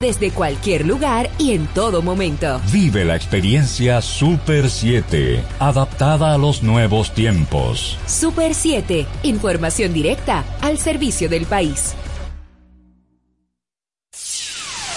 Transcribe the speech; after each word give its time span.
desde 0.00 0.30
cualquier 0.30 0.86
lugar 0.86 1.28
y 1.38 1.54
en 1.54 1.66
todo 1.66 2.02
momento. 2.02 2.60
Vive 2.70 3.04
la 3.04 3.16
experiencia 3.16 4.00
Super 4.00 4.70
7, 4.70 5.42
adaptada 5.58 6.34
a 6.34 6.38
los 6.38 6.62
nuevos 6.62 7.12
tiempos. 7.12 7.98
Super 8.06 8.54
7, 8.54 9.08
información 9.24 9.92
directa 9.92 10.44
al 10.60 10.78
servicio 10.78 11.28
del 11.28 11.46
país. 11.46 11.96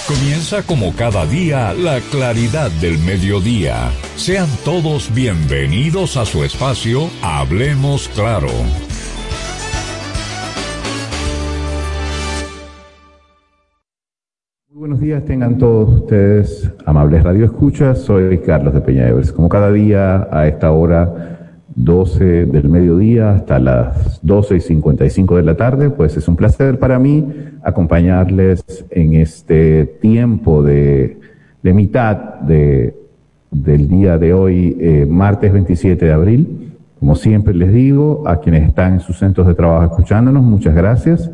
Comienza 0.08 0.62
como 0.62 0.96
cada 0.96 1.26
día 1.26 1.74
la 1.74 2.00
claridad 2.12 2.70
del 2.70 3.00
mediodía. 3.00 3.90
Sean 4.18 4.50
todos 4.64 5.12
bienvenidos 5.16 6.16
a 6.16 6.28
su 6.28 6.44
espacio 6.44 7.10
Hablemos 7.24 8.08
Claro. 8.10 8.50
Buenos 14.92 15.06
días, 15.06 15.24
tengan 15.24 15.58
todos 15.58 16.02
ustedes 16.02 16.70
amables 16.86 17.24
Radio 17.24 17.46
Escuchas. 17.46 18.00
Soy 18.00 18.40
Carlos 18.40 18.74
de 18.74 18.82
Peña 18.82 19.08
Evers. 19.08 19.32
Como 19.32 19.48
cada 19.48 19.72
día 19.72 20.28
a 20.30 20.48
esta 20.48 20.70
hora, 20.74 21.56
12 21.76 22.48
del 22.48 22.68
mediodía 22.68 23.32
hasta 23.32 23.58
las 23.58 24.20
12 24.22 24.58
y 24.58 24.60
55 24.60 25.38
de 25.38 25.44
la 25.44 25.56
tarde, 25.56 25.92
pues 25.92 26.18
es 26.18 26.28
un 26.28 26.36
placer 26.36 26.78
para 26.78 27.00
mí 27.00 27.26
acompañarles 27.64 28.66
en 28.90 29.14
este 29.14 29.86
tiempo 29.86 30.62
de, 30.62 31.18
mitad 31.64 32.42
de, 32.42 32.94
del 33.50 33.88
día 33.88 34.18
de 34.18 34.34
hoy, 34.34 34.76
eh, 34.78 35.08
martes 35.10 35.54
27 35.54 36.04
de 36.04 36.12
abril. 36.12 36.74
Como 37.00 37.16
siempre 37.16 37.54
les 37.54 37.72
digo, 37.72 38.28
a 38.28 38.42
quienes 38.42 38.68
están 38.68 38.96
en 38.96 39.00
sus 39.00 39.20
centros 39.20 39.48
de 39.48 39.54
trabajo 39.54 39.86
escuchándonos, 39.86 40.44
muchas 40.44 40.76
gracias. 40.76 41.32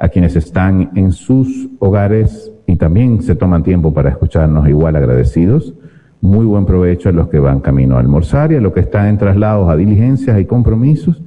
A 0.00 0.08
quienes 0.08 0.34
están 0.34 0.90
en 0.96 1.12
sus 1.12 1.68
hogares 1.78 2.52
y 2.68 2.76
también 2.76 3.22
se 3.22 3.34
toman 3.34 3.62
tiempo 3.62 3.94
para 3.94 4.10
escucharnos 4.10 4.68
igual 4.68 4.94
agradecidos. 4.94 5.72
Muy 6.20 6.44
buen 6.44 6.66
provecho 6.66 7.08
a 7.08 7.12
los 7.12 7.28
que 7.28 7.38
van 7.38 7.60
camino 7.60 7.96
a 7.96 8.00
almorzar 8.00 8.52
y 8.52 8.56
a 8.56 8.60
los 8.60 8.74
que 8.74 8.80
están 8.80 9.06
en 9.06 9.16
traslados 9.16 9.70
a 9.70 9.74
diligencias 9.74 10.38
y 10.38 10.44
compromisos 10.44 11.22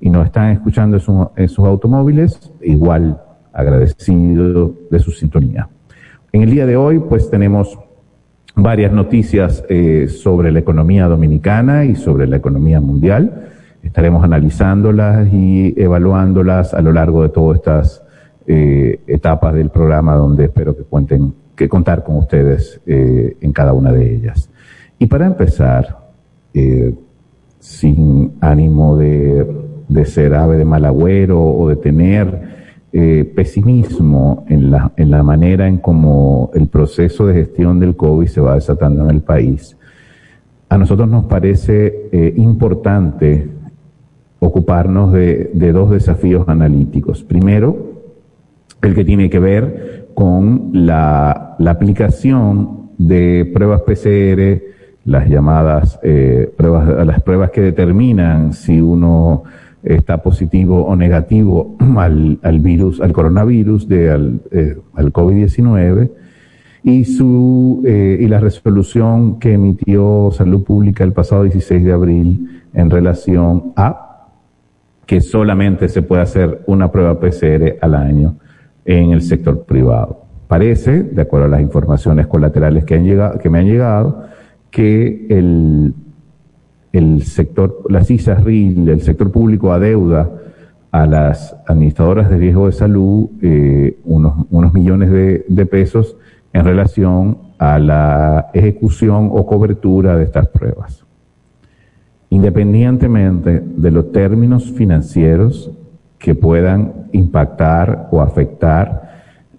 y 0.00 0.08
nos 0.08 0.24
están 0.24 0.52
escuchando 0.52 0.96
en, 1.36 1.48
sus 1.48 1.66
automóviles, 1.66 2.50
igual 2.62 3.20
agradecido 3.52 4.72
de 4.90 4.98
su 4.98 5.10
sintonía. 5.10 5.68
En 6.32 6.42
el 6.42 6.50
día 6.50 6.64
de 6.64 6.78
hoy, 6.78 6.98
pues 6.98 7.28
tenemos 7.28 7.78
varias 8.54 8.90
noticias 8.90 9.66
eh, 9.68 10.08
sobre 10.08 10.50
la 10.50 10.60
economía 10.60 11.08
dominicana 11.08 11.84
y 11.84 11.94
sobre 11.94 12.26
la 12.26 12.36
economía 12.36 12.80
mundial. 12.80 13.48
Estaremos 13.82 14.24
analizándolas 14.24 15.30
y 15.30 15.74
evaluándolas 15.76 16.72
a 16.72 16.80
lo 16.80 16.92
largo 16.92 17.22
de 17.22 17.28
todas 17.28 17.58
estas 17.58 18.05
eh, 18.48 19.00
etapas 19.08 19.54
del 19.54 19.70
programa 19.70 20.14
donde 20.14 20.44
espero 20.44 20.76
que 20.76 20.84
cuenten, 20.84 21.34
que 21.56 21.68
contar 21.68 22.04
con 22.04 22.16
ustedes 22.16 22.80
eh, 22.86 23.36
en 23.40 23.52
cada 23.52 23.72
una 23.72 23.90
de 23.92 24.14
ellas. 24.14 24.48
Y 25.00 25.06
para 25.06 25.26
empezar, 25.26 26.12
eh, 26.54 26.94
sin 27.58 28.34
ánimo 28.40 28.96
de, 28.98 29.44
de, 29.88 30.04
ser 30.04 30.34
ave 30.34 30.58
de 30.58 30.64
mal 30.64 30.84
agüero 30.84 31.42
o 31.42 31.68
de 31.68 31.76
tener 31.76 32.56
pesimismo 33.34 34.46
en 34.48 34.70
la, 34.70 34.92
en 34.96 35.10
la 35.10 35.22
manera 35.22 35.68
en 35.68 35.76
cómo 35.76 36.50
el 36.54 36.68
proceso 36.68 37.26
de 37.26 37.34
gestión 37.34 37.78
del 37.78 37.94
COVID 37.94 38.26
se 38.26 38.40
va 38.40 38.54
desatando 38.54 39.04
en 39.04 39.10
el 39.10 39.20
país, 39.20 39.76
a 40.70 40.78
nosotros 40.78 41.06
nos 41.06 41.26
parece 41.26 42.32
importante 42.36 43.50
ocuparnos 44.38 45.12
de, 45.12 45.50
de 45.52 45.72
dos 45.72 45.90
desafíos 45.90 46.48
analíticos. 46.48 47.22
Primero, 47.22 47.95
el 48.82 48.94
que 48.94 49.04
tiene 49.04 49.30
que 49.30 49.38
ver 49.38 50.08
con 50.14 50.70
la, 50.72 51.56
aplicación 51.66 52.90
de 52.98 53.50
pruebas 53.52 53.82
PCR, 53.82 54.62
las 55.04 55.28
llamadas 55.28 56.00
eh, 56.02 56.50
pruebas, 56.56 57.06
las 57.06 57.22
pruebas 57.22 57.50
que 57.50 57.60
determinan 57.60 58.52
si 58.52 58.80
uno 58.80 59.44
está 59.82 60.22
positivo 60.22 60.84
o 60.84 60.96
negativo 60.96 61.76
al, 61.96 62.38
al 62.42 62.60
virus, 62.60 63.00
al 63.00 63.12
coronavirus, 63.12 63.88
de, 63.88 64.10
al, 64.10 64.40
eh, 64.50 64.76
al 64.94 65.12
COVID-19, 65.12 66.10
y 66.82 67.04
su, 67.04 67.82
eh, 67.84 68.18
y 68.20 68.26
la 68.28 68.38
resolución 68.40 69.40
que 69.40 69.54
emitió 69.54 70.30
Salud 70.32 70.62
Pública 70.62 71.02
el 71.02 71.12
pasado 71.12 71.42
16 71.42 71.84
de 71.84 71.92
abril 71.92 72.62
en 72.72 72.90
relación 72.90 73.72
a 73.74 74.28
que 75.04 75.20
solamente 75.20 75.88
se 75.88 76.02
puede 76.02 76.22
hacer 76.22 76.62
una 76.66 76.90
prueba 76.90 77.18
PCR 77.18 77.76
al 77.80 77.94
año 77.94 78.36
en 78.86 79.10
el 79.10 79.22
sector 79.22 79.64
privado. 79.64 80.22
Parece, 80.48 81.02
de 81.02 81.22
acuerdo 81.22 81.46
a 81.46 81.50
las 81.50 81.60
informaciones 81.60 82.26
colaterales 82.28 82.84
que, 82.84 82.94
han 82.94 83.04
llegado, 83.04 83.38
que 83.38 83.50
me 83.50 83.58
han 83.58 83.66
llegado, 83.66 84.24
que 84.70 85.26
el, 85.28 85.92
el 86.92 87.22
sector, 87.22 87.82
las 87.88 88.10
ISARRIL, 88.10 88.88
el 88.88 89.00
sector 89.02 89.30
público 89.32 89.72
adeuda 89.72 90.30
a 90.92 91.04
las 91.04 91.56
administradoras 91.66 92.30
de 92.30 92.38
riesgo 92.38 92.66
de 92.66 92.72
salud 92.72 93.28
eh, 93.42 93.98
unos, 94.04 94.46
unos 94.50 94.72
millones 94.72 95.10
de, 95.10 95.44
de 95.48 95.66
pesos 95.66 96.16
en 96.52 96.64
relación 96.64 97.38
a 97.58 97.78
la 97.78 98.50
ejecución 98.54 99.28
o 99.32 99.46
cobertura 99.46 100.16
de 100.16 100.24
estas 100.24 100.48
pruebas. 100.48 101.04
Independientemente 102.30 103.60
de 103.60 103.90
los 103.90 104.12
términos 104.12 104.70
financieros 104.72 105.70
que 106.18 106.34
puedan 106.34 107.08
impactar 107.12 108.08
o 108.10 108.20
afectar 108.20 109.06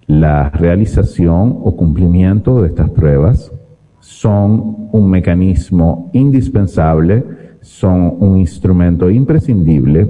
la 0.07 0.49
realización 0.49 1.59
o 1.61 1.75
cumplimiento 1.75 2.61
de 2.61 2.69
estas 2.69 2.89
pruebas. 2.89 3.51
Son 3.99 4.89
un 4.91 5.09
mecanismo 5.09 6.09
indispensable, 6.13 7.23
son 7.61 8.15
un 8.19 8.37
instrumento 8.37 9.09
imprescindible 9.09 10.09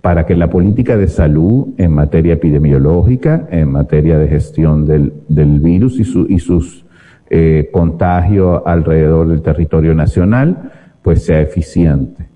para 0.00 0.24
que 0.26 0.36
la 0.36 0.50
política 0.50 0.96
de 0.96 1.08
salud 1.08 1.68
en 1.78 1.92
materia 1.92 2.34
epidemiológica, 2.34 3.48
en 3.50 3.72
materia 3.72 4.18
de 4.18 4.28
gestión 4.28 4.86
del, 4.86 5.60
virus 5.60 5.98
y, 5.98 6.04
su, 6.04 6.26
y 6.28 6.38
sus 6.38 6.84
eh, 7.30 7.70
contagios 7.72 8.62
alrededor 8.66 9.28
del 9.28 9.42
territorio 9.42 9.94
nacional, 9.94 10.70
pues 11.02 11.24
sea 11.24 11.40
eficiente 11.40 12.33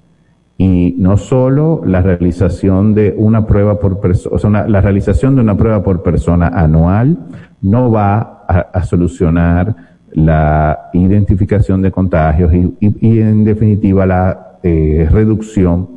y 0.61 0.97
no 0.99 1.17
solo 1.17 1.83
la 1.87 2.03
realización 2.03 2.93
de 2.93 3.15
una 3.17 3.47
prueba 3.47 3.79
por 3.79 4.01
persona, 4.01 4.67
la 4.67 4.81
realización 4.81 5.37
de 5.37 5.43
una 5.43 5.57
prueba 5.57 5.85
por 5.85 6.03
persona 6.03 6.49
anual 6.49 7.17
no 7.63 7.93
va 7.93 8.45
a, 8.49 8.83
solucionar 8.83 9.77
la 10.13 10.91
identificación 10.95 11.81
de 11.81 11.93
contagios 11.93 12.53
y, 12.53 13.21
en 13.21 13.45
definitiva 13.45 14.05
la 14.05 14.59
eh, 14.65 15.07
reducción 15.09 15.89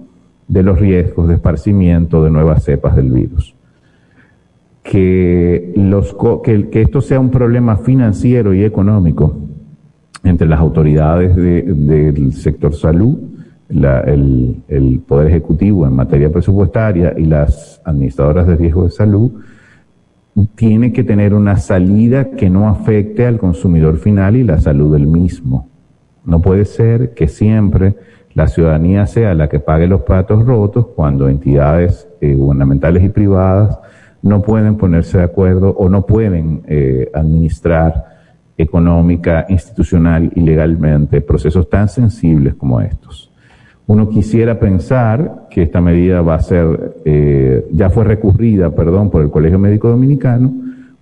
de 0.47 0.61
los 0.61 0.79
riesgos 0.79 1.27
de 1.27 1.35
esparcimiento 1.35 2.23
de 2.23 2.29
nuevas 2.29 2.63
cepas 2.63 2.95
del 2.95 3.09
virus. 3.11 3.55
Que, 4.83 5.73
los, 5.75 6.15
que, 6.43 6.69
que 6.69 6.81
esto 6.83 7.01
sea 7.01 7.19
un 7.19 7.31
problema 7.31 7.77
financiero 7.77 8.53
y 8.53 8.63
económico 8.63 9.37
entre 10.23 10.47
las 10.47 10.59
autoridades 10.59 11.35
del 11.35 12.33
sector 12.33 12.75
salud 12.75 13.30
el, 13.71 15.01
Poder 15.07 15.27
Ejecutivo 15.27 15.85
en 15.85 15.95
materia 15.95 16.29
presupuestaria 16.29 17.13
y 17.17 17.25
las 17.25 17.81
administradoras 17.85 18.47
de 18.47 18.55
riesgo 18.55 18.83
de 18.83 18.91
salud 18.91 19.31
tiene 20.55 20.93
que 20.93 21.03
tener 21.03 21.33
una 21.33 21.57
salida 21.57 22.31
que 22.31 22.49
no 22.49 22.69
afecte 22.69 23.25
al 23.25 23.37
consumidor 23.37 23.97
final 23.97 24.35
y 24.35 24.43
la 24.43 24.59
salud 24.59 24.93
del 24.93 25.07
mismo. 25.07 25.69
No 26.23 26.41
puede 26.41 26.65
ser 26.65 27.13
que 27.13 27.27
siempre 27.27 27.95
la 28.33 28.47
ciudadanía 28.47 29.05
sea 29.07 29.33
la 29.33 29.49
que 29.49 29.59
pague 29.59 29.87
los 29.87 30.01
platos 30.01 30.45
rotos 30.45 30.87
cuando 30.95 31.27
entidades 31.27 32.07
eh, 32.21 32.33
gubernamentales 32.33 33.03
y 33.03 33.09
privadas 33.09 33.77
no 34.21 34.41
pueden 34.41 34.77
ponerse 34.77 35.17
de 35.17 35.23
acuerdo 35.23 35.71
o 35.71 35.89
no 35.89 36.05
pueden 36.05 36.61
eh, 36.67 37.09
administrar 37.13 38.11
económica, 38.57 39.45
institucional 39.49 40.31
y 40.35 40.41
legalmente 40.41 41.21
procesos 41.21 41.69
tan 41.69 41.89
sensibles 41.89 42.53
como 42.55 42.79
estos. 42.79 43.30
Uno 43.91 44.07
quisiera 44.07 44.57
pensar 44.57 45.47
que 45.49 45.63
esta 45.63 45.81
medida 45.81 46.21
va 46.21 46.35
a 46.35 46.39
ser, 46.39 46.95
eh, 47.03 47.67
ya 47.73 47.89
fue 47.89 48.05
recurrida, 48.05 48.73
perdón, 48.73 49.09
por 49.11 49.21
el 49.21 49.29
Colegio 49.29 49.59
Médico 49.59 49.89
Dominicano. 49.89 50.49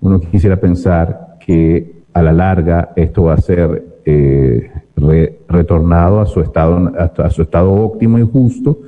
Uno 0.01 0.19
quisiera 0.19 0.55
pensar 0.55 1.37
que 1.45 2.01
a 2.11 2.23
la 2.23 2.33
larga 2.33 2.89
esto 2.95 3.25
va 3.25 3.35
a 3.35 3.41
ser 3.41 3.99
eh, 4.05 4.71
retornado 5.47 6.19
a 6.19 6.25
su 6.25 6.41
estado, 6.41 6.91
a 6.97 7.29
su 7.29 7.43
estado 7.43 7.71
óptimo 7.71 8.17
y 8.17 8.23
justo, 8.23 8.79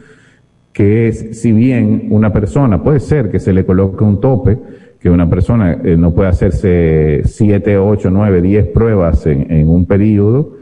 que 0.74 1.08
es, 1.08 1.40
si 1.40 1.52
bien 1.52 2.08
una 2.10 2.34
persona, 2.34 2.82
puede 2.82 3.02
ser 3.02 3.30
que 3.30 3.38
se 3.38 3.54
le 3.54 3.68
coloque 3.68 4.04
un 4.04 4.20
tope, 4.20 4.58
que 5.00 5.12
una 5.12 5.30
persona 5.30 5.74
eh, 5.74 5.96
no 5.96 6.12
puede 6.12 6.30
hacerse 6.30 7.22
siete, 7.26 7.78
ocho, 7.78 8.10
nueve, 8.10 8.42
diez 8.42 8.66
pruebas 8.66 9.28
en, 9.28 9.52
en 9.52 9.70
un 9.70 9.86
periodo, 9.86 10.54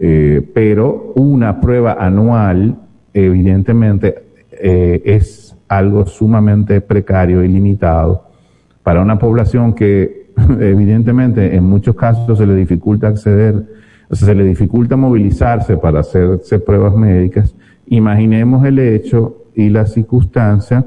eh, 0.00 0.40
pero 0.54 1.12
una 1.14 1.60
prueba 1.60 1.98
anual 2.00 2.84
evidentemente 3.24 4.14
eh, 4.50 5.02
es 5.04 5.56
algo 5.68 6.06
sumamente 6.06 6.80
precario 6.80 7.42
y 7.42 7.48
limitado 7.48 8.26
para 8.82 9.00
una 9.00 9.18
población 9.18 9.74
que 9.74 10.32
evidentemente 10.60 11.56
en 11.56 11.64
muchos 11.64 11.96
casos 11.96 12.38
se 12.38 12.46
le 12.46 12.54
dificulta 12.54 13.08
acceder, 13.08 13.64
se 14.10 14.34
le 14.34 14.44
dificulta 14.44 14.96
movilizarse 14.96 15.76
para 15.76 16.00
hacerse 16.00 16.58
pruebas 16.58 16.94
médicas, 16.94 17.54
imaginemos 17.86 18.64
el 18.64 18.78
hecho 18.78 19.46
y 19.54 19.70
la 19.70 19.86
circunstancia 19.86 20.84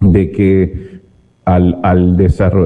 de 0.00 0.30
que 0.30 1.00
al, 1.44 1.78
al, 1.82 2.16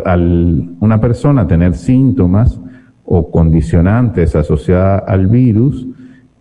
al 0.05 0.71
una 0.81 1.01
persona 1.01 1.47
tener 1.47 1.75
síntomas 1.75 2.59
o 3.05 3.31
condicionantes 3.31 4.35
asociadas 4.35 5.03
al 5.07 5.27
virus 5.27 5.87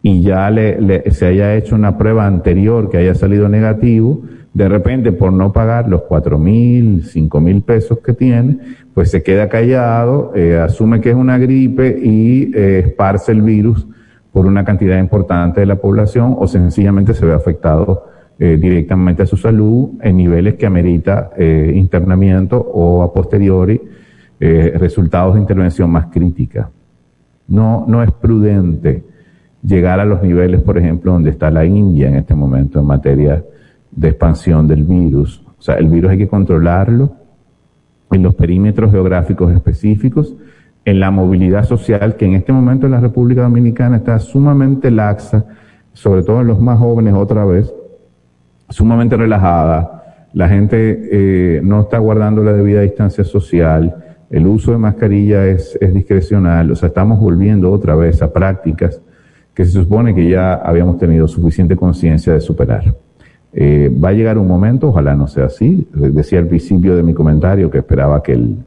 y 0.08 0.22
ya 0.22 0.50
le, 0.50 1.12
se 1.12 1.26
haya 1.26 1.56
hecho 1.56 1.76
una 1.76 1.98
prueba 1.98 2.26
anterior 2.26 2.90
que 2.90 2.98
haya 2.98 3.14
salido 3.14 3.50
negativo, 3.50 4.22
de 4.54 4.70
repente 4.70 5.12
por 5.12 5.34
no 5.34 5.52
pagar 5.52 5.90
los 5.90 6.04
cuatro 6.04 6.40
mil, 6.40 7.04
cinco 7.04 7.42
mil 7.42 7.62
pesos 7.62 8.00
que 8.00 8.14
tiene, 8.14 8.58
pues 8.94 9.12
se 9.12 9.22
queda 9.22 9.50
callado, 9.50 10.32
eh, 10.34 10.58
asume 10.60 11.02
que 11.02 11.10
es 11.10 11.16
una 11.16 11.38
gripe 11.38 12.00
y 12.02 12.54
eh, 12.56 12.84
esparce 12.86 13.34
el 13.34 13.42
virus 13.42 13.86
por 14.32 14.46
una 14.46 14.64
cantidad 14.64 14.98
importante 14.98 15.60
de 15.60 15.66
la 15.66 15.76
población 15.76 16.38
o 16.40 16.48
sencillamente 16.48 17.14
se 17.14 17.26
ve 17.26 17.34
afectado 17.34 18.06
eh, 18.40 18.58
directamente 18.58 19.24
a 19.24 19.26
su 19.26 19.36
salud 19.36 19.90
en 20.02 20.16
niveles 20.16 20.54
que 20.54 20.66
amerita 20.66 21.32
internamiento 21.38 22.58
o 22.58 23.04
a 23.04 23.14
posteriori 23.14 23.82
resultados 24.40 25.34
de 25.34 25.42
intervención 25.42 25.90
más 25.90 26.06
crítica. 26.06 26.70
No, 27.50 27.84
no 27.90 28.04
es 28.04 28.12
prudente 28.12 29.17
llegar 29.68 30.00
a 30.00 30.06
los 30.06 30.24
niveles, 30.24 30.62
por 30.62 30.78
ejemplo, 30.78 31.12
donde 31.12 31.30
está 31.30 31.52
la 31.52 31.66
India 31.66 32.08
en 32.08 32.16
este 32.16 32.34
momento 32.34 32.80
en 32.80 32.86
materia 32.86 33.44
de 33.92 34.08
expansión 34.08 34.68
del 34.68 34.84
virus. 34.84 35.44
O 35.60 35.62
sea, 35.62 35.76
el 35.76 35.88
virus 35.88 36.12
hay 36.12 36.18
que 36.18 36.28
controlarlo 36.28 37.12
en 38.12 38.24
los 38.24 38.34
perímetros 38.36 38.92
geográficos 38.92 39.54
específicos, 39.54 40.34
en 40.86 41.00
la 41.02 41.12
movilidad 41.12 41.66
social, 41.66 42.16
que 42.16 42.26
en 42.26 42.36
este 42.36 42.54
momento 42.54 42.86
en 42.86 42.94
la 42.94 43.02
República 43.02 43.42
Dominicana 43.42 43.98
está 43.98 44.18
sumamente 44.20 44.90
laxa, 44.90 45.46
sobre 45.92 46.24
todo 46.24 46.42
en 46.42 46.48
los 46.48 46.62
más 46.62 46.80
jóvenes 46.80 47.14
otra 47.14 47.44
vez, 47.44 47.74
sumamente 48.70 49.18
relajada, 49.18 50.28
la 50.34 50.48
gente 50.48 51.10
eh, 51.12 51.62
no 51.64 51.82
está 51.82 51.98
guardando 51.98 52.44
la 52.44 52.54
debida 52.54 52.82
distancia 52.82 53.26
social, 53.26 53.96
el 54.30 54.48
uso 54.48 54.72
de 54.72 54.78
mascarilla 54.78 55.46
es, 55.46 55.78
es 55.82 55.94
discrecional, 55.94 56.72
o 56.72 56.76
sea, 56.76 56.88
estamos 56.88 57.20
volviendo 57.20 57.72
otra 57.72 57.96
vez 57.96 58.22
a 58.22 58.32
prácticas 58.32 59.02
que 59.58 59.66
se 59.66 59.72
supone 59.72 60.14
que 60.14 60.30
ya 60.30 60.54
habíamos 60.54 61.00
tenido 61.00 61.28
suficiente 61.28 61.76
conciencia 61.76 62.32
de 62.32 62.42
superar. 62.42 62.94
Eh, 63.52 63.92
va 63.92 64.10
a 64.10 64.14
llegar 64.14 64.38
un 64.38 64.48
momento, 64.48 64.90
ojalá 64.90 65.16
no 65.16 65.26
sea 65.26 65.46
así, 65.46 65.88
decía 65.96 66.38
al 66.38 66.46
principio 66.46 66.96
de 66.96 67.02
mi 67.02 67.16
comentario 67.16 67.72
que 67.72 67.80
esperaba 67.80 68.22
que 68.22 68.34
el, 68.34 68.58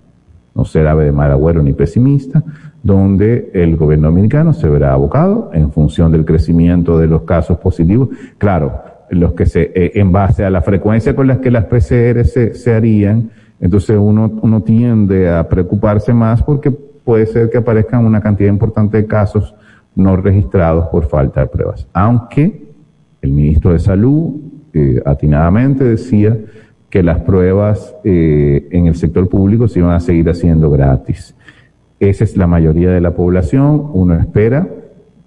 no 0.52 0.64
ser 0.64 0.88
ave 0.88 1.04
de 1.04 1.12
mal 1.12 1.31
agüero 1.31 1.62
ni 1.62 1.75
pesimista, 1.75 2.42
donde 2.82 3.52
el 3.54 3.76
gobierno 3.76 4.08
dominicano 4.08 4.52
se 4.52 4.69
verá 4.69 4.92
abocado 4.92 5.52
en 5.54 5.70
función 5.70 6.10
del 6.10 6.25
crecimiento 6.25 6.98
de 6.98 7.06
los 7.06 7.22
casos 7.22 7.58
positivos. 7.58 8.08
Claro, 8.37 8.82
los 9.10 9.34
que 9.34 9.46
se, 9.46 9.70
eh, 9.72 9.92
en 9.94 10.10
base 10.10 10.44
a 10.44 10.50
la 10.50 10.60
frecuencia 10.60 11.14
con 11.14 11.28
las 11.28 11.38
que 11.38 11.52
las 11.52 11.66
PCR 11.66 12.25
se, 12.25 12.54
se 12.54 12.75
harían, 12.75 13.31
entonces 13.60 13.96
uno, 13.96 14.40
uno 14.42 14.60
tiende 14.64 15.31
a 15.31 15.48
preocuparse 15.48 16.12
más 16.12 16.42
porque 16.42 16.72
puede 16.72 17.26
ser 17.26 17.48
que 17.48 17.58
aparezcan 17.58 18.04
una 18.04 18.20
cantidad 18.20 18.48
importante 18.48 18.96
de 18.96 19.06
casos 19.06 19.54
no 19.94 20.16
registrados 20.16 20.88
por 20.88 21.06
falta 21.06 21.40
de 21.40 21.46
pruebas. 21.46 21.87
Aunque 21.92 22.70
el 23.22 23.31
ministro 23.31 23.72
de 23.72 23.78
Salud 23.78 24.34
eh, 24.72 25.02
atinadamente 25.04 25.84
decía 25.84 26.37
que 26.88 27.02
las 27.02 27.20
pruebas 27.20 27.94
eh, 28.04 28.69
en 28.70 28.87
el 28.87 28.96
sector 28.96 29.28
público 29.28 29.69
se 29.69 29.78
iban 29.78 29.92
a 29.92 30.00
seguir 30.00 30.28
haciendo 30.28 30.70
gratis. 30.70 31.34
Esa 32.00 32.25
es 32.25 32.37
la 32.37 32.46
mayoría 32.46 32.90
de 32.90 33.00
la 33.00 33.14
población. 33.14 33.90
Uno 33.92 34.14
espera 34.14 34.66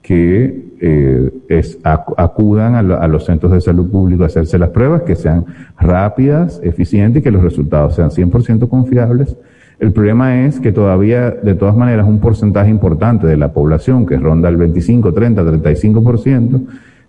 que 0.01 0.73
eh, 0.81 1.31
es, 1.47 1.79
acudan 1.83 2.75
a, 2.75 3.07
los 3.07 3.25
centros 3.25 3.53
de 3.53 3.61
salud 3.61 3.89
público 3.89 4.23
a 4.23 4.25
hacerse 4.25 4.57
las 4.57 4.69
pruebas, 4.69 5.03
que 5.03 5.15
sean 5.15 5.45
rápidas, 5.79 6.59
eficientes 6.63 7.21
y 7.21 7.23
que 7.23 7.31
los 7.31 7.41
resultados 7.41 7.95
sean 7.95 8.09
100% 8.09 8.67
confiables. 8.67 9.37
El 9.83 9.91
problema 9.91 10.45
es 10.45 10.61
que 10.61 10.71
todavía, 10.71 11.29
de 11.29 11.55
todas 11.55 11.75
maneras, 11.75 12.07
un 12.07 12.19
porcentaje 12.19 12.69
importante 12.69 13.27
de 13.27 13.35
la 13.35 13.51
población, 13.51 14.05
que 14.05 14.15
ronda 14.15 14.47
el 14.47 14.55
25, 14.55 15.13
30, 15.13 15.43
35%, 15.43 16.61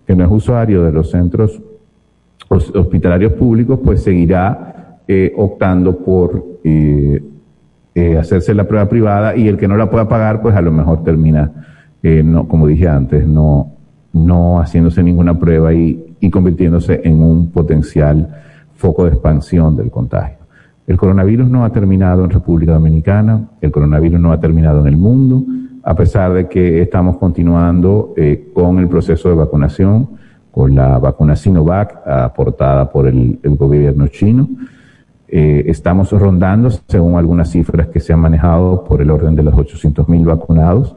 que 0.05 0.13
no 0.13 0.25
es 0.25 0.29
usuario 0.29 0.83
de 0.83 0.91
los 0.91 1.09
centros 1.09 1.61
hospitalarios 2.49 3.31
públicos, 3.31 3.79
pues 3.81 4.03
seguirá 4.03 4.99
eh, 5.07 5.31
optando 5.37 5.99
por 5.99 6.43
eh, 6.65 7.23
eh, 7.95 8.17
hacerse 8.17 8.53
la 8.53 8.65
prueba 8.65 8.89
privada 8.89 9.37
y 9.37 9.47
el 9.47 9.55
que 9.55 9.69
no 9.69 9.77
la 9.77 9.89
pueda 9.89 10.09
pagar, 10.09 10.41
pues 10.41 10.53
a 10.53 10.61
lo 10.61 10.73
mejor 10.73 11.01
termina 11.01 11.49
no, 12.03 12.45
como 12.45 12.67
dije 12.67 12.89
antes, 12.89 13.25
no, 13.25 13.71
no 14.11 14.59
haciéndose 14.59 15.01
ninguna 15.01 15.39
prueba 15.39 15.73
y 15.73 16.29
convirtiéndose 16.29 16.99
en 17.05 17.21
un 17.21 17.51
potencial 17.51 18.35
foco 18.75 19.05
de 19.05 19.11
expansión 19.11 19.77
del 19.77 19.89
contagio. 19.89 20.44
El 20.87 20.97
coronavirus 20.97 21.49
no 21.49 21.65
ha 21.65 21.71
terminado 21.71 22.23
en 22.23 22.29
República 22.29 22.73
Dominicana, 22.73 23.49
el 23.61 23.71
coronavirus 23.71 24.19
no 24.19 24.31
ha 24.31 24.39
terminado 24.39 24.81
en 24.81 24.87
el 24.87 24.97
mundo, 24.97 25.43
a 25.83 25.95
pesar 25.95 26.33
de 26.33 26.47
que 26.47 26.81
estamos 26.81 27.17
continuando 27.17 28.13
eh, 28.17 28.51
con 28.53 28.79
el 28.79 28.87
proceso 28.87 29.29
de 29.29 29.35
vacunación, 29.35 30.09
con 30.51 30.73
la 30.75 30.99
vacuna 30.99 31.35
Sinovac 31.35 32.07
aportada 32.07 32.89
por 32.91 33.07
el, 33.07 33.39
el 33.43 33.55
gobierno 33.55 34.07
chino. 34.07 34.47
Eh, 35.27 35.65
estamos 35.67 36.11
rondando, 36.11 36.69
según 36.69 37.17
algunas 37.17 37.49
cifras 37.49 37.87
que 37.87 37.99
se 37.99 38.13
han 38.13 38.19
manejado, 38.19 38.83
por 38.83 39.01
el 39.01 39.09
orden 39.09 39.35
de 39.35 39.43
los 39.43 39.53
800.000 39.53 40.23
vacunados. 40.23 40.95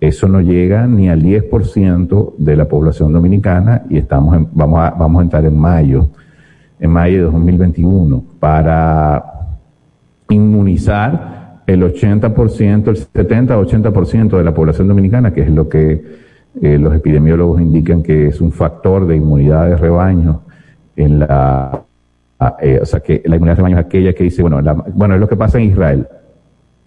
Eso 0.00 0.28
no 0.28 0.40
llega 0.40 0.86
ni 0.86 1.08
al 1.08 1.22
10% 1.22 2.34
de 2.36 2.56
la 2.56 2.68
población 2.68 3.12
dominicana 3.12 3.82
y 3.88 3.98
estamos 3.98 4.46
vamos, 4.52 4.80
a, 4.80 4.90
vamos 4.90 5.20
a 5.20 5.22
entrar 5.24 5.44
en 5.44 5.58
mayo, 5.58 6.10
en 6.80 6.90
mayo 6.90 7.16
de 7.16 7.22
2021, 7.24 8.24
para 8.38 9.24
inmunizar 10.30 11.62
el 11.66 11.82
80%, 11.82 12.88
el 12.88 12.96
70-80% 12.96 14.38
de 14.38 14.44
la 14.44 14.54
población 14.54 14.88
dominicana, 14.88 15.32
que 15.32 15.42
es 15.42 15.50
lo 15.50 15.68
que 15.68 16.02
eh, 16.60 16.78
los 16.78 16.94
epidemiólogos 16.94 17.60
indican 17.60 18.02
que 18.02 18.28
es 18.28 18.40
un 18.40 18.52
factor 18.52 19.06
de 19.06 19.16
inmunidad 19.16 19.68
de 19.68 19.76
rebaño 19.76 20.40
en 20.96 21.20
la, 21.20 21.82
eh, 22.60 22.78
o 22.82 22.86
sea, 22.86 23.00
que 23.00 23.22
la 23.26 23.36
inmunidad 23.36 23.56
de 23.56 23.56
rebaño 23.56 23.78
es 23.78 23.86
aquella 23.86 24.12
que 24.12 24.24
dice, 24.24 24.42
bueno, 24.42 24.60
bueno, 24.94 25.14
es 25.14 25.20
lo 25.20 25.28
que 25.28 25.36
pasa 25.36 25.58
en 25.58 25.64
Israel. 25.64 26.06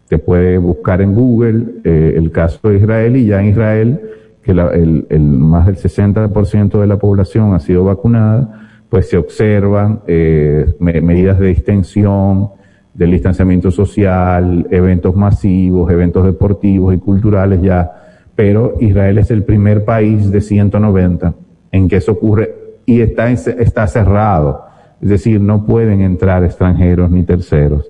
Se 0.05 0.17
puede 0.17 0.57
buscar 0.57 1.01
en 1.01 1.13
Google 1.15 1.63
eh, 1.83 2.15
el 2.17 2.31
caso 2.31 2.69
de 2.69 2.77
Israel 2.77 3.15
y 3.15 3.27
ya 3.27 3.39
en 3.39 3.49
Israel, 3.49 4.01
que 4.43 4.51
el, 4.51 5.05
el, 5.09 5.21
más 5.21 5.67
del 5.67 5.77
60% 5.77 6.79
de 6.79 6.87
la 6.87 6.97
población 6.97 7.53
ha 7.53 7.59
sido 7.59 7.85
vacunada, 7.85 8.70
pues 8.91 9.07
se 9.07 9.15
observan 9.15 10.01
eh, 10.05 10.75
medidas 10.79 11.39
de 11.39 11.47
distensión, 11.47 12.49
del 12.93 13.11
distanciamiento 13.11 13.71
social, 13.71 14.67
eventos 14.69 15.15
masivos, 15.15 15.89
eventos 15.89 16.25
deportivos 16.25 16.93
y 16.93 16.97
culturales 16.97 17.61
ya, 17.61 17.89
pero 18.35 18.75
Israel 18.81 19.17
es 19.17 19.31
el 19.31 19.45
primer 19.45 19.85
país 19.85 20.29
de 20.29 20.41
190 20.41 21.33
en 21.71 21.87
que 21.87 21.95
eso 21.95 22.11
ocurre 22.11 22.53
y 22.85 22.99
está, 22.99 23.31
está 23.31 23.87
cerrado, 23.87 24.65
es 25.01 25.07
decir, 25.07 25.39
no 25.39 25.65
pueden 25.65 26.01
entrar 26.01 26.43
extranjeros 26.43 27.09
ni 27.09 27.23
terceros 27.23 27.89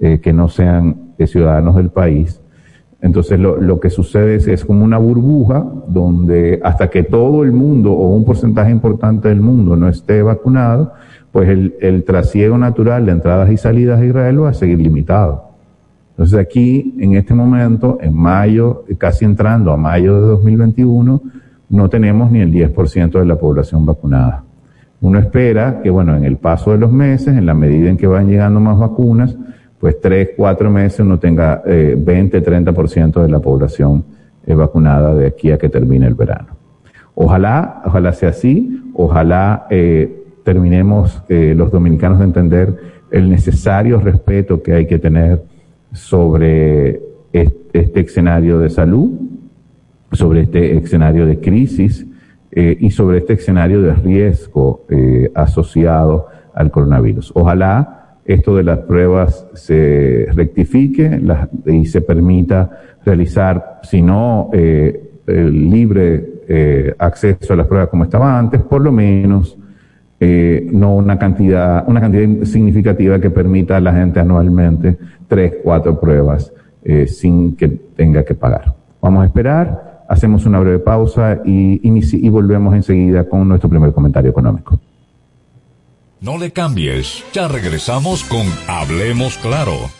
eh, 0.00 0.18
que 0.20 0.32
no 0.32 0.48
sean 0.48 1.12
ciudadanos 1.28 1.76
del 1.76 1.90
país. 1.90 2.40
Entonces 3.02 3.38
lo, 3.40 3.80
que 3.80 3.88
sucede 3.88 4.34
es, 4.34 4.46
es 4.46 4.64
como 4.64 4.84
una 4.84 4.98
burbuja 4.98 5.64
donde 5.88 6.60
hasta 6.62 6.88
que 6.90 7.02
todo 7.02 7.44
el 7.44 7.52
mundo 7.52 7.92
o 7.92 8.14
un 8.14 8.24
porcentaje 8.24 8.70
importante 8.70 9.28
del 9.28 9.40
mundo 9.40 9.74
no 9.74 9.88
esté 9.88 10.22
vacunado, 10.22 10.92
pues 11.32 11.48
el, 11.48 11.74
el 11.80 12.04
trasiego 12.04 12.58
natural 12.58 13.06
de 13.06 13.12
entradas 13.12 13.50
y 13.50 13.56
salidas 13.56 14.00
a 14.00 14.04
Israel 14.04 14.44
va 14.44 14.50
a 14.50 14.54
seguir 14.54 14.78
limitado. 14.78 15.50
Entonces 16.10 16.38
aquí, 16.38 16.94
en 16.98 17.14
este 17.16 17.32
momento, 17.32 17.96
en 18.02 18.14
mayo, 18.14 18.84
casi 18.98 19.24
entrando 19.24 19.72
a 19.72 19.78
mayo 19.78 20.20
de 20.20 20.26
2021, 20.28 21.22
no 21.70 21.88
tenemos 21.88 22.30
ni 22.30 22.40
el 22.40 22.52
10% 22.52 23.18
de 23.18 23.24
la 23.24 23.36
población 23.36 23.86
vacunada. 23.86 24.44
Uno 25.00 25.18
espera 25.18 25.80
que, 25.82 25.88
bueno, 25.88 26.14
en 26.14 26.24
el 26.24 26.36
paso 26.36 26.72
de 26.72 26.78
los 26.78 26.92
meses, 26.92 27.28
en 27.28 27.46
la 27.46 27.54
medida 27.54 27.88
en 27.88 27.96
que 27.96 28.06
van 28.06 28.28
llegando 28.28 28.60
más 28.60 28.78
vacunas, 28.78 29.34
pues 29.80 30.00
tres, 30.00 30.30
cuatro 30.36 30.70
meses 30.70 31.00
uno 31.00 31.18
tenga 31.18 31.62
eh, 31.66 31.96
20, 31.98 32.44
30% 32.44 33.22
de 33.22 33.28
la 33.28 33.40
población 33.40 34.04
eh, 34.46 34.54
vacunada 34.54 35.14
de 35.14 35.26
aquí 35.26 35.50
a 35.50 35.58
que 35.58 35.68
termine 35.68 36.06
el 36.06 36.14
verano. 36.14 36.60
Ojalá, 37.22 37.82
ojalá 37.84 38.12
sea 38.12 38.30
así, 38.30 38.82
ojalá 38.94 39.66
eh, 39.68 40.24
terminemos 40.42 41.22
eh, 41.28 41.54
los 41.54 41.70
dominicanos 41.70 42.18
de 42.18 42.24
entender 42.24 42.76
el 43.10 43.28
necesario 43.28 44.00
respeto 44.00 44.62
que 44.62 44.72
hay 44.72 44.86
que 44.86 44.98
tener 44.98 45.42
sobre 45.92 47.00
este, 47.32 48.00
escenario 48.00 48.58
de 48.58 48.70
salud, 48.70 49.10
sobre 50.12 50.42
este 50.42 50.78
escenario 50.78 51.26
de 51.26 51.40
crisis 51.40 52.06
eh, 52.52 52.76
y 52.80 52.90
sobre 52.90 53.18
este 53.18 53.34
escenario 53.34 53.82
de 53.82 53.92
riesgo 53.94 54.86
asociado 55.34 56.28
al 56.54 56.70
coronavirus. 56.70 57.32
Ojalá 57.34 57.99
esto 58.24 58.56
de 58.56 58.62
las 58.64 58.78
pruebas 58.80 59.46
se 59.54 60.28
rectifique 60.32 61.20
y 61.66 61.86
se 61.86 62.00
permita 62.00 62.70
realizar, 63.04 63.80
si 63.82 64.02
no 64.02 64.50
eh, 64.52 65.10
el 65.26 65.70
libre 65.70 66.42
eh, 66.48 66.94
acceso 66.98 67.52
a 67.52 67.56
las 67.56 67.66
pruebas 67.66 67.88
como 67.88 68.04
estaba 68.04 68.38
antes, 68.38 68.60
por 68.62 68.82
lo 68.82 68.92
menos 68.92 69.56
eh, 70.18 70.68
no 70.72 70.96
una 70.96 71.18
cantidad, 71.18 71.84
una 71.86 72.00
cantidad 72.00 72.44
significativa 72.44 73.18
que 73.18 73.30
permita 73.30 73.76
a 73.76 73.80
la 73.80 73.92
gente 73.94 74.20
anualmente 74.20 74.98
tres, 75.28 75.54
cuatro 75.62 75.98
pruebas 75.98 76.52
eh, 76.84 77.06
sin 77.06 77.56
que 77.56 77.68
tenga 77.68 78.24
que 78.24 78.34
pagar. 78.34 78.74
Vamos 79.00 79.22
a 79.22 79.26
esperar, 79.26 80.04
hacemos 80.08 80.44
una 80.44 80.60
breve 80.60 80.80
pausa 80.80 81.40
y, 81.44 81.80
y 81.82 82.28
volvemos 82.28 82.74
enseguida 82.74 83.24
con 83.24 83.48
nuestro 83.48 83.70
primer 83.70 83.92
comentario 83.92 84.30
económico. 84.30 84.78
No 86.20 86.36
le 86.36 86.50
cambies, 86.50 87.24
ya 87.32 87.48
regresamos 87.48 88.24
con 88.24 88.46
Hablemos 88.66 89.38
Claro. 89.38 89.99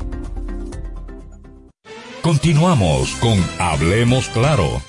Continuamos 2.21 3.15
con 3.15 3.37
Hablemos 3.59 4.27
Claro. 4.29 4.81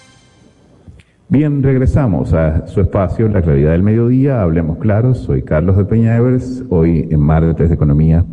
Bien, 1.28 1.62
regresamos 1.62 2.32
a 2.32 2.66
su 2.68 2.80
espacio, 2.80 3.28
La 3.28 3.42
Claridad 3.42 3.72
del 3.72 3.82
Mediodía. 3.82 4.40
Hablemos 4.40 4.78
Claro. 4.78 5.14
Soy 5.14 5.42
Carlos 5.42 5.76
de 5.76 5.84
Peña 5.84 6.16
Evers. 6.16 6.64
Hoy 6.70 7.06
en 7.10 7.20
Martes 7.20 7.68
de 7.68 7.74
Economía, 7.74 8.24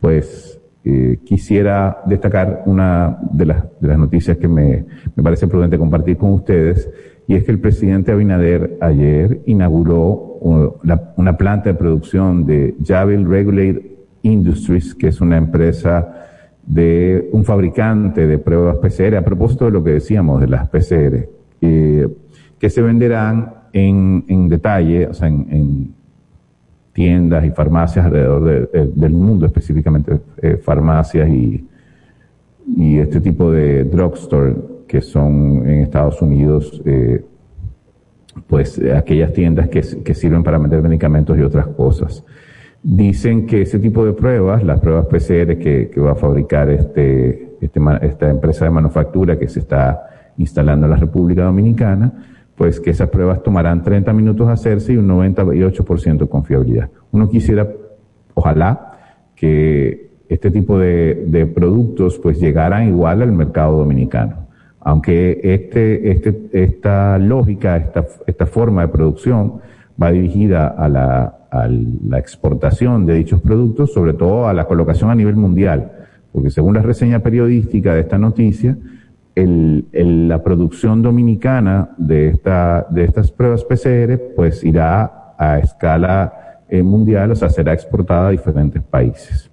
pues 0.00 0.51
eh, 0.84 1.20
quisiera 1.24 2.02
destacar 2.06 2.64
una 2.66 3.18
de 3.30 3.46
las, 3.46 3.64
de 3.80 3.88
las 3.88 3.98
noticias 3.98 4.36
que 4.36 4.48
me, 4.48 4.84
me, 5.14 5.22
parece 5.22 5.46
prudente 5.46 5.78
compartir 5.78 6.16
con 6.16 6.32
ustedes, 6.32 6.90
y 7.28 7.34
es 7.34 7.44
que 7.44 7.52
el 7.52 7.60
presidente 7.60 8.10
Abinader 8.10 8.78
ayer 8.80 9.42
inauguró 9.46 10.38
una, 10.40 11.00
una 11.16 11.36
planta 11.36 11.70
de 11.70 11.74
producción 11.74 12.44
de 12.46 12.74
Jabil 12.84 13.24
Regulated 13.28 13.82
Industries, 14.22 14.94
que 14.94 15.08
es 15.08 15.20
una 15.20 15.36
empresa 15.36 16.26
de 16.66 17.28
un 17.32 17.44
fabricante 17.44 18.26
de 18.26 18.38
pruebas 18.38 18.78
PCR, 18.78 19.16
a 19.16 19.24
propósito 19.24 19.66
de 19.66 19.70
lo 19.70 19.84
que 19.84 19.90
decíamos 19.90 20.40
de 20.40 20.48
las 20.48 20.68
PCR, 20.68 21.28
eh, 21.60 22.08
que 22.58 22.70
se 22.70 22.82
venderán 22.82 23.54
en, 23.72 24.24
en 24.28 24.48
detalle, 24.48 25.06
o 25.06 25.14
sea, 25.14 25.28
en, 25.28 25.46
en 25.50 25.94
tiendas 26.92 27.44
y 27.44 27.50
farmacias 27.50 28.06
alrededor 28.06 28.70
del 28.70 29.12
mundo, 29.12 29.46
específicamente 29.46 30.20
eh, 30.40 30.56
farmacias 30.56 31.28
y, 31.28 31.66
y, 32.66 32.98
este 32.98 33.20
tipo 33.20 33.50
de 33.50 33.84
drugstore 33.84 34.54
que 34.86 35.00
son 35.00 35.66
en 35.66 35.80
Estados 35.80 36.20
Unidos, 36.20 36.82
eh, 36.84 37.24
pues 38.46 38.80
aquellas 38.94 39.32
tiendas 39.32 39.68
que, 39.68 39.80
que, 40.04 40.14
sirven 40.14 40.42
para 40.42 40.58
vender 40.58 40.82
medicamentos 40.82 41.38
y 41.38 41.42
otras 41.42 41.66
cosas. 41.68 42.24
Dicen 42.82 43.46
que 43.46 43.62
ese 43.62 43.78
tipo 43.78 44.04
de 44.04 44.12
pruebas, 44.12 44.62
las 44.64 44.80
pruebas 44.80 45.06
PCR 45.06 45.56
que, 45.58 45.90
que 45.92 46.00
va 46.00 46.12
a 46.12 46.16
fabricar 46.16 46.68
este, 46.68 47.56
este, 47.60 47.80
esta 48.02 48.28
empresa 48.28 48.64
de 48.64 48.70
manufactura 48.70 49.38
que 49.38 49.48
se 49.48 49.60
está 49.60 50.32
instalando 50.36 50.86
en 50.86 50.90
la 50.90 50.96
República 50.96 51.44
Dominicana, 51.44 52.31
pues 52.56 52.80
que 52.80 52.90
esas 52.90 53.08
pruebas 53.08 53.42
tomarán 53.42 53.82
30 53.82 54.12
minutos 54.12 54.48
hacerse 54.48 54.92
y 54.92 54.96
un 54.96 55.08
98% 55.08 56.18
de 56.18 56.28
confiabilidad. 56.28 56.90
Uno 57.10 57.28
quisiera, 57.28 57.68
ojalá, 58.34 58.92
que 59.34 60.10
este 60.28 60.50
tipo 60.50 60.78
de, 60.78 61.50
productos 61.54 62.18
pues 62.18 62.38
llegaran 62.40 62.88
igual 62.88 63.22
al 63.22 63.32
mercado 63.32 63.78
dominicano. 63.78 64.46
Aunque 64.80 65.40
este, 65.42 66.10
este, 66.10 66.48
esta 66.52 67.18
lógica, 67.18 67.76
esta, 67.76 68.04
esta 68.26 68.46
forma 68.46 68.82
de 68.82 68.88
producción 68.88 69.60
va 70.00 70.10
dirigida 70.10 70.68
a 70.68 70.88
la, 70.88 71.38
a 71.50 71.68
la 71.68 72.18
exportación 72.18 73.06
de 73.06 73.14
dichos 73.14 73.40
productos, 73.40 73.92
sobre 73.92 74.14
todo 74.14 74.48
a 74.48 74.52
la 74.52 74.64
colocación 74.64 75.10
a 75.10 75.14
nivel 75.14 75.36
mundial. 75.36 75.92
Porque 76.32 76.50
según 76.50 76.74
la 76.74 76.82
reseña 76.82 77.20
periodística 77.20 77.94
de 77.94 78.00
esta 78.00 78.18
noticia, 78.18 78.76
el, 79.34 80.28
la 80.28 80.42
producción 80.42 81.02
dominicana 81.02 81.90
de, 81.96 82.28
esta, 82.28 82.86
de 82.90 83.04
estas 83.04 83.30
pruebas 83.30 83.64
PCR 83.64 84.20
pues 84.36 84.62
irá 84.64 85.34
a 85.38 85.58
escala 85.58 86.60
eh, 86.68 86.82
mundial, 86.82 87.30
o 87.30 87.34
sea, 87.34 87.48
será 87.48 87.72
exportada 87.72 88.28
a 88.28 88.30
diferentes 88.30 88.82
países. 88.82 89.50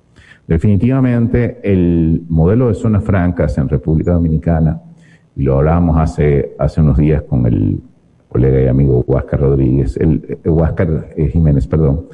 Definitivamente 0.48 1.60
el 1.64 2.24
modelo 2.28 2.70
de 2.70 2.74
zonas 2.74 3.04
francas 3.04 3.58
en 3.58 3.70
República 3.70 4.14
Dominicana, 4.14 4.82
y 5.36 5.44
lo 5.44 5.58
hablábamos 5.58 5.98
hace, 5.98 6.56
hace 6.58 6.82
unos 6.82 6.98
días 6.98 7.22
con 7.24 7.46
el 7.46 7.82
colega 8.28 8.62
y 8.62 8.68
amigo 8.68 9.04
Huáscar 9.08 9.42
Rodríguez, 9.42 9.96
el, 9.98 10.40
eh, 10.44 10.50
Huáscar 10.50 11.10
eh, 11.16 11.28
Jiménez, 11.28 11.68
perdón, 11.68 12.08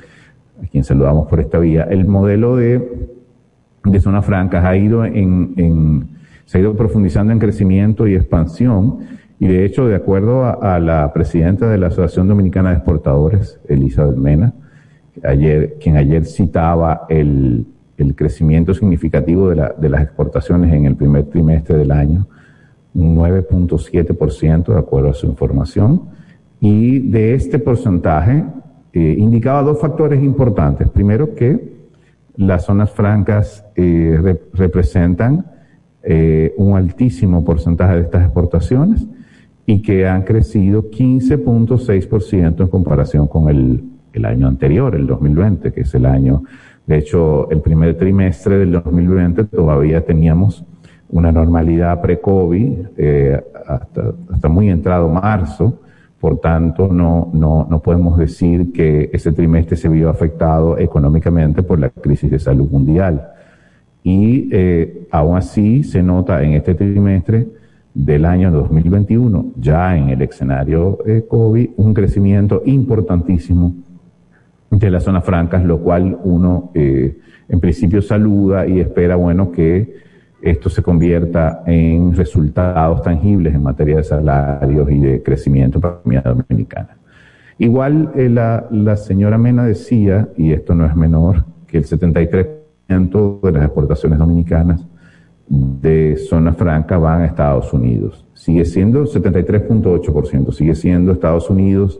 a 0.63 0.67
quien 0.67 0.83
saludamos 0.83 1.27
por 1.27 1.39
esta 1.39 1.59
vía, 1.59 1.83
el 1.89 2.05
modelo 2.05 2.55
de, 2.55 3.09
de 3.83 3.99
zonas 3.99 4.25
francas 4.25 4.63
ha 4.63 4.75
ido 4.75 5.03
en, 5.05 5.53
en 5.57 6.14
se 6.45 6.57
ha 6.57 6.61
ido 6.61 6.75
profundizando 6.75 7.33
en 7.33 7.39
crecimiento 7.39 8.07
y 8.07 8.15
expansión. 8.15 8.99
Y 9.39 9.47
de 9.47 9.65
hecho, 9.65 9.87
de 9.87 9.95
acuerdo 9.95 10.45
a, 10.45 10.79
la 10.79 11.11
presidenta 11.13 11.69
de 11.69 11.77
la 11.77 11.87
Asociación 11.87 12.27
Dominicana 12.27 12.69
de 12.69 12.77
Exportadores, 12.77 13.59
Elizabeth 13.67 14.15
Mena, 14.15 14.53
ayer, 15.23 15.77
quien 15.81 15.97
ayer 15.97 16.25
citaba 16.25 17.05
el, 17.09 17.65
crecimiento 18.15 18.73
significativo 18.73 19.49
de, 19.49 19.55
la, 19.55 19.73
de, 19.77 19.89
las 19.89 20.01
exportaciones 20.01 20.73
en 20.73 20.85
el 20.85 20.95
primer 20.95 21.25
trimestre 21.25 21.77
del 21.77 21.91
año, 21.91 22.27
un 22.93 23.15
9.7% 23.17 24.65
de 24.65 24.79
acuerdo 24.79 25.09
a 25.09 25.13
su 25.13 25.27
información. 25.27 26.03
Y 26.59 26.99
de 26.99 27.33
este 27.33 27.59
porcentaje 27.59 28.43
eh, 28.93 29.15
indicaba 29.17 29.61
dos 29.63 29.79
factores 29.79 30.23
importantes. 30.23 30.89
Primero, 30.89 31.35
que 31.35 31.75
las 32.37 32.65
zonas 32.65 32.91
francas 32.91 33.65
eh, 33.75 34.37
representan 34.53 35.45
eh, 36.05 36.53
un 36.57 36.77
altísimo 36.77 37.43
porcentaje 37.43 37.95
de 37.95 38.01
estas 38.01 38.23
exportaciones 38.23 39.05
y 39.65 39.81
que 39.81 40.07
han 40.07 40.21
crecido 40.21 40.89
15.6% 40.91 42.61
en 42.61 42.67
comparación 42.67 43.27
con 43.27 43.49
el, 43.49 43.83
año 44.23 44.47
anterior, 44.47 44.95
el 44.95 45.07
2020, 45.07 45.73
que 45.73 45.81
es 45.81 45.93
el 45.93 46.05
año, 46.05 46.43
de 46.87 46.99
hecho, 46.99 47.49
el 47.49 47.61
primer 47.61 47.97
trimestre 47.97 48.59
del 48.59 48.71
2020 48.71 49.45
todavía 49.45 50.05
teníamos 50.05 50.63
una 51.09 51.31
normalidad 51.31 51.99
pre-COVID 52.01 52.73
eh, 52.97 53.43
hasta, 53.67 54.13
hasta 54.31 54.47
muy 54.47 54.69
entrado 54.69 55.09
marzo, 55.09 55.79
por 56.19 56.39
tanto, 56.39 56.87
no, 56.87 57.29
no, 57.33 57.67
no 57.69 57.79
podemos 57.81 58.17
decir 58.17 58.71
que 58.71 59.09
ese 59.13 59.31
trimestre 59.31 59.75
se 59.75 59.89
vio 59.89 60.09
afectado 60.09 60.77
económicamente 60.77 61.61
por 61.61 61.79
la 61.79 61.89
crisis 61.89 62.31
de 62.31 62.39
salud 62.39 62.69
mundial. 62.69 63.29
Y 64.05 64.49
eh, 64.51 65.07
aún 65.09 65.35
así 65.35 65.81
se 65.81 66.03
nota 66.03 66.43
en 66.43 66.53
este 66.53 66.75
trimestre 66.75 67.47
del 67.91 68.25
año 68.25 68.51
2021, 68.51 69.53
ya 69.57 69.97
en 69.97 70.09
el 70.09 70.21
escenario 70.21 70.99
eh, 71.07 71.25
COVID, 71.27 71.69
un 71.77 71.91
crecimiento 71.95 72.61
importantísimo 72.65 73.73
de 74.69 74.91
las 74.91 75.03
zonas 75.03 75.23
francas, 75.23 75.65
lo 75.65 75.79
cual 75.79 76.19
uno 76.23 76.69
eh, 76.75 77.17
en 77.49 77.59
principio 77.59 77.99
saluda 78.03 78.67
y 78.67 78.79
espera, 78.79 79.15
bueno, 79.15 79.51
que 79.51 79.95
esto 80.39 80.69
se 80.69 80.83
convierta 80.83 81.63
en 81.65 82.15
resultados 82.15 83.01
tangibles 83.01 83.55
en 83.55 83.63
materia 83.63 83.97
de 83.97 84.03
salarios 84.03 84.91
y 84.91 84.99
de 84.99 85.23
crecimiento 85.23 85.79
para 85.79 85.95
la 85.95 86.01
comunidad 86.01 86.35
dominicana. 86.35 86.97
Igual 87.57 88.11
eh, 88.13 88.29
la, 88.29 88.67
la 88.69 88.97
señora 88.97 89.39
Mena 89.39 89.65
decía, 89.65 90.27
y 90.37 90.51
esto 90.51 90.75
no 90.75 90.85
es 90.85 90.95
menor, 90.95 91.45
que 91.65 91.79
el 91.79 91.85
73% 91.85 92.54
de 92.87 93.51
las 93.51 93.63
exportaciones 93.65 94.19
dominicanas 94.19 94.85
de 95.47 96.17
zona 96.17 96.53
franca 96.53 96.97
van 96.97 97.21
a 97.21 97.25
Estados 97.25 97.71
Unidos. 97.73 98.25
Sigue 98.33 98.65
siendo 98.65 99.03
73.8%, 99.03 100.51
sigue 100.51 100.75
siendo 100.75 101.11
Estados 101.11 101.49
Unidos 101.49 101.99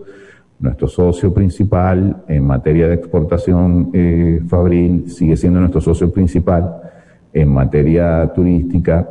nuestro 0.60 0.88
socio 0.88 1.34
principal 1.34 2.24
en 2.28 2.46
materia 2.46 2.88
de 2.88 2.96
exportación 2.96 3.90
eh, 3.94 4.42
fabril, 4.48 5.10
sigue 5.10 5.36
siendo 5.36 5.60
nuestro 5.60 5.82
socio 5.82 6.12
principal 6.12 6.82
en 7.34 7.50
materia 7.50 8.32
turística. 8.34 9.10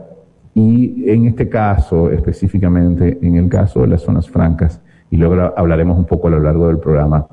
Y 0.55 1.11
en 1.11 1.27
este 1.27 1.49
caso, 1.49 2.11
específicamente 2.11 3.19
en 3.21 3.37
el 3.37 3.49
caso 3.49 3.83
de 3.83 3.89
las 3.89 4.03
zonas 4.03 4.29
francas, 4.31 4.81
y 5.11 5.17
luego 5.17 5.53
hablaremos 5.57 5.99
un 5.99 6.07
poco 6.07 6.29
a 6.29 6.31
lo 6.31 6.41
largo 6.41 6.69
del 6.69 6.79
programa 6.79 7.27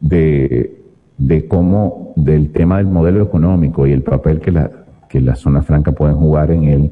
de, 0.00 0.83
de 1.18 1.46
cómo, 1.46 2.12
del 2.16 2.50
tema 2.50 2.78
del 2.78 2.86
modelo 2.86 3.22
económico 3.22 3.86
y 3.86 3.92
el 3.92 4.02
papel 4.02 4.40
que 4.40 4.50
la, 4.50 4.70
que 5.08 5.20
las 5.20 5.38
zonas 5.38 5.64
francas 5.64 5.94
pueden 5.94 6.16
jugar 6.16 6.50
en 6.50 6.64
él, 6.64 6.90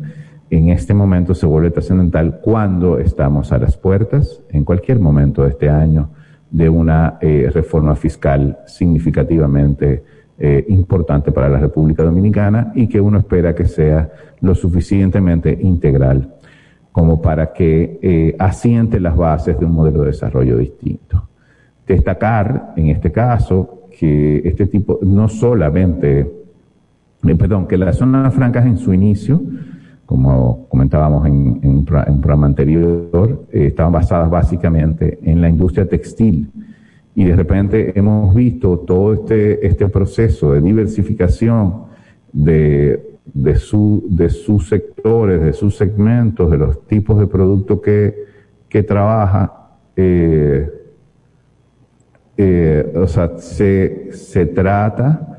en 0.50 0.68
este 0.68 0.94
momento 0.94 1.34
se 1.34 1.46
vuelve 1.46 1.70
trascendental 1.70 2.40
cuando 2.40 2.98
estamos 2.98 3.52
a 3.52 3.58
las 3.58 3.76
puertas, 3.76 4.42
en 4.50 4.64
cualquier 4.64 5.00
momento 5.00 5.44
de 5.44 5.50
este 5.50 5.70
año, 5.70 6.10
de 6.50 6.68
una 6.68 7.16
eh, 7.20 7.50
reforma 7.52 7.96
fiscal 7.96 8.58
significativamente 8.66 10.04
eh, 10.38 10.64
importante 10.68 11.32
para 11.32 11.48
la 11.48 11.58
República 11.58 12.02
Dominicana 12.02 12.72
y 12.74 12.86
que 12.86 13.00
uno 13.00 13.18
espera 13.18 13.54
que 13.54 13.64
sea 13.64 14.10
lo 14.40 14.54
suficientemente 14.54 15.58
integral 15.62 16.34
como 16.92 17.22
para 17.22 17.52
que 17.52 17.98
eh, 18.02 18.36
asiente 18.38 19.00
las 19.00 19.16
bases 19.16 19.58
de 19.58 19.64
un 19.64 19.72
modelo 19.72 20.00
de 20.00 20.08
desarrollo 20.08 20.58
distinto. 20.58 21.28
Destacar, 21.86 22.74
en 22.76 22.90
este 22.90 23.10
caso, 23.10 23.81
que 23.98 24.42
este 24.44 24.66
tipo 24.66 24.98
no 25.02 25.28
solamente 25.28 26.42
eh, 27.24 27.36
perdón, 27.36 27.68
que 27.68 27.78
las 27.78 27.96
zonas 27.96 28.34
francas 28.34 28.66
en 28.66 28.76
su 28.76 28.92
inicio, 28.92 29.40
como 30.06 30.66
comentábamos 30.68 31.26
en, 31.26 31.60
un, 31.62 31.84
programa 31.84 32.46
anterior, 32.46 33.46
eh, 33.52 33.66
estaban 33.66 33.92
basadas 33.92 34.28
básicamente 34.28 35.18
en 35.22 35.40
la 35.40 35.48
industria 35.48 35.88
textil. 35.88 36.50
Y 37.14 37.24
de 37.24 37.36
repente 37.36 37.96
hemos 37.96 38.34
visto 38.34 38.78
todo 38.78 39.14
este, 39.14 39.64
este 39.64 39.88
proceso 39.88 40.52
de 40.52 40.60
diversificación 40.62 41.84
de, 42.32 43.18
de, 43.32 43.56
su, 43.56 44.04
de 44.08 44.28
sus 44.28 44.68
sectores, 44.68 45.40
de 45.40 45.52
sus 45.52 45.76
segmentos, 45.76 46.50
de 46.50 46.58
los 46.58 46.86
tipos 46.86 47.18
de 47.20 47.26
productos 47.26 47.80
que, 47.80 48.14
que 48.68 48.82
trabaja. 48.82 49.52
Eh, 49.94 50.68
o 52.36 53.06
sea, 53.06 53.38
se, 53.38 54.08
se 54.12 54.46
trata 54.46 55.32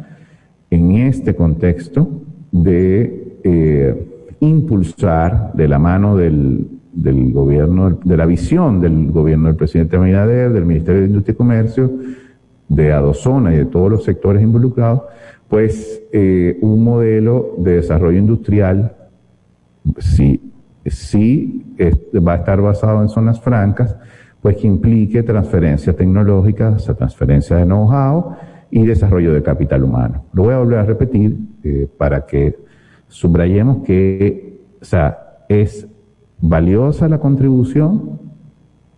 en 0.69 0.91
este 0.93 1.35
contexto 1.35 2.09
de 2.51 3.37
eh, 3.43 4.07
impulsar 4.39 5.53
de 5.53 5.67
la 5.67 5.79
mano 5.79 6.17
del, 6.17 6.67
del, 6.93 7.31
gobierno, 7.31 7.91
de 8.03 8.17
la 8.17 8.25
visión 8.25 8.81
del 8.81 9.11
gobierno 9.11 9.47
del 9.47 9.55
presidente 9.55 9.97
Abinader, 9.97 10.51
del 10.51 10.65
Ministerio 10.65 11.01
de 11.01 11.07
Industria 11.07 11.33
y 11.33 11.37
Comercio, 11.37 11.91
de 12.67 12.91
Adozona 12.91 13.53
y 13.53 13.57
de 13.57 13.65
todos 13.65 13.91
los 13.91 14.03
sectores 14.03 14.41
involucrados, 14.41 15.01
pues 15.47 16.01
eh, 16.11 16.57
un 16.61 16.83
modelo 16.83 17.53
de 17.57 17.75
desarrollo 17.75 18.17
industrial, 18.17 18.95
sí, 19.99 20.41
sí 20.85 21.65
va 22.15 22.33
a 22.33 22.37
estar 22.37 22.61
basado 22.61 23.01
en 23.01 23.09
zonas 23.09 23.39
francas, 23.41 23.95
pues 24.43 24.57
que 24.57 24.67
implique 24.67 25.23
transferencias 25.23 25.95
tecnológicas, 25.95 26.85
transferencia 26.97 27.55
de 27.55 27.65
know-how, 27.65 28.35
y 28.75 28.85
desarrollo 28.85 29.33
de 29.33 29.43
capital 29.43 29.83
humano. 29.83 30.25
Lo 30.33 30.43
voy 30.43 30.53
a 30.55 30.57
volver 30.57 30.79
a 30.79 30.83
repetir 30.83 31.37
eh, 31.63 31.87
para 31.95 32.25
que 32.25 32.57
subrayemos 33.07 33.83
que, 33.85 34.61
o 34.81 34.83
sea, 34.83 35.45
es 35.47 35.87
valiosa 36.41 37.07
la 37.07 37.19
contribución, 37.19 38.19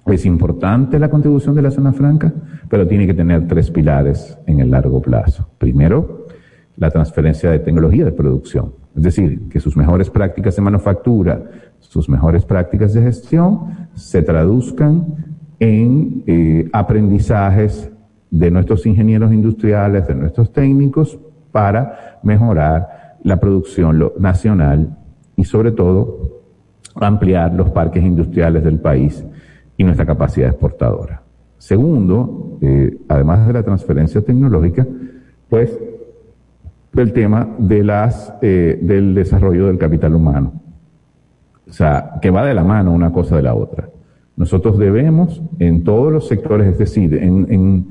es 0.06 0.26
importante 0.26 0.98
la 0.98 1.10
contribución 1.10 1.56
de 1.56 1.62
la 1.62 1.72
zona 1.72 1.92
franca, 1.92 2.34
pero 2.70 2.88
tiene 2.88 3.06
que 3.06 3.14
tener 3.14 3.48
tres 3.48 3.70
pilares 3.70 4.38
en 4.48 4.62
el 4.62 4.72
largo 4.72 5.02
plazo. 5.02 5.50
Primero, 5.58 6.26
la 6.78 6.90
transferencia 6.90 7.52
de 7.52 7.60
tecnología 7.60 8.06
de 8.06 8.14
producción, 8.14 8.74
es 8.96 9.04
decir, 9.04 9.50
que 9.50 9.60
sus 9.60 9.76
mejores 9.76 10.10
prácticas 10.10 10.56
de 10.56 10.62
manufactura, 10.62 11.44
sus 11.80 12.08
mejores 12.08 12.46
prácticas 12.46 12.94
de 12.94 13.02
gestión 13.02 13.90
se 13.94 14.22
traduzcan 14.22 15.35
en 15.60 16.24
eh, 16.28 16.70
aprendizajes 16.74 17.92
de 18.30 18.52
nuestros 18.52 18.86
ingenieros 18.86 19.34
industriales, 19.34 20.08
de 20.08 20.16
nuestros 20.16 20.52
técnicos, 20.52 21.18
para 21.52 22.20
mejorar 22.24 23.18
la 23.24 23.40
producción 23.40 24.12
nacional 24.20 24.98
y 25.36 25.44
sobre 25.46 25.72
todo 25.72 26.42
ampliar 26.96 27.54
los 27.54 27.72
parques 27.72 28.04
industriales 28.04 28.64
del 28.64 28.80
país 28.80 29.26
y 29.78 29.84
nuestra 29.84 30.06
capacidad 30.06 30.50
exportadora. 30.50 31.22
Segundo, 31.58 32.58
eh, 32.62 32.98
además 33.08 33.48
de 33.48 33.54
la 33.54 33.64
transferencia 33.64 34.22
tecnológica, 34.22 34.86
pues 35.50 35.78
el 36.96 37.14
tema 37.14 37.48
de 37.58 37.84
las, 37.84 38.34
eh, 38.42 38.80
del 38.82 39.14
desarrollo 39.16 39.68
del 39.68 39.78
capital 39.78 40.16
humano. 40.16 40.54
O 41.68 41.74
sea, 41.74 42.12
que 42.22 42.30
va 42.30 42.46
de 42.46 42.54
la 42.54 42.64
mano 42.64 42.94
una 42.94 43.12
cosa 43.12 43.36
de 43.36 43.42
la 43.42 43.56
otra. 43.56 43.90
Nosotros 44.38 44.78
debemos 44.78 45.42
en 45.60 45.84
todos 45.84 46.12
los 46.12 46.28
sectores, 46.28 46.68
es 46.68 46.78
decir, 46.78 47.14
en, 47.16 47.48
en 47.50 47.86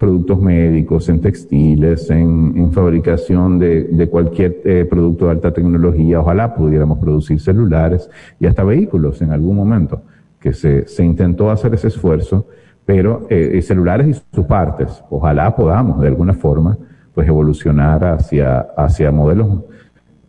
productos 0.00 0.40
médicos, 0.40 1.10
en 1.10 1.20
textiles, 1.20 2.08
en, 2.08 2.72
fabricación 2.72 3.58
de, 3.58 4.08
cualquier 4.10 4.62
eh, 4.64 4.86
producto 4.88 5.26
de 5.26 5.32
alta 5.32 5.52
tecnología. 5.52 6.20
Ojalá 6.20 6.54
pudiéramos 6.54 6.98
producir 6.98 7.38
celulares 7.38 8.08
y 8.40 8.46
hasta 8.46 8.64
vehículos 8.64 9.20
en 9.20 9.30
algún 9.30 9.56
momento, 9.56 10.00
que 10.40 10.54
se, 10.54 10.88
se 10.88 11.04
intentó 11.04 11.50
hacer 11.50 11.74
ese 11.74 11.88
esfuerzo, 11.88 12.46
pero 12.86 13.26
eh, 13.28 13.60
celulares 13.60 14.08
y 14.08 14.34
sus 14.34 14.46
partes. 14.46 15.04
Ojalá 15.10 15.54
podamos 15.54 16.00
de 16.00 16.08
alguna 16.08 16.32
forma 16.32 16.78
pues 17.14 17.28
evolucionar 17.28 18.02
hacia, 18.02 18.60
hacia 18.78 19.12
modelos 19.12 19.64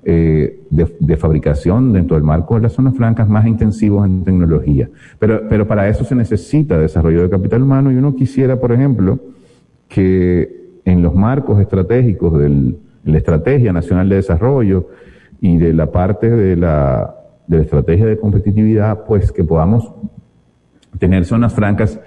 eh, 0.04 0.64
de, 0.70 0.96
de, 1.00 1.18
fabricación 1.18 1.94
dentro 1.94 2.16
del 2.16 2.24
marco 2.24 2.56
de 2.56 2.62
las 2.62 2.74
zonas 2.74 2.96
francas 2.96 3.30
más 3.30 3.46
intensivos 3.46 4.06
en 4.06 4.24
tecnología. 4.24 4.90
Pero, 5.20 5.44
pero 5.48 5.68
para 5.68 5.88
eso 5.88 6.04
se 6.04 6.16
necesita 6.16 6.80
desarrollo 6.80 7.22
de 7.22 7.30
capital 7.30 7.62
humano 7.62 7.92
y 7.92 7.96
uno 7.96 8.16
quisiera, 8.16 8.60
por 8.60 8.72
ejemplo, 8.72 9.20
que 9.88 10.80
en 10.86 11.04
los 11.04 11.14
marcos 11.14 11.60
estratégicos 11.62 12.40
de 12.40 12.74
la 13.04 13.18
Estrategia 13.18 13.74
Nacional 13.74 14.10
de 14.10 14.16
Desarrollo 14.16 14.88
y 15.40 15.58
de 15.58 15.74
la 15.74 15.92
parte 15.92 16.30
de 16.30 16.56
la, 16.56 17.16
de 17.48 17.58
la 17.58 17.64
estrategia 17.64 18.06
de 18.06 18.18
competitividad, 18.18 19.06
pues 19.06 19.32
que 19.32 19.44
podamos 19.44 19.92
tener 21.00 21.26
zonas 21.26 21.54
francas 21.54 22.00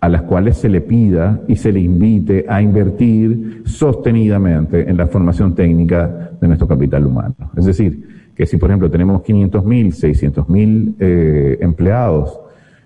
a 0.00 0.08
las 0.08 0.22
cuales 0.22 0.56
se 0.56 0.68
le 0.68 0.80
pida 0.80 1.40
y 1.48 1.56
se 1.56 1.72
le 1.72 1.80
invite 1.80 2.44
a 2.48 2.62
invertir 2.62 3.62
sostenidamente 3.64 4.88
en 4.88 4.96
la 4.96 5.08
formación 5.08 5.54
técnica 5.54 6.30
de 6.40 6.46
nuestro 6.46 6.68
capital 6.68 7.06
humano. 7.06 7.34
Es 7.56 7.64
decir, 7.64 8.30
que 8.34 8.46
si 8.46 8.56
por 8.56 8.70
ejemplo 8.70 8.90
tenemos 8.90 9.22
500.000, 9.22 9.88
600.000 9.88 10.94
eh, 11.00 11.58
empleados 11.60 12.38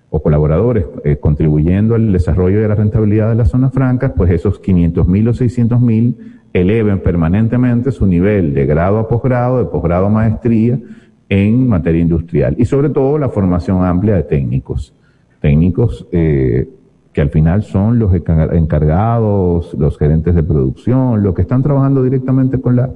o 0.09 0.21
colaboradores 0.21 0.85
eh, 1.03 1.17
contribuyendo 1.17 1.95
al 1.95 2.11
desarrollo 2.11 2.61
de 2.61 2.67
la 2.67 2.75
rentabilidad 2.75 3.29
de 3.29 3.35
las 3.35 3.49
zonas 3.49 3.71
francas, 3.73 4.13
pues 4.15 4.31
esos 4.31 4.59
500 4.59 5.07
mil 5.07 5.27
o 5.27 5.33
600 5.33 5.81
mil 5.81 6.17
eleven 6.53 6.99
permanentemente 6.99 7.91
su 7.91 8.05
nivel 8.05 8.53
de 8.53 8.65
grado 8.65 8.99
a 8.99 9.07
posgrado, 9.07 9.57
de 9.57 9.65
posgrado 9.65 10.07
a 10.07 10.09
maestría 10.09 10.79
en 11.29 11.67
materia 11.67 12.01
industrial 12.01 12.55
y 12.59 12.65
sobre 12.65 12.89
todo 12.89 13.17
la 13.17 13.29
formación 13.29 13.83
amplia 13.83 14.15
de 14.15 14.23
técnicos, 14.23 14.93
técnicos 15.41 16.07
eh, 16.11 16.67
que 17.13 17.21
al 17.21 17.29
final 17.29 17.63
son 17.63 17.99
los 17.99 18.13
encargados, 18.13 19.73
los 19.75 19.97
gerentes 19.97 20.33
de 20.35 20.43
producción, 20.43 21.23
los 21.23 21.35
que 21.35 21.43
están 21.43 21.61
trabajando 21.61 22.03
directamente 22.03 22.59
con 22.59 22.75
la 22.75 22.89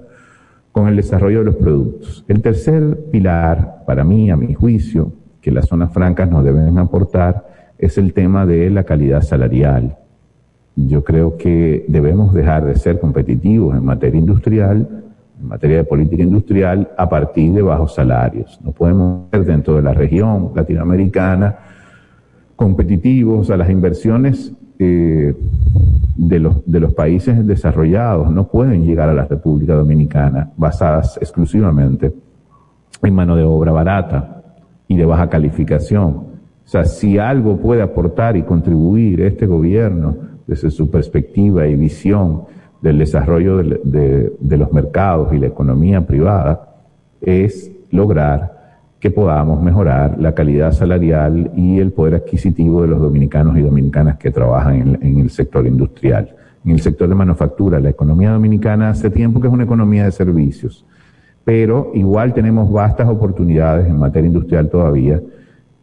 con 0.78 0.88
el 0.88 0.96
desarrollo 0.96 1.40
de 1.40 1.46
los 1.46 1.56
productos. 1.56 2.24
El 2.28 2.44
tercer 2.44 3.10
pilar, 3.10 3.84
para 3.88 4.04
mí, 4.04 4.30
a 4.30 4.36
mi 4.36 4.54
juicio, 4.54 5.12
que 5.42 5.52
las 5.52 5.66
zonas 5.66 5.92
francas 5.92 6.30
nos 6.30 6.44
deben 6.44 6.78
aportar 6.78 7.48
es 7.80 7.98
el 7.98 8.14
tema 8.14 8.46
de 8.46 8.70
la 8.70 8.84
calidad 8.84 9.24
salarial. 9.24 9.98
Yo 10.76 11.04
creo 11.04 11.36
que 11.36 11.84
debemos 11.88 12.32
dejar 12.32 12.64
de 12.66 12.76
ser 12.76 13.00
competitivos 13.00 13.76
en 13.76 13.86
materia 13.86 14.20
industrial, 14.20 14.88
en 15.42 15.48
materia 15.48 15.78
de 15.78 15.84
política 15.84 16.22
industrial 16.22 16.92
a 16.96 17.10
partir 17.10 17.54
de 17.54 17.64
bajos 17.64 17.96
salarios. 17.96 18.60
No 18.64 18.72
podemos 18.72 19.32
ser 19.32 19.46
dentro 19.46 19.78
de 19.78 19.82
la 19.82 19.96
región 19.96 20.52
latinoamericana 20.56 21.58
competitivos 22.58 23.50
a 23.52 23.56
las 23.56 23.70
inversiones 23.70 24.52
eh, 24.80 25.34
de, 26.18 26.40
los, 26.40 26.66
de 26.66 26.80
los 26.80 26.94
países 26.94 27.46
desarrollados 27.46 28.30
no 28.32 28.48
pueden 28.48 28.84
llegar 28.84 29.10
a 29.10 29.14
la 29.14 29.26
República 29.26 29.76
Dominicana 29.76 30.52
basadas 30.58 31.18
exclusivamente 31.22 32.12
en 33.04 33.14
mano 33.14 33.36
de 33.36 33.44
obra 33.44 33.72
barata 33.72 34.42
y 34.88 34.98
de 34.98 35.06
baja 35.06 35.30
calificación. 35.30 36.08
O 36.08 36.70
sea, 36.70 36.84
si 36.84 37.20
algo 37.20 37.58
puede 37.58 37.84
aportar 37.84 38.36
y 38.36 38.44
contribuir 38.44 39.22
este 39.22 39.46
gobierno 39.46 40.18
desde 40.48 40.72
su 40.72 40.90
perspectiva 40.90 41.68
y 41.68 41.76
visión 41.76 42.46
del 42.82 42.98
desarrollo 42.98 43.58
de, 43.58 44.34
de 44.40 44.58
los 44.58 44.74
mercados 44.74 45.32
y 45.32 45.40
la 45.40 45.48
economía 45.48 46.06
privada, 46.06 46.76
es 47.22 47.72
lograr 47.92 48.57
que 49.00 49.12
podamos 49.12 49.62
mejorar 49.62 50.18
la 50.20 50.34
calidad 50.34 50.72
salarial 50.72 51.52
y 51.56 51.80
el 51.80 51.92
poder 51.92 52.16
adquisitivo 52.16 52.82
de 52.82 52.88
los 52.88 53.00
dominicanos 53.00 53.58
y 53.58 53.62
dominicanas 53.62 54.18
que 54.18 54.32
trabajan 54.32 54.98
en, 55.02 55.20
el 55.20 55.30
sector 55.30 55.68
industrial. 55.68 56.36
En 56.66 56.72
el 56.72 56.82
sector 56.82 57.08
de 57.08 57.16
manufactura, 57.16 57.80
la 57.80 57.90
economía 57.90 58.32
dominicana 58.32 58.90
hace 58.90 59.10
tiempo 59.10 59.40
que 59.40 59.48
es 59.48 59.54
una 59.54 59.66
economía 59.66 60.06
de 60.06 60.12
servicios, 60.12 60.84
pero 61.46 61.92
igual 61.94 62.34
tenemos 62.34 62.72
vastas 62.72 63.08
oportunidades 63.08 63.88
en 63.88 64.00
materia 64.00 64.28
industrial 64.28 64.70
todavía 64.70 65.22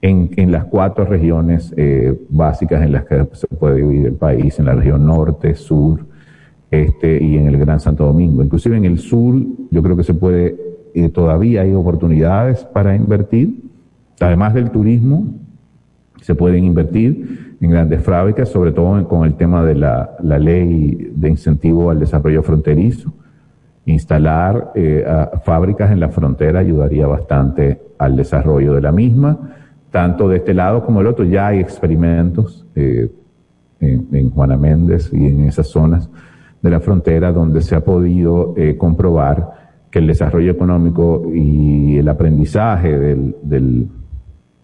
en, 0.03 0.53
las 0.53 0.67
cuatro 0.67 1.07
regiones 1.07 1.73
eh, 1.79 2.15
básicas 2.29 2.83
en 2.83 2.93
las 2.93 3.07
que 3.07 3.27
se 3.33 3.47
puede 3.47 3.77
dividir 3.77 4.07
el 4.07 4.15
país, 4.15 4.59
en 4.59 4.67
la 4.67 4.75
región 4.75 5.07
norte, 5.07 5.55
sur, 5.55 6.05
este 6.71 7.23
y 7.23 7.39
en 7.39 7.47
el 7.47 7.57
Gran 7.57 7.81
Santo 7.81 8.05
Domingo. 8.05 8.43
Inclusive 8.43 8.77
en 8.77 8.85
el 8.85 8.99
sur 8.99 9.35
yo 9.71 9.83
creo 9.83 9.97
que 9.97 10.05
se 10.05 10.13
puede 10.13 10.74
eh, 10.95 11.09
todavía 11.09 11.63
hay 11.63 11.73
oportunidades 11.73 12.65
para 12.65 12.95
invertir. 12.95 13.65
Además 14.21 14.55
del 14.55 14.71
turismo, 14.71 15.27
se 16.21 16.37
pueden 16.37 16.63
invertir 16.63 17.57
en 17.61 17.71
grandes 17.71 18.01
fábricas, 18.03 18.49
sobre 18.49 18.71
todo 18.71 19.07
con 19.09 19.27
el 19.27 19.35
tema 19.35 19.65
de 19.65 19.75
la, 19.75 20.17
ley 20.23 21.13
de 21.17 21.29
incentivo 21.29 21.91
al 21.91 21.99
desarrollo 21.99 22.45
fronterizo. 22.45 23.13
Instalar 23.87 24.71
eh, 24.77 25.05
fábricas 25.45 25.91
en 25.91 25.99
la 25.99 26.11
frontera 26.11 26.61
ayudaría 26.61 27.09
bastante 27.09 27.81
al 27.99 28.15
desarrollo 28.15 28.75
de 28.75 28.81
la 28.81 28.93
misma. 28.93 29.37
Tanto 29.91 30.29
de 30.29 30.37
este 30.37 30.55
lado 30.55 30.85
como 30.87 31.01
del 31.01 31.09
otro 31.09 31.25
ya 31.25 31.49
hay 31.49 31.59
experimentos 31.59 32.65
eh, 32.77 33.11
en, 33.81 34.31
Juana 34.31 34.57
Méndez 34.57 35.11
y 35.13 35.27
en 35.27 35.41
esas 35.49 35.67
zonas 35.67 36.09
de 36.63 36.71
la 36.71 36.79
frontera 36.79 37.33
donde 37.33 37.63
se 37.63 37.75
ha 37.75 37.81
podido 37.81 38.55
comprobar 38.79 39.64
que 39.95 40.01
el 40.01 40.09
desarrollo 40.09 40.51
económico 40.51 41.31
y 41.33 41.99
el 41.99 42.09
aprendizaje 42.09 42.99
del, 42.99 43.37
del, 43.43 43.87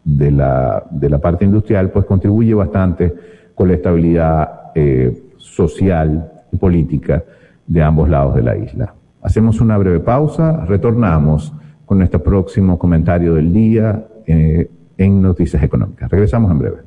de, 0.02 0.30
la, 0.32 0.82
de, 0.90 1.08
la, 1.08 1.18
parte 1.20 1.44
industrial 1.44 1.92
pues 1.92 2.04
contribuye 2.04 2.52
bastante 2.52 3.14
con 3.54 3.68
la 3.68 3.74
estabilidad 3.74 4.72
eh, 4.74 5.22
social 5.36 6.32
y 6.50 6.56
política 6.56 7.22
de 7.64 7.80
ambos 7.80 8.08
lados 8.08 8.34
de 8.34 8.42
la 8.42 8.56
isla. 8.56 8.92
Hacemos 9.22 9.60
una 9.60 9.78
breve 9.78 10.00
pausa, 10.00 10.64
retornamos 10.66 11.52
con 11.86 11.98
nuestro 11.98 12.20
próximo 12.20 12.76
comentario 12.76 13.34
del 13.34 13.52
día 13.52 14.04
eh, 14.26 14.68
en 14.98 15.22
Noticias 15.22 15.62
Económicas. 15.62 16.10
Regresamos 16.10 16.50
en 16.50 16.58
breve. 16.58 16.78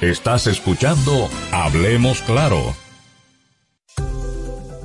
Estás 0.00 0.46
escuchando 0.46 1.12
Hablemos 1.52 2.22
Claro 2.22 2.83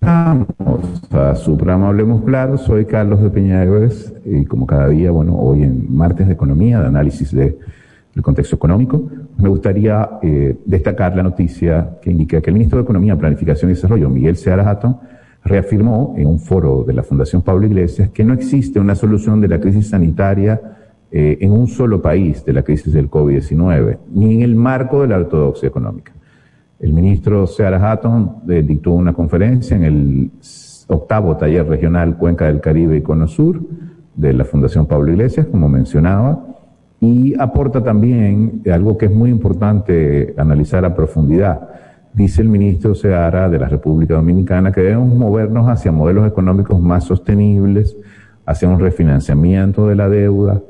a 0.00 1.34
su 1.36 1.56
programa 1.56 1.88
Hablemos 1.88 2.22
Claro. 2.24 2.58
Soy 2.58 2.84
Carlos 2.84 3.22
de 3.22 3.30
Peñagues 3.30 4.12
y 4.24 4.44
como 4.44 4.66
cada 4.66 4.88
día, 4.88 5.10
bueno, 5.10 5.36
hoy 5.36 5.62
en 5.62 5.94
martes 5.94 6.26
de 6.26 6.32
economía, 6.32 6.80
de 6.80 6.86
análisis 6.86 7.32
de, 7.32 7.58
del 8.14 8.22
contexto 8.22 8.56
económico, 8.56 9.08
me 9.36 9.48
gustaría 9.48 10.18
eh, 10.22 10.56
destacar 10.64 11.16
la 11.16 11.22
noticia 11.22 11.98
que 12.02 12.10
indica 12.10 12.40
que 12.40 12.50
el 12.50 12.54
ministro 12.54 12.78
de 12.78 12.84
Economía, 12.84 13.16
Planificación 13.16 13.70
y 13.70 13.74
Desarrollo, 13.74 14.08
Miguel 14.08 14.36
Seara 14.36 14.68
Hatton, 14.68 14.98
reafirmó 15.44 16.14
en 16.16 16.26
un 16.26 16.40
foro 16.40 16.84
de 16.84 16.92
la 16.92 17.02
Fundación 17.02 17.42
Pablo 17.42 17.66
Iglesias 17.66 18.10
que 18.10 18.24
no 18.24 18.34
existe 18.34 18.80
una 18.80 18.94
solución 18.94 19.40
de 19.40 19.48
la 19.48 19.60
crisis 19.60 19.88
sanitaria 19.88 20.60
eh, 21.10 21.38
en 21.40 21.52
un 21.52 21.68
solo 21.68 22.02
país 22.02 22.44
de 22.44 22.52
la 22.52 22.62
crisis 22.62 22.92
del 22.92 23.08
COVID-19, 23.08 23.98
ni 24.12 24.34
en 24.34 24.42
el 24.42 24.54
marco 24.54 25.02
de 25.02 25.08
la 25.08 25.18
ortodoxia 25.18 25.68
económica. 25.68 26.12
El 26.80 26.92
ministro 26.92 27.46
Seara 27.48 27.90
Hatton 27.90 28.36
eh, 28.48 28.62
dictó 28.62 28.92
una 28.92 29.12
conferencia 29.12 29.76
en 29.76 29.84
el 29.84 30.30
octavo 30.86 31.36
taller 31.36 31.66
regional 31.66 32.16
Cuenca 32.16 32.46
del 32.46 32.60
Caribe 32.60 32.96
y 32.96 33.02
Cono 33.02 33.26
Sur 33.26 33.60
de 34.14 34.32
la 34.32 34.44
Fundación 34.44 34.86
Pablo 34.86 35.10
Iglesias, 35.10 35.46
como 35.46 35.68
mencionaba, 35.68 36.44
y 37.00 37.38
aporta 37.40 37.82
también 37.82 38.62
algo 38.72 38.96
que 38.96 39.06
es 39.06 39.12
muy 39.12 39.30
importante 39.30 40.34
analizar 40.36 40.84
a 40.84 40.94
profundidad. 40.94 41.68
Dice 42.12 42.42
el 42.42 42.48
ministro 42.48 42.94
Seara 42.94 43.48
de 43.48 43.58
la 43.58 43.68
República 43.68 44.14
Dominicana 44.14 44.72
que 44.72 44.80
debemos 44.80 45.14
movernos 45.14 45.68
hacia 45.68 45.92
modelos 45.92 46.26
económicos 46.28 46.80
más 46.80 47.04
sostenibles, 47.04 47.96
hacia 48.46 48.68
un 48.68 48.78
refinanciamiento 48.78 49.88
de 49.88 49.96
la 49.96 50.08
deuda, 50.08 50.62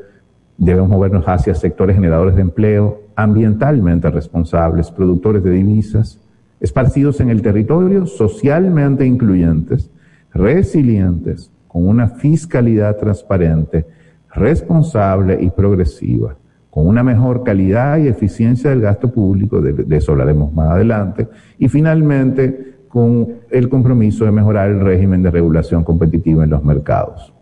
debemos 0.57 0.88
movernos 0.88 1.25
hacia 1.27 1.55
sectores 1.55 1.97
generadores 1.97 2.35
de 2.35 2.42
empleo, 2.42 3.08
ambientalmente 3.18 4.09
responsables, 4.12 4.92
productores 4.92 5.42
de 5.42 5.50
divisas, 5.50 6.20
esparcidos 6.61 7.18
en 7.18 7.31
el 7.31 7.42
territorio, 7.42 8.07
socialmente 8.07 9.04
incluyentes, 9.04 9.90
resilientes, 10.33 11.50
con 11.66 11.88
una 11.88 12.07
fiscalidad 12.11 12.96
transparente, 12.96 13.85
responsable 14.33 15.37
y 15.42 15.50
progresiva, 15.50 16.37
con 16.70 16.87
una 16.87 17.02
mejor 17.02 17.42
calidad 17.42 17.98
y 17.98 18.07
eficiencia 18.07 18.70
del 18.70 18.83
gasto 18.83 19.12
público, 19.12 19.61
de, 19.61 19.96
eso 19.96 20.12
hablaremos 20.12 20.52
más 20.52 20.70
adelante, 20.70 21.26
y 21.59 21.68
finalmente 21.68 22.76
con 22.87 23.35
el 23.50 23.68
compromiso 23.68 24.26
de 24.26 24.31
mejorar 24.31 24.70
el 24.70 24.78
régimen 24.78 25.24
de 25.24 25.33
regulación 25.33 25.83
competitiva 25.83 26.44
en 26.44 26.50
los 26.50 26.62
mercados. 26.62 27.35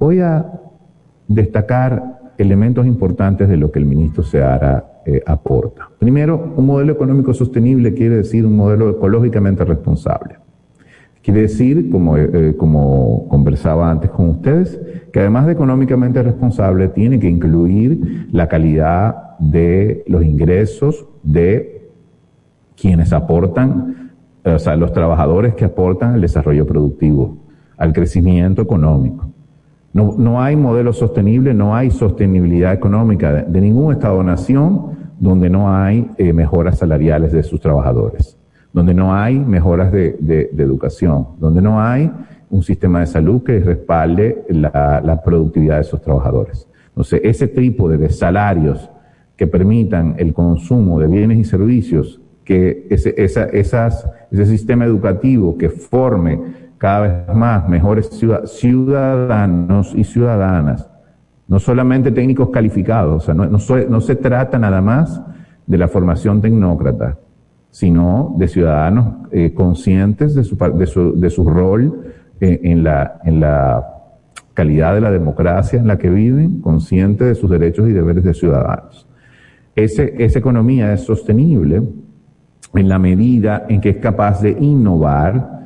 Voy 0.00 0.18
a 0.18 0.46
destacar 1.28 2.19
elementos 2.42 2.86
importantes 2.86 3.48
de 3.48 3.56
lo 3.56 3.70
que 3.70 3.78
el 3.78 3.84
ministro 3.84 4.22
Seara 4.22 5.02
eh, 5.06 5.22
aporta. 5.26 5.88
Primero, 5.98 6.52
un 6.56 6.66
modelo 6.66 6.92
económico 6.92 7.34
sostenible 7.34 7.94
quiere 7.94 8.16
decir 8.16 8.46
un 8.46 8.56
modelo 8.56 8.90
ecológicamente 8.90 9.64
responsable. 9.64 10.36
Quiere 11.22 11.42
decir, 11.42 11.90
como, 11.90 12.16
eh, 12.16 12.30
eh, 12.32 12.54
como 12.56 13.28
conversaba 13.28 13.90
antes 13.90 14.10
con 14.10 14.30
ustedes, 14.30 14.80
que 15.12 15.20
además 15.20 15.46
de 15.46 15.52
económicamente 15.52 16.22
responsable, 16.22 16.88
tiene 16.88 17.18
que 17.20 17.28
incluir 17.28 18.28
la 18.32 18.48
calidad 18.48 19.38
de 19.38 20.02
los 20.06 20.24
ingresos 20.24 21.06
de 21.22 21.90
quienes 22.74 23.12
aportan 23.12 24.12
o 24.44 24.58
sea, 24.58 24.76
los 24.76 24.92
trabajadores 24.92 25.54
que 25.54 25.66
aportan 25.66 26.14
al 26.14 26.20
desarrollo 26.20 26.66
productivo, 26.66 27.36
al 27.76 27.92
crecimiento 27.92 28.62
económico. 28.62 29.29
No, 29.92 30.14
no 30.16 30.40
hay 30.40 30.56
modelo 30.56 30.92
sostenible, 30.92 31.52
no 31.52 31.74
hay 31.74 31.90
sostenibilidad 31.90 32.72
económica 32.72 33.32
de, 33.32 33.60
ningún 33.60 33.92
Estado-nación 33.92 34.98
donde 35.18 35.50
no 35.50 35.74
hay 35.74 36.08
eh, 36.16 36.32
mejoras 36.32 36.78
salariales 36.78 37.32
de 37.32 37.42
sus 37.42 37.60
trabajadores, 37.60 38.38
donde 38.72 38.94
no 38.94 39.14
hay 39.14 39.38
mejoras 39.38 39.90
de, 39.90 40.16
de, 40.20 40.62
educación, 40.62 41.26
donde 41.38 41.60
no 41.60 41.80
hay 41.80 42.10
un 42.50 42.62
sistema 42.62 43.00
de 43.00 43.06
salud 43.06 43.42
que 43.42 43.58
respalde 43.60 44.44
la, 44.48 45.02
la 45.04 45.20
productividad 45.22 45.76
de 45.76 45.82
esos 45.82 46.00
trabajadores. 46.00 46.68
Entonces, 46.88 47.20
ese 47.24 47.48
tipo 47.48 47.88
de 47.88 48.08
salarios 48.10 48.90
que 49.36 49.46
permitan 49.46 50.14
el 50.18 50.34
consumo 50.34 51.00
de 51.00 51.06
bienes 51.06 51.38
y 51.38 51.44
servicios, 51.44 52.20
que 52.44 52.86
ese, 52.90 53.14
esa, 53.16 53.44
esas, 53.44 54.06
ese 54.30 54.46
sistema 54.46 54.84
educativo 54.84 55.56
que 55.56 55.68
forme 55.68 56.69
cada 56.80 57.00
vez 57.00 57.36
más 57.36 57.68
mejores 57.68 58.08
ciudadanos 58.46 59.92
y 59.94 60.02
ciudadanas, 60.02 60.90
no 61.46 61.58
solamente 61.58 62.10
técnicos 62.10 62.48
calificados, 62.48 63.22
o 63.22 63.26
sea, 63.26 63.34
no, 63.34 63.44
no, 63.44 64.00
se 64.00 64.16
trata 64.16 64.58
nada 64.58 64.80
más 64.80 65.20
de 65.66 65.76
la 65.76 65.88
formación 65.88 66.40
tecnócrata, 66.40 67.18
sino 67.70 68.34
de 68.38 68.48
ciudadanos 68.48 69.28
eh, 69.30 69.52
conscientes 69.52 70.34
de 70.34 70.42
su, 70.42 70.56
de 70.56 71.28
su, 71.28 71.50
rol 71.50 72.14
eh, 72.40 72.60
en 72.62 72.82
la 72.82 73.90
calidad 74.54 74.94
de 74.94 75.02
la 75.02 75.10
democracia 75.10 75.78
en 75.78 75.86
la 75.86 75.98
que 75.98 76.08
viven, 76.08 76.62
conscientes 76.62 77.28
de 77.28 77.34
sus 77.34 77.50
derechos 77.50 77.90
y 77.90 77.92
deberes 77.92 78.24
de 78.24 78.32
ciudadanos. 78.32 79.06
Esa 79.76 80.38
economía 80.38 80.94
es 80.94 81.02
sostenible 81.02 81.82
en 82.72 82.88
la 82.88 82.98
medida 82.98 83.66
en 83.68 83.82
que 83.82 83.90
es 83.90 83.96
capaz 83.98 84.40
de 84.40 84.56
innovar 84.58 85.60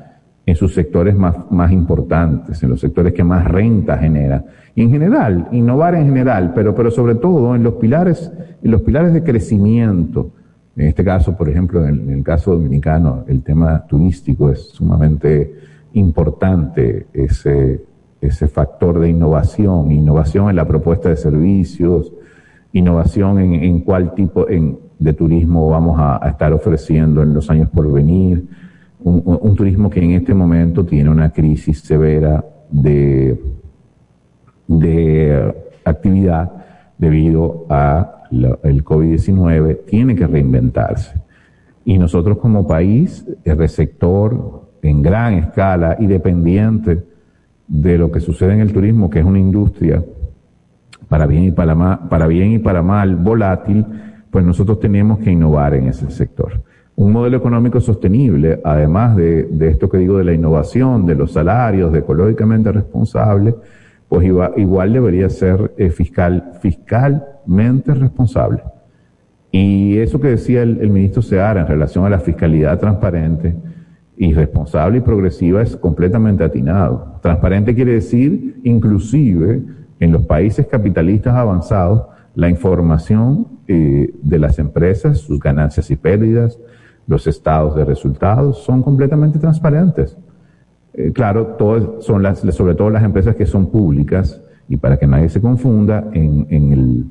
en 0.46 0.56
sus 0.56 0.74
sectores 0.74 1.16
más, 1.16 1.36
más 1.50 1.72
importantes, 1.72 2.62
en 2.62 2.70
los 2.70 2.80
sectores 2.80 3.12
que 3.14 3.24
más 3.24 3.46
renta 3.46 3.96
genera. 3.96 4.44
Y 4.74 4.82
en 4.82 4.90
general, 4.90 5.48
innovar 5.52 5.94
en 5.94 6.06
general, 6.06 6.52
pero, 6.54 6.74
pero 6.74 6.90
sobre 6.90 7.14
todo 7.14 7.54
en 7.54 7.62
los 7.62 7.74
pilares, 7.74 8.30
en 8.62 8.70
los 8.70 8.82
pilares 8.82 9.14
de 9.14 9.22
crecimiento. 9.22 10.30
En 10.76 10.88
este 10.88 11.04
caso, 11.04 11.36
por 11.36 11.48
ejemplo, 11.48 11.86
en, 11.86 12.10
el 12.10 12.22
caso 12.22 12.52
dominicano, 12.52 13.24
el 13.28 13.42
tema 13.42 13.86
turístico 13.86 14.50
es 14.50 14.68
sumamente 14.68 15.54
importante, 15.94 17.06
ese, 17.12 17.82
ese 18.20 18.48
factor 18.48 18.98
de 18.98 19.08
innovación, 19.08 19.92
innovación 19.92 20.50
en 20.50 20.56
la 20.56 20.66
propuesta 20.66 21.08
de 21.08 21.16
servicios, 21.16 22.12
innovación 22.72 23.38
en, 23.38 23.54
en 23.54 23.80
cuál 23.80 24.14
tipo 24.14 24.46
de 24.98 25.12
turismo 25.12 25.68
vamos 25.68 25.96
a, 25.98 26.28
estar 26.28 26.52
ofreciendo 26.52 27.22
en 27.22 27.34
los 27.34 27.48
años 27.50 27.68
por 27.70 27.90
venir. 27.92 28.46
Un, 29.04 29.54
turismo 29.54 29.90
que 29.90 30.02
en 30.02 30.12
este 30.12 30.32
momento 30.32 30.84
tiene 30.86 31.10
una 31.10 31.30
crisis 31.30 31.80
severa 31.80 32.42
de, 32.70 33.38
de 34.66 35.54
actividad 35.84 36.50
debido 36.96 37.66
a 37.68 38.24
el 38.62 38.82
COVID-19, 38.82 39.84
tiene 39.86 40.16
que 40.16 40.26
reinventarse. 40.26 41.20
Y 41.84 41.98
nosotros 41.98 42.38
como 42.38 42.66
país, 42.66 43.26
el 43.44 43.58
receptor 43.58 44.70
en 44.82 45.02
gran 45.02 45.34
escala 45.34 45.96
y 45.98 46.06
dependiente 46.06 47.04
de 47.68 47.98
lo 47.98 48.10
que 48.10 48.20
sucede 48.20 48.54
en 48.54 48.60
el 48.60 48.72
turismo, 48.72 49.10
que 49.10 49.20
es 49.20 49.24
una 49.24 49.38
industria 49.38 50.02
para 51.08 51.26
bien 51.26 51.44
y 51.44 51.50
para, 51.52 51.74
mal, 51.74 52.08
para 52.08 52.26
bien 52.26 52.52
y 52.52 52.58
para 52.58 52.82
mal 52.82 53.16
volátil, 53.16 53.84
pues 54.30 54.44
nosotros 54.44 54.80
tenemos 54.80 55.18
que 55.18 55.30
innovar 55.30 55.74
en 55.74 55.88
ese 55.88 56.10
sector. 56.10 56.62
Un 56.96 57.12
modelo 57.12 57.36
económico 57.36 57.80
sostenible, 57.80 58.60
además 58.62 59.16
de, 59.16 59.48
esto 59.68 59.88
que 59.88 59.98
digo 59.98 60.18
de 60.18 60.24
la 60.24 60.32
innovación, 60.32 61.06
de 61.06 61.16
los 61.16 61.32
salarios, 61.32 61.92
de 61.92 62.00
ecológicamente 62.00 62.70
responsable, 62.70 63.54
pues 64.08 64.26
igual, 64.26 64.92
debería 64.92 65.28
ser 65.28 65.72
eh, 65.76 65.90
fiscal, 65.90 66.52
fiscalmente 66.60 67.94
responsable. 67.94 68.62
Y 69.50 69.98
eso 69.98 70.20
que 70.20 70.28
decía 70.28 70.62
el, 70.62 70.78
el, 70.80 70.90
ministro 70.90 71.22
Seara 71.22 71.62
en 71.62 71.66
relación 71.66 72.04
a 72.04 72.10
la 72.10 72.20
fiscalidad 72.20 72.78
transparente 72.78 73.54
y 74.16 74.32
responsable 74.32 74.98
y 74.98 75.00
progresiva 75.00 75.62
es 75.62 75.76
completamente 75.76 76.44
atinado. 76.44 77.18
Transparente 77.22 77.74
quiere 77.74 77.94
decir 77.94 78.60
inclusive 78.62 79.62
en 79.98 80.12
los 80.12 80.26
países 80.26 80.66
capitalistas 80.66 81.34
avanzados, 81.34 82.04
la 82.34 82.48
información 82.48 83.46
eh, 83.68 84.12
de 84.22 84.38
las 84.38 84.58
empresas, 84.58 85.18
sus 85.18 85.40
ganancias 85.40 85.90
y 85.90 85.96
pérdidas, 85.96 86.58
los 87.06 87.26
estados 87.26 87.74
de 87.76 87.84
resultados 87.84 88.58
son 88.58 88.82
completamente 88.82 89.38
transparentes. 89.38 90.16
Eh, 90.94 91.12
claro, 91.12 91.56
todas 91.58 92.04
son 92.04 92.22
las, 92.22 92.40
sobre 92.40 92.74
todo 92.74 92.90
las 92.90 93.02
empresas 93.02 93.34
que 93.36 93.46
son 93.46 93.66
públicas, 93.66 94.40
y 94.68 94.76
para 94.76 94.96
que 94.96 95.06
nadie 95.06 95.28
se 95.28 95.40
confunda, 95.40 96.08
en, 96.12 96.46
en, 96.48 96.72
el, 96.72 97.04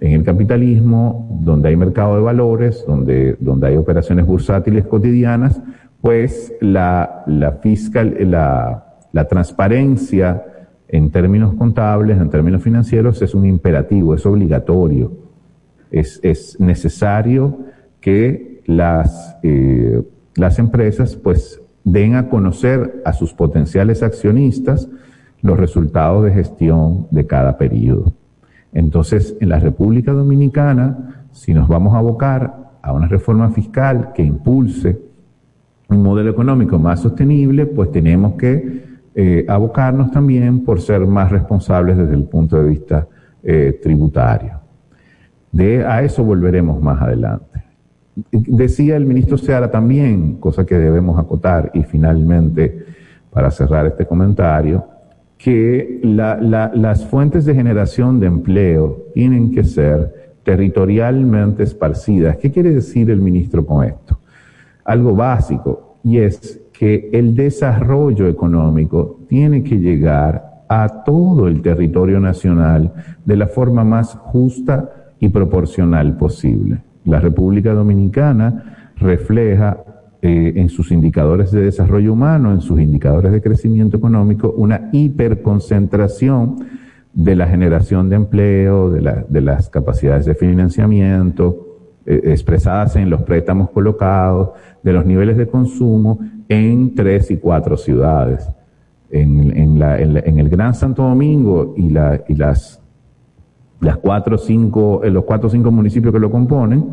en 0.00 0.12
el 0.12 0.24
capitalismo, 0.24 1.40
donde 1.42 1.68
hay 1.70 1.76
mercado 1.76 2.16
de 2.16 2.22
valores, 2.22 2.84
donde, 2.86 3.36
donde 3.40 3.68
hay 3.68 3.76
operaciones 3.76 4.26
bursátiles 4.26 4.86
cotidianas, 4.86 5.60
pues 6.00 6.52
la, 6.60 7.24
la 7.26 7.52
fiscal, 7.52 8.16
la, 8.30 8.84
la 9.12 9.24
transparencia 9.26 10.44
en 10.88 11.10
términos 11.10 11.54
contables, 11.54 12.18
en 12.18 12.30
términos 12.30 12.62
financieros, 12.62 13.22
es 13.22 13.34
un 13.34 13.46
imperativo, 13.46 14.14
es 14.14 14.24
obligatorio. 14.26 15.12
Es, 15.90 16.20
es 16.22 16.58
necesario 16.60 17.58
que 18.00 18.49
las, 18.66 19.36
eh, 19.42 20.02
las 20.34 20.58
empresas 20.58 21.16
pues 21.16 21.60
den 21.84 22.14
a 22.14 22.28
conocer 22.28 23.02
a 23.04 23.12
sus 23.12 23.32
potenciales 23.32 24.02
accionistas 24.02 24.88
los 25.42 25.58
resultados 25.58 26.24
de 26.24 26.32
gestión 26.32 27.06
de 27.10 27.26
cada 27.26 27.56
periodo. 27.56 28.12
Entonces, 28.72 29.36
en 29.40 29.48
la 29.48 29.58
República 29.58 30.12
Dominicana, 30.12 31.26
si 31.32 31.54
nos 31.54 31.68
vamos 31.68 31.94
a 31.94 31.98
abocar 31.98 32.70
a 32.82 32.92
una 32.92 33.08
reforma 33.08 33.50
fiscal 33.50 34.12
que 34.14 34.22
impulse 34.22 34.98
un 35.88 36.02
modelo 36.02 36.30
económico 36.30 36.78
más 36.78 37.00
sostenible, 37.00 37.66
pues 37.66 37.90
tenemos 37.90 38.34
que 38.34 38.90
eh, 39.14 39.44
abocarnos 39.48 40.12
también 40.12 40.64
por 40.64 40.80
ser 40.80 41.04
más 41.06 41.32
responsables 41.32 41.96
desde 41.96 42.14
el 42.14 42.24
punto 42.24 42.62
de 42.62 42.68
vista 42.68 43.08
eh, 43.42 43.78
tributario. 43.82 44.60
De, 45.50 45.84
a 45.84 46.02
eso 46.02 46.22
volveremos 46.22 46.80
más 46.80 47.02
adelante. 47.02 47.49
Decía 48.32 48.96
el 48.96 49.06
ministro 49.06 49.38
Seara 49.38 49.70
también, 49.70 50.36
cosa 50.36 50.64
que 50.66 50.76
debemos 50.78 51.18
acotar, 51.18 51.70
y 51.74 51.82
finalmente, 51.82 52.84
para 53.30 53.50
cerrar 53.50 53.86
este 53.86 54.06
comentario, 54.06 54.84
que 55.38 56.00
las 56.02 57.04
fuentes 57.06 57.44
de 57.44 57.54
generación 57.54 58.20
de 58.20 58.26
empleo 58.26 59.06
tienen 59.14 59.52
que 59.52 59.64
ser 59.64 60.34
territorialmente 60.42 61.62
esparcidas. 61.62 62.36
¿Qué 62.36 62.50
quiere 62.50 62.72
decir 62.72 63.10
el 63.10 63.20
ministro 63.20 63.64
con 63.64 63.84
esto? 63.84 64.18
Algo 64.84 65.14
básico, 65.14 65.98
y 66.02 66.18
es 66.18 66.60
que 66.72 67.10
el 67.12 67.34
desarrollo 67.36 68.26
económico 68.26 69.20
tiene 69.28 69.62
que 69.62 69.78
llegar 69.78 70.64
a 70.68 71.04
todo 71.04 71.48
el 71.48 71.62
territorio 71.62 72.20
nacional 72.20 72.92
de 73.24 73.36
la 73.36 73.46
forma 73.46 73.84
más 73.84 74.14
justa 74.14 75.12
y 75.18 75.28
proporcional 75.28 76.16
posible. 76.16 76.82
La 77.04 77.20
República 77.20 77.72
Dominicana 77.72 78.92
refleja 78.96 79.84
eh, 80.22 80.52
en 80.56 80.68
sus 80.68 80.92
indicadores 80.92 81.50
de 81.50 81.62
desarrollo 81.62 82.12
humano, 82.12 82.52
en 82.52 82.60
sus 82.60 82.80
indicadores 82.80 83.32
de 83.32 83.40
crecimiento 83.40 83.96
económico, 83.96 84.52
una 84.56 84.90
hiperconcentración 84.92 86.56
de 87.12 87.36
la 87.36 87.46
generación 87.46 88.08
de 88.08 88.16
empleo, 88.16 88.90
de, 88.90 89.24
de 89.28 89.40
las 89.40 89.70
capacidades 89.70 90.26
de 90.26 90.34
financiamiento, 90.34 91.70
eh, 92.06 92.20
expresadas 92.24 92.96
en 92.96 93.10
los 93.10 93.22
préstamos 93.22 93.70
colocados, 93.70 94.50
de 94.82 94.92
los 94.92 95.04
niveles 95.04 95.36
de 95.36 95.46
consumo 95.46 96.18
en 96.48 96.94
tres 96.94 97.30
y 97.30 97.36
cuatro 97.36 97.76
ciudades. 97.76 98.48
En, 99.10 99.56
en, 99.56 99.78
la, 99.78 99.98
en, 99.98 100.38
el 100.38 100.48
Gran 100.48 100.74
Santo 100.74 101.02
Domingo 101.02 101.74
y, 101.76 101.90
la, 101.90 102.22
y 102.28 102.36
las, 102.36 102.79
las 103.80 103.96
cuatro 103.96 104.38
cinco, 104.38 105.00
los 105.04 105.24
cuatro 105.24 105.48
o 105.48 105.50
cinco 105.50 105.70
municipios 105.70 106.12
que 106.12 106.20
lo 106.20 106.30
componen, 106.30 106.84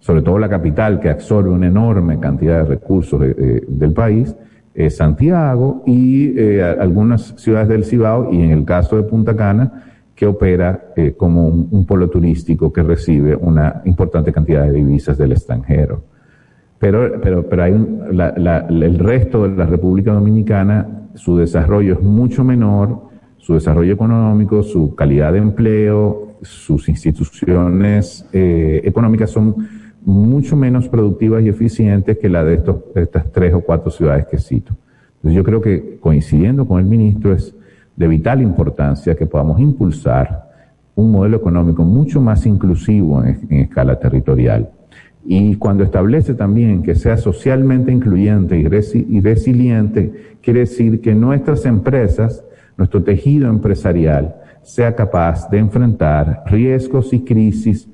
sobre 0.00 0.22
todo 0.22 0.38
la 0.38 0.48
capital 0.48 1.00
que 1.00 1.08
absorbe 1.08 1.50
una 1.50 1.68
enorme 1.68 2.18
cantidad 2.18 2.58
de 2.58 2.64
recursos 2.64 3.20
del 3.20 3.92
país, 3.92 4.34
es 4.74 4.96
Santiago 4.96 5.82
y 5.86 6.38
eh, 6.38 6.62
algunas 6.62 7.34
ciudades 7.36 7.68
del 7.68 7.84
Cibao 7.84 8.32
y 8.32 8.42
en 8.42 8.50
el 8.50 8.64
caso 8.64 8.96
de 8.96 9.04
Punta 9.04 9.36
Cana, 9.36 9.84
que 10.14 10.26
opera 10.26 10.92
eh, 10.96 11.14
como 11.16 11.46
un, 11.46 11.68
un, 11.70 11.86
polo 11.86 12.08
turístico 12.08 12.72
que 12.72 12.82
recibe 12.82 13.36
una 13.36 13.82
importante 13.84 14.32
cantidad 14.32 14.64
de 14.64 14.72
divisas 14.72 15.16
del 15.16 15.32
extranjero. 15.32 16.02
Pero, 16.78 17.20
pero, 17.20 17.48
pero 17.48 17.62
hay 17.62 17.72
el 17.72 18.98
resto 18.98 19.48
de 19.48 19.56
la 19.56 19.64
República 19.64 20.12
Dominicana, 20.12 20.86
su 21.14 21.36
desarrollo 21.36 21.94
es 21.94 22.02
mucho 22.02 22.44
menor, 22.44 23.04
su 23.38 23.54
desarrollo 23.54 23.92
económico, 23.92 24.62
su 24.62 24.94
calidad 24.94 25.32
de 25.32 25.38
empleo, 25.38 26.23
sus 26.44 26.88
instituciones 26.88 28.26
eh, 28.32 28.82
económicas 28.84 29.30
son 29.30 29.68
mucho 30.04 30.56
menos 30.56 30.88
productivas 30.88 31.42
y 31.42 31.48
eficientes 31.48 32.18
que 32.18 32.28
la 32.28 32.44
de, 32.44 32.54
estos, 32.54 32.76
estas 32.94 33.32
tres 33.32 33.54
o 33.54 33.60
cuatro 33.60 33.90
ciudades 33.90 34.26
que 34.26 34.38
cito. 34.38 34.76
Entonces 35.16 35.36
yo 35.36 35.44
creo 35.44 35.60
que 35.60 35.98
coincidiendo 36.00 36.66
con 36.66 36.78
el 36.78 36.86
ministro 36.86 37.32
es 37.32 37.54
de 37.96 38.08
vital 38.08 38.42
importancia 38.42 39.14
que 39.14 39.26
podamos 39.26 39.60
impulsar 39.60 40.50
un 40.94 41.10
modelo 41.10 41.38
económico 41.38 41.82
mucho 41.84 42.20
más 42.20 42.44
inclusivo 42.46 43.24
en, 43.24 43.46
escala 43.50 43.98
territorial. 43.98 44.70
Y 45.24 45.56
cuando 45.56 45.84
establece 45.84 46.34
también 46.34 46.82
que 46.82 46.94
sea 46.94 47.16
socialmente 47.16 47.90
incluyente 47.90 48.58
y, 48.58 48.66
y 49.08 49.20
resiliente, 49.20 50.36
quiere 50.42 50.60
decir 50.60 51.00
que 51.00 51.14
nuestras 51.14 51.64
empresas, 51.64 52.44
nuestro 52.76 53.02
tejido 53.02 53.48
empresarial, 53.48 54.34
sea 54.64 54.94
capaz 54.94 55.48
de 55.50 55.58
enfrentar 55.58 56.42
riesgos 56.46 57.12
y 57.12 57.22
crisis 57.22 57.88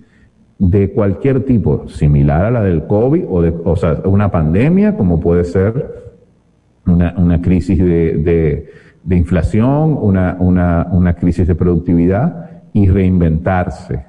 de 0.59 0.93
cualquier 0.93 1.45
tipo, 1.45 1.89
similar 1.89 2.45
a 2.45 2.51
la 2.51 2.63
del 2.63 2.87
COVID 2.87 3.25
o, 3.29 3.43
de, 3.43 3.55
o 3.65 3.77
sea, 3.77 4.01
una 4.05 4.31
pandemia, 4.31 4.97
como 4.97 5.19
puede 5.19 5.45
ser 5.45 6.13
una, 6.87 7.15
una 7.17 7.41
crisis 7.41 7.79
de, 7.79 8.19
de, 8.19 8.71
de 9.03 9.17
inflación, 9.17 9.99
una, 10.01 10.37
una, 10.39 10.87
una 10.91 11.15
crisis 11.15 11.49
de 11.49 11.55
productividad 11.55 12.51
y 12.73 12.89
reinventarse. 12.89 14.05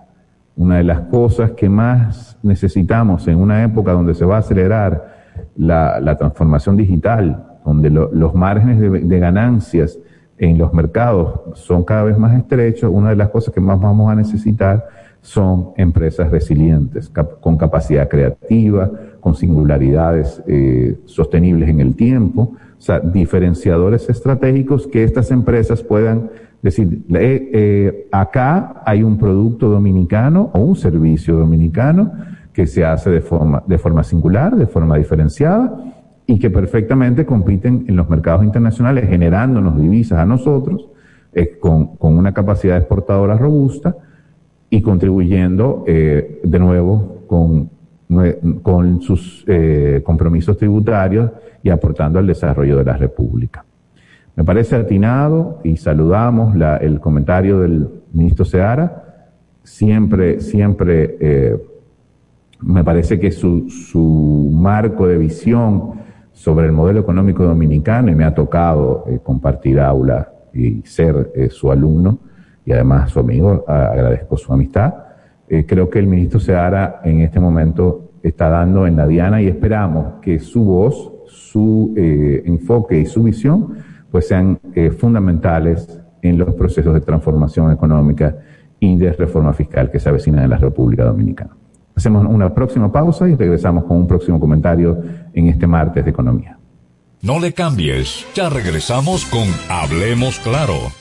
Una 0.58 0.78
de 0.78 0.84
las 0.84 1.02
cosas 1.02 1.52
que 1.52 1.70
más 1.70 2.38
necesitamos 2.44 3.28
en 3.28 3.38
una 3.38 3.64
época 3.64 3.94
donde 3.94 4.14
se 4.14 4.26
va 4.26 4.36
a 4.36 4.40
acelerar 4.40 5.16
la, 5.56 6.00
la 6.00 6.18
transformación 6.18 6.76
digital, 6.78 7.44
donde 7.66 7.90
lo, 7.90 8.12
los 8.14 8.36
márgenes 8.36 9.08
de 9.08 9.20
ganancias 9.20 9.98
en 10.42 10.58
los 10.58 10.74
mercados 10.74 11.40
son 11.54 11.84
cada 11.84 12.04
vez 12.04 12.18
más 12.18 12.36
estrechos, 12.36 12.92
una 12.92 13.12
de 13.12 13.16
las 13.16 13.30
cosas 13.30 13.54
que 13.54 13.62
más 13.62 13.80
vamos 13.80 14.12
a 14.12 14.16
necesitar 14.16 14.88
son 15.22 15.70
empresas 15.78 16.32
resilientes, 16.32 17.12
con 17.40 17.56
capacidad 17.58 18.10
creativa, 18.10 18.90
con 19.20 19.36
singularidades 19.36 20.42
eh, 20.48 20.98
sostenibles 21.06 21.70
en 21.70 21.80
el 21.80 21.96
tiempo, 21.96 22.54
o 22.76 22.82
sea, 22.82 23.00
diferenciadores 23.00 24.10
estratégicos 24.10 24.88
que 24.88 25.04
estas 25.04 25.30
empresas 25.30 25.84
puedan 25.84 26.32
decir, 26.64 27.04
eh, 27.14 27.50
eh, 27.54 28.08
acá 28.12 28.82
hay 28.84 29.04
un 29.04 29.20
producto 29.20 29.70
dominicano 29.70 30.50
o 30.54 30.60
un 30.60 30.76
servicio 30.76 31.38
dominicano 31.38 32.12
que 32.52 32.66
se 32.66 32.84
hace 32.84 33.12
de 33.12 33.22
forma, 33.22 33.62
de 33.68 33.78
forma 33.78 34.04
singular, 34.04 34.56
de 34.56 34.66
forma 34.66 34.98
diferenciada, 34.98 36.01
y 36.32 36.40
que 36.40 36.50
perfectamente 36.50 37.26
compiten 37.26 37.84
en 37.90 37.98
los 37.98 38.10
mercados 38.10 38.46
internacionales, 38.46 39.10
generándonos 39.10 39.78
divisas 39.78 40.18
a 40.18 40.26
nosotros, 40.26 40.88
eh, 41.34 41.58
con, 41.60 41.98
con, 41.98 42.18
una 42.18 42.34
capacidad 42.34 42.78
exportadora 42.78 43.36
robusta 43.36 43.98
y 44.70 44.82
contribuyendo 44.82 45.84
eh, 45.88 46.40
de 46.42 46.60
nuevo 46.60 47.26
con, 47.28 47.70
con 48.62 49.02
sus 49.02 49.44
eh, 49.46 50.02
compromisos 50.06 50.56
tributarios 50.56 51.32
y 51.64 51.70
aportando 51.70 52.18
al 52.18 52.28
desarrollo 52.28 52.78
de 52.78 52.86
la 52.86 52.96
República. 52.96 53.66
Me 54.34 54.46
parece 54.46 54.78
atinado 54.78 55.60
y 55.66 55.76
saludamos 55.76 56.56
el 56.80 57.02
comentario 57.02 57.60
del 57.60 57.90
ministro 58.14 58.46
Seara. 58.46 59.28
Siempre, 59.64 60.40
siempre 60.40 61.60
me 62.62 62.86
parece 62.86 63.20
que 63.20 63.32
su, 63.32 63.70
su 63.70 64.50
marco 64.54 65.08
de 65.08 65.18
visión 65.18 66.00
sobre 66.32 66.66
el 66.66 66.72
modelo 66.72 67.00
económico 67.00 67.44
dominicano 67.44 68.12
y 68.12 68.16
me 68.16 68.24
ha 68.24 68.34
tocado 68.34 69.06
eh, 69.08 69.20
compartir 69.22 69.80
aula 69.80 70.32
y 70.54 70.82
ser 70.84 71.32
eh, 71.36 71.50
su 71.50 71.72
alumno 71.72 72.20
y 72.66 72.72
además 72.72 73.12
su 73.12 73.20
amigo, 73.20 73.66
agradezco 73.68 74.38
su 74.38 74.54
amistad. 74.54 74.94
Eh, 75.48 75.66
creo 75.66 75.90
que 75.90 76.00
el 76.00 76.08
ministro 76.08 76.40
Seara 76.40 77.02
en 77.04 77.22
este 77.22 77.40
momento 77.40 78.12
está 78.24 78.50
dando 78.50 78.86
en 78.86 78.96
la 78.96 79.08
diana 79.08 79.42
y 79.42 79.48
esperamos 79.48 80.22
que 80.22 80.40
su 80.40 80.64
voz, 80.64 81.12
su 81.28 81.94
enfoque 81.96 83.00
y 83.00 83.06
su 83.06 83.24
visión 83.24 83.78
pues 84.12 84.28
sean 84.28 84.60
fundamentales 84.98 86.00
en 86.22 86.38
los 86.38 86.54
procesos 86.54 86.94
de 86.94 87.02
transformación 87.02 87.72
económica 87.72 88.36
y 88.80 88.98
de 88.98 89.14
reforma 89.14 89.54
fiscal 89.54 89.90
que 89.90 90.00
se 90.00 90.10
avecina 90.10 90.44
en 90.44 90.50
la 90.52 90.58
República 90.58 91.06
Dominicana. 91.06 91.61
Hacemos 91.96 92.26
una 92.26 92.54
próxima 92.54 92.92
pausa 92.92 93.28
y 93.28 93.36
regresamos 93.36 93.84
con 93.86 93.98
un 93.98 94.08
próximo 94.08 94.40
comentario 94.40 94.98
en 95.34 95.48
este 95.48 95.68
martes 95.68 96.04
de 96.04 96.12
economía. 96.12 96.58
No 97.22 97.40
le 97.40 97.54
cambies, 97.54 98.26
ya 98.34 98.50
regresamos 98.50 99.26
con 99.26 99.48
Hablemos 99.70 100.40
Claro. 100.40 101.01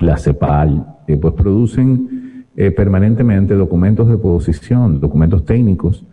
la 0.00 0.16
CEPAL, 0.16 0.84
eh, 1.06 1.16
pues 1.16 1.34
producen 1.34 2.46
eh, 2.56 2.72
permanentemente 2.72 3.54
documentos 3.54 4.08
de 4.08 4.18
posición, 4.18 5.00
documentos 5.00 5.44
técnicos, 5.44 6.04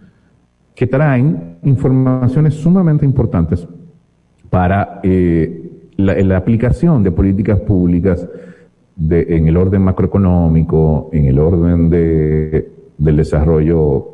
que 0.75 0.85
traen 0.85 1.57
informaciones 1.63 2.53
sumamente 2.53 3.03
importantes 3.03 3.67
para 4.49 4.99
eh, 5.01 5.89
la, 5.97 6.37
aplicación 6.37 7.01
de 7.01 7.11
políticas 7.11 7.59
públicas 7.61 8.27
de, 8.95 9.37
en 9.37 9.47
el 9.47 9.57
orden 9.57 9.81
macroeconómico, 9.81 11.09
en 11.13 11.25
el 11.25 11.39
orden 11.39 11.89
de, 11.89 12.74
del 12.97 13.17
desarrollo 13.17 14.11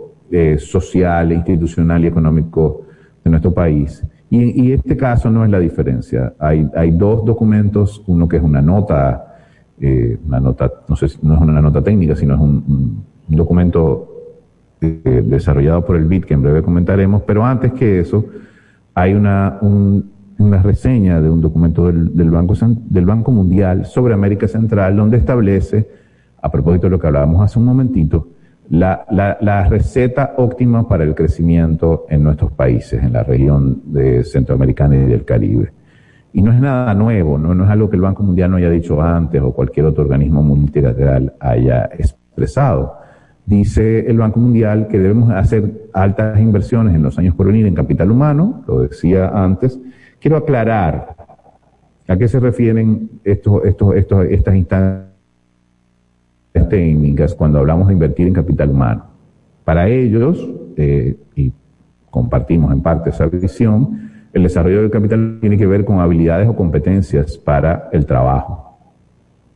social, 0.57 1.31
institucional 1.31 2.03
y 2.03 2.07
económico 2.07 2.85
de 3.23 3.29
nuestro 3.29 3.53
país. 3.53 4.01
Y, 4.29 4.63
y, 4.63 4.71
este 4.71 4.95
caso 4.95 5.29
no 5.29 5.43
es 5.43 5.51
la 5.51 5.59
diferencia. 5.59 6.33
Hay, 6.39 6.69
hay 6.73 6.91
dos 6.91 7.25
documentos, 7.25 8.01
uno 8.07 8.29
que 8.29 8.37
es 8.37 8.43
una 8.43 8.61
nota, 8.61 9.35
eh, 9.79 10.17
una 10.25 10.39
nota, 10.39 10.71
no 10.87 10.95
sé, 10.95 11.07
no 11.21 11.35
es 11.35 11.41
una 11.41 11.61
nota 11.61 11.83
técnica, 11.83 12.15
sino 12.15 12.35
es 12.35 12.39
un, 12.39 13.03
un 13.29 13.35
documento 13.35 14.07
eh, 14.79 15.23
desarrollado 15.25 15.85
por 15.85 15.95
el 15.95 16.05
BID 16.05 16.23
que 16.25 16.33
en 16.33 16.41
breve 16.41 16.63
comentaremos, 16.63 17.21
pero 17.23 17.45
antes 17.45 17.73
que 17.73 17.99
eso, 17.99 18.25
hay 18.95 19.13
una, 19.13 19.59
un, 19.61 20.11
una 20.37 20.61
reseña 20.61 21.21
de 21.21 21.29
un 21.29 21.39
documento 21.39 21.87
del, 21.87 22.15
del, 22.15 22.31
Banco, 22.31 22.55
del 22.89 23.05
Banco 23.05 23.31
Mundial 23.31 23.85
sobre 23.85 24.13
América 24.13 24.47
Central, 24.47 24.95
donde 24.95 25.17
establece, 25.17 25.87
a 26.41 26.51
propósito 26.51 26.87
de 26.87 26.91
lo 26.91 26.99
que 26.99 27.07
hablábamos 27.07 27.41
hace 27.41 27.59
un 27.59 27.65
momentito, 27.65 28.29
la, 28.71 29.05
la, 29.11 29.37
la, 29.41 29.67
receta 29.67 30.33
óptima 30.37 30.87
para 30.87 31.03
el 31.03 31.13
crecimiento 31.13 32.05
en 32.09 32.23
nuestros 32.23 32.53
países, 32.53 33.03
en 33.03 33.11
la 33.11 33.21
región 33.21 33.81
de 33.85 34.23
Centroamericana 34.23 34.95
y 34.95 35.05
del 35.07 35.25
Caribe. 35.25 35.73
Y 36.31 36.41
no 36.41 36.53
es 36.53 36.61
nada 36.61 36.93
nuevo, 36.93 37.37
¿no? 37.37 37.53
no 37.53 37.65
es 37.65 37.69
algo 37.69 37.89
que 37.89 37.97
el 37.97 38.01
Banco 38.01 38.23
Mundial 38.23 38.49
no 38.49 38.55
haya 38.55 38.69
dicho 38.69 39.01
antes 39.01 39.41
o 39.41 39.51
cualquier 39.51 39.87
otro 39.87 40.03
organismo 40.03 40.41
multilateral 40.41 41.33
haya 41.41 41.89
expresado. 41.97 42.95
Dice 43.45 44.09
el 44.09 44.17
Banco 44.17 44.39
Mundial 44.39 44.87
que 44.87 44.99
debemos 44.99 45.31
hacer 45.31 45.89
altas 45.91 46.39
inversiones 46.39 46.95
en 46.95 47.03
los 47.03 47.19
años 47.19 47.35
por 47.35 47.47
venir 47.47 47.65
en 47.65 47.75
capital 47.75 48.09
humano, 48.09 48.63
lo 48.67 48.83
decía 48.83 49.31
antes. 49.33 49.77
Quiero 50.21 50.37
aclarar 50.37 51.17
a 52.07 52.15
qué 52.15 52.29
se 52.29 52.39
refieren 52.39 53.09
estos, 53.25 53.65
estos, 53.65 53.95
estos, 53.97 54.25
estas 54.27 54.55
instancias 54.55 55.10
técnicas 56.53 57.33
cuando 57.33 57.59
hablamos 57.59 57.87
de 57.87 57.93
invertir 57.93 58.27
en 58.27 58.33
capital 58.33 58.69
humano. 58.69 59.05
Para 59.63 59.87
ellos, 59.87 60.47
eh, 60.77 61.17
y 61.35 61.53
compartimos 62.09 62.71
en 62.73 62.81
parte 62.81 63.09
esa 63.09 63.27
visión, 63.27 64.11
el 64.33 64.43
desarrollo 64.43 64.81
del 64.81 64.91
capital 64.91 65.37
tiene 65.41 65.57
que 65.57 65.67
ver 65.67 65.85
con 65.85 65.99
habilidades 65.99 66.47
o 66.47 66.55
competencias 66.55 67.37
para 67.37 67.89
el 67.91 68.05
trabajo. 68.05 68.77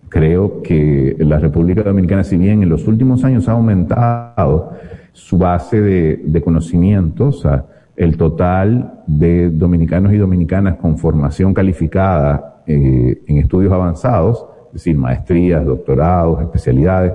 Creo 0.09 0.61
que 0.61 1.15
la 1.19 1.39
República 1.39 1.83
Dominicana, 1.83 2.23
si 2.23 2.37
bien 2.37 2.63
en 2.63 2.69
los 2.69 2.87
últimos 2.87 3.23
años 3.23 3.49
ha 3.49 3.53
aumentado 3.53 4.71
su 5.11 5.37
base 5.37 5.81
de, 5.81 6.21
de 6.25 6.41
conocimientos, 6.41 7.37
o 7.37 7.41
sea, 7.41 7.65
el 7.95 8.17
total 8.17 9.03
de 9.07 9.49
dominicanos 9.49 10.13
y 10.13 10.17
dominicanas 10.17 10.75
con 10.75 10.97
formación 10.97 11.53
calificada 11.53 12.61
eh, 12.67 13.21
en 13.27 13.37
estudios 13.37 13.71
avanzados, 13.71 14.45
decir, 14.75 14.97
maestrías, 14.97 15.65
doctorados, 15.65 16.41
especialidades. 16.41 17.13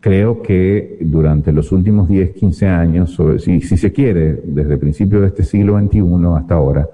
Creo 0.00 0.42
que 0.42 0.98
durante 1.00 1.52
los 1.52 1.72
últimos 1.72 2.08
10, 2.08 2.30
15 2.32 2.66
años, 2.66 3.20
si, 3.38 3.60
se 3.60 3.92
quiere, 3.92 4.40
desde 4.44 4.74
el 4.74 4.78
principio 4.78 5.20
de 5.20 5.28
este 5.28 5.42
siglo 5.42 5.78
XXI 5.78 6.02
hasta 6.36 6.54
ahora, 6.54 6.88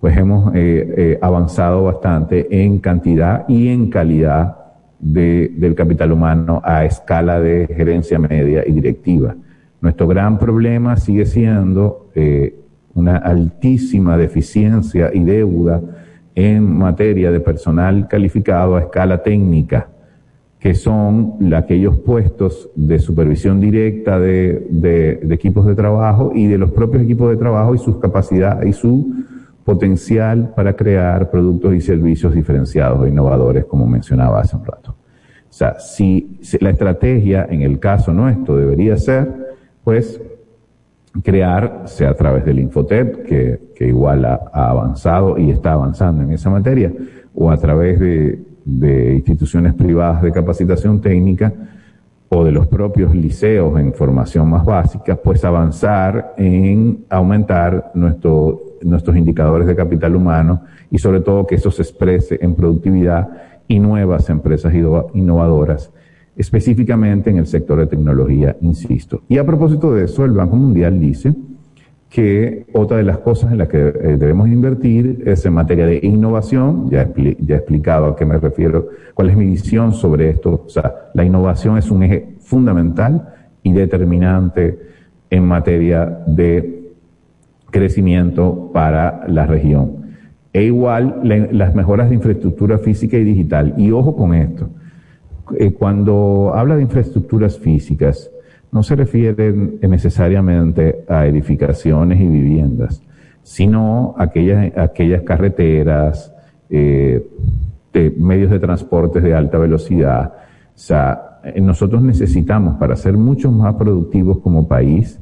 pues 0.00 0.16
hemos 0.16 0.54
eh, 0.54 0.94
eh, 0.96 1.18
avanzado 1.20 1.84
bastante 1.84 2.46
en 2.62 2.78
cantidad 2.78 3.48
y 3.48 3.68
en 3.68 3.90
calidad 3.90 4.56
de, 4.98 5.52
del 5.56 5.74
capital 5.74 6.12
humano 6.12 6.60
a 6.64 6.84
escala 6.84 7.40
de 7.40 7.66
gerencia 7.68 8.18
media 8.18 8.64
y 8.66 8.72
directiva. 8.72 9.34
Nuestro 9.80 10.06
gran 10.08 10.38
problema 10.38 10.96
sigue 10.96 11.26
siendo 11.26 12.10
eh, 12.14 12.54
una 12.94 13.16
altísima 13.16 14.16
deficiencia 14.16 15.10
y 15.14 15.22
deuda 15.22 15.80
en 16.38 16.78
materia 16.78 17.32
de 17.32 17.40
personal 17.40 18.06
calificado 18.06 18.76
a 18.76 18.82
escala 18.82 19.24
técnica, 19.24 19.88
que 20.60 20.72
son 20.72 21.52
aquellos 21.52 21.98
puestos 21.98 22.70
de 22.76 23.00
supervisión 23.00 23.60
directa 23.60 24.20
de, 24.20 24.64
de, 24.70 25.16
de, 25.16 25.34
equipos 25.34 25.66
de 25.66 25.74
trabajo 25.74 26.30
y 26.32 26.46
de 26.46 26.56
los 26.56 26.70
propios 26.70 27.02
equipos 27.02 27.30
de 27.30 27.38
trabajo 27.38 27.74
y 27.74 27.78
sus 27.78 27.96
capacidades 27.96 28.68
y 28.68 28.72
su 28.72 29.24
potencial 29.64 30.52
para 30.54 30.76
crear 30.76 31.28
productos 31.28 31.74
y 31.74 31.80
servicios 31.80 32.32
diferenciados 32.32 33.04
e 33.04 33.08
innovadores, 33.08 33.64
como 33.64 33.88
mencionaba 33.88 34.40
hace 34.40 34.56
un 34.56 34.64
rato. 34.64 34.92
O 35.50 35.52
sea, 35.52 35.80
si, 35.80 36.38
si 36.40 36.56
la 36.60 36.70
estrategia 36.70 37.48
en 37.50 37.62
el 37.62 37.80
caso 37.80 38.12
nuestro 38.12 38.56
debería 38.56 38.96
ser, 38.96 39.56
pues, 39.82 40.20
crear, 41.22 41.82
sea 41.86 42.10
a 42.10 42.14
través 42.14 42.44
del 42.44 42.58
Infotep, 42.58 43.24
que, 43.24 43.60
que 43.74 43.88
igual 43.88 44.24
ha, 44.24 44.40
ha, 44.52 44.70
avanzado 44.70 45.38
y 45.38 45.50
está 45.50 45.72
avanzando 45.72 46.22
en 46.22 46.32
esa 46.32 46.50
materia, 46.50 46.92
o 47.34 47.50
a 47.50 47.56
través 47.56 47.98
de, 48.00 48.38
de, 48.64 49.14
instituciones 49.14 49.74
privadas 49.74 50.22
de 50.22 50.32
capacitación 50.32 51.00
técnica 51.00 51.52
o 52.28 52.44
de 52.44 52.52
los 52.52 52.66
propios 52.66 53.14
liceos 53.14 53.78
en 53.80 53.94
formación 53.94 54.50
más 54.50 54.64
básica, 54.64 55.16
pues 55.16 55.44
avanzar 55.44 56.34
en 56.36 57.04
aumentar 57.08 57.90
nuestro, 57.94 58.76
nuestros 58.82 59.16
indicadores 59.16 59.66
de 59.66 59.74
capital 59.74 60.14
humano 60.14 60.62
y 60.90 60.98
sobre 60.98 61.20
todo 61.20 61.46
que 61.46 61.54
eso 61.54 61.70
se 61.70 61.82
exprese 61.82 62.38
en 62.42 62.54
productividad 62.54 63.28
y 63.66 63.78
nuevas 63.78 64.28
empresas 64.28 64.74
innovadoras 65.14 65.90
específicamente 66.38 67.30
en 67.30 67.38
el 67.38 67.46
sector 67.46 67.80
de 67.80 67.88
tecnología, 67.88 68.56
insisto. 68.60 69.22
Y 69.28 69.38
a 69.38 69.44
propósito 69.44 69.92
de 69.92 70.04
eso, 70.04 70.24
el 70.24 70.30
Banco 70.30 70.54
Mundial 70.54 71.00
dice 71.00 71.34
que 72.08 72.64
otra 72.72 72.96
de 72.96 73.02
las 73.02 73.18
cosas 73.18 73.50
en 73.52 73.58
las 73.58 73.68
que 73.68 73.78
eh, 73.78 74.16
debemos 74.16 74.48
invertir 74.48 75.24
es 75.26 75.44
en 75.44 75.52
materia 75.52 75.84
de 75.84 75.98
innovación, 76.00 76.88
ya, 76.90 77.02
he 77.02 77.54
explicado 77.54 78.06
a 78.06 78.16
qué 78.16 78.24
me 78.24 78.38
refiero, 78.38 78.88
cuál 79.14 79.30
es 79.30 79.36
mi 79.36 79.46
visión 79.46 79.92
sobre 79.92 80.30
esto, 80.30 80.62
o 80.64 80.68
sea, 80.68 81.10
la 81.12 81.24
innovación 81.24 81.76
es 81.76 81.90
un 81.90 82.04
eje 82.04 82.28
fundamental 82.38 83.34
y 83.64 83.72
determinante 83.72 84.78
en 85.30 85.44
materia 85.44 86.22
de 86.26 86.92
crecimiento 87.70 88.70
para 88.72 89.26
la 89.26 89.44
región. 89.44 89.98
E 90.52 90.62
igual 90.62 91.20
las 91.52 91.74
mejoras 91.74 92.08
de 92.08 92.14
infraestructura 92.14 92.78
física 92.78 93.18
y 93.18 93.24
digital. 93.24 93.74
Y 93.76 93.90
ojo 93.90 94.16
con 94.16 94.32
esto, 94.34 94.70
eh, 95.56 95.72
cuando 95.72 96.52
habla 96.54 96.76
de 96.76 96.82
infraestructuras 96.82 97.58
físicas, 97.58 98.30
no 98.70 98.82
se 98.82 98.96
refiere 98.96 99.52
necesariamente 99.52 101.04
a 101.08 101.26
edificaciones 101.26 102.20
y 102.20 102.26
viviendas, 102.26 103.02
sino 103.42 104.14
aquellas, 104.18 104.76
aquellas 104.76 105.22
carreteras, 105.22 106.34
eh, 106.68 107.26
de 107.92 108.10
medios 108.10 108.50
de 108.50 108.58
transporte 108.58 109.20
de 109.20 109.34
alta 109.34 109.56
velocidad. 109.56 110.34
O 110.34 110.78
sea, 110.78 111.40
eh, 111.44 111.60
nosotros 111.60 112.02
necesitamos, 112.02 112.76
para 112.76 112.94
ser 112.96 113.16
mucho 113.16 113.50
más 113.50 113.74
productivos 113.74 114.38
como 114.40 114.68
país, 114.68 115.18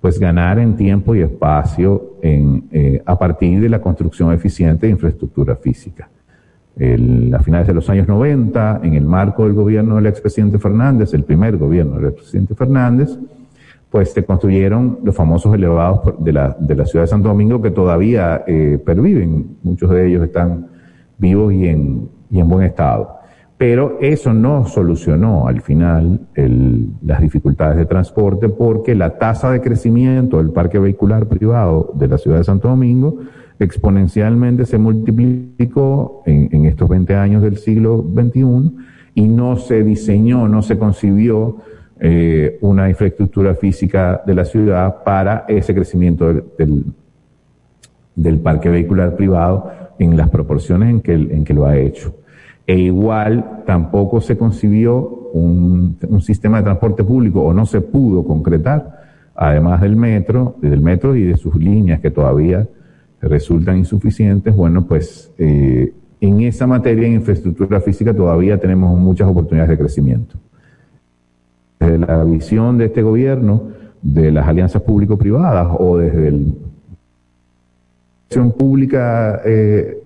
pues 0.00 0.18
ganar 0.18 0.58
en 0.58 0.76
tiempo 0.76 1.14
y 1.14 1.20
espacio 1.20 2.16
en, 2.22 2.64
eh, 2.70 3.02
a 3.04 3.18
partir 3.18 3.60
de 3.60 3.68
la 3.68 3.80
construcción 3.80 4.32
eficiente 4.32 4.86
de 4.86 4.92
infraestructura 4.92 5.56
física 5.56 6.08
el, 6.76 7.34
a 7.34 7.40
finales 7.40 7.66
de 7.66 7.74
los 7.74 7.88
años 7.90 8.08
90, 8.08 8.80
en 8.82 8.94
el 8.94 9.04
marco 9.04 9.44
del 9.44 9.54
gobierno 9.54 9.96
del 9.96 10.06
expresidente 10.06 10.58
Fernández, 10.58 11.12
el 11.14 11.24
primer 11.24 11.56
gobierno 11.56 11.96
del 11.96 12.06
expresidente 12.06 12.54
Fernández, 12.54 13.18
pues 13.90 14.12
se 14.12 14.24
construyeron 14.24 15.00
los 15.02 15.14
famosos 15.14 15.54
elevados 15.54 16.14
de 16.22 16.32
la, 16.32 16.56
de 16.58 16.76
la 16.76 16.86
ciudad 16.86 17.04
de 17.04 17.08
Santo 17.08 17.28
Domingo 17.28 17.60
que 17.60 17.72
todavía 17.72 18.44
eh, 18.46 18.80
perviven. 18.84 19.58
Muchos 19.62 19.90
de 19.90 20.06
ellos 20.06 20.24
están 20.24 20.68
vivos 21.18 21.52
y 21.52 21.66
en, 21.66 22.08
y 22.30 22.38
en 22.38 22.48
buen 22.48 22.64
estado. 22.64 23.20
Pero 23.58 23.98
eso 24.00 24.32
no 24.32 24.64
solucionó 24.66 25.46
al 25.46 25.60
final 25.60 26.20
el, 26.34 26.92
las 27.02 27.20
dificultades 27.20 27.76
de 27.76 27.84
transporte 27.84 28.48
porque 28.48 28.94
la 28.94 29.18
tasa 29.18 29.50
de 29.50 29.60
crecimiento 29.60 30.38
del 30.38 30.50
parque 30.50 30.78
vehicular 30.78 31.26
privado 31.26 31.92
de 31.94 32.08
la 32.08 32.16
ciudad 32.16 32.38
de 32.38 32.44
Santo 32.44 32.68
Domingo 32.68 33.18
exponencialmente 33.60 34.64
se 34.64 34.78
multiplicó 34.78 36.22
en, 36.26 36.48
en, 36.50 36.66
estos 36.66 36.88
20 36.88 37.14
años 37.14 37.42
del 37.42 37.58
siglo 37.58 38.04
XXI 38.14 38.72
y 39.14 39.28
no 39.28 39.56
se 39.56 39.84
diseñó, 39.84 40.48
no 40.48 40.62
se 40.62 40.78
concibió 40.78 41.58
eh, 42.00 42.56
una 42.62 42.88
infraestructura 42.88 43.54
física 43.54 44.22
de 44.26 44.34
la 44.34 44.46
ciudad 44.46 45.02
para 45.04 45.44
ese 45.48 45.74
crecimiento 45.74 46.32
del, 46.56 46.84
del, 48.14 48.38
parque 48.38 48.70
vehicular 48.70 49.16
privado 49.16 49.70
en 49.98 50.16
las 50.16 50.30
proporciones 50.30 50.88
en 50.88 51.00
que, 51.02 51.12
en 51.12 51.44
que 51.44 51.52
lo 51.52 51.66
ha 51.66 51.76
hecho. 51.76 52.14
E 52.66 52.78
igual 52.78 53.64
tampoco 53.66 54.22
se 54.22 54.38
concibió 54.38 55.06
un, 55.34 55.98
un 56.08 56.22
sistema 56.22 56.58
de 56.58 56.64
transporte 56.64 57.04
público 57.04 57.42
o 57.42 57.52
no 57.52 57.66
se 57.66 57.82
pudo 57.82 58.24
concretar, 58.24 59.02
además 59.34 59.82
del 59.82 59.96
metro, 59.96 60.56
del 60.62 60.80
metro 60.80 61.14
y 61.14 61.24
de 61.24 61.36
sus 61.36 61.54
líneas 61.56 62.00
que 62.00 62.10
todavía 62.10 62.66
resultan 63.20 63.78
insuficientes, 63.78 64.54
bueno, 64.54 64.86
pues 64.86 65.30
eh, 65.38 65.92
en 66.20 66.40
esa 66.42 66.66
materia, 66.66 67.06
en 67.06 67.14
infraestructura 67.14 67.80
física, 67.80 68.14
todavía 68.14 68.58
tenemos 68.58 68.98
muchas 68.98 69.28
oportunidades 69.28 69.70
de 69.70 69.78
crecimiento. 69.78 70.36
Desde 71.78 71.98
la 71.98 72.24
visión 72.24 72.78
de 72.78 72.86
este 72.86 73.02
gobierno, 73.02 73.68
de 74.02 74.30
las 74.30 74.46
alianzas 74.46 74.82
público-privadas 74.82 75.68
o 75.78 75.98
desde 75.98 76.28
el 76.28 76.54
pública, 78.56 79.40
eh, 79.44 80.02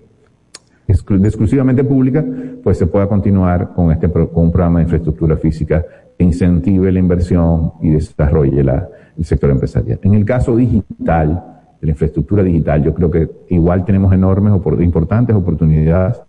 exclusivamente 0.87 1.83
pública, 1.83 2.25
pues 2.63 2.77
se 2.77 2.87
pueda 2.87 3.07
continuar 3.07 3.73
con 3.73 3.91
este 3.91 4.09
con 4.09 4.29
un 4.33 4.51
programa 4.51 4.79
de 4.79 4.83
infraestructura 4.83 5.37
física 5.37 5.85
que 6.17 6.23
incentive 6.23 6.91
la 6.91 6.99
inversión 6.99 7.73
y 7.81 7.91
desarrolle 7.91 8.63
la, 8.63 8.87
el 9.17 9.25
sector 9.25 9.51
empresarial. 9.51 9.99
En 10.01 10.15
el 10.15 10.25
caso 10.25 10.55
digital, 10.55 11.54
la 11.85 11.91
infraestructura 11.91 12.43
digital. 12.43 12.83
Yo 12.83 12.93
creo 12.93 13.11
que 13.11 13.29
igual 13.49 13.85
tenemos 13.85 14.13
enormes, 14.13 14.53
importantes 14.81 15.35
oportunidades 15.35 16.21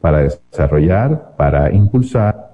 para 0.00 0.18
desarrollar, 0.18 1.34
para 1.36 1.72
impulsar 1.72 2.50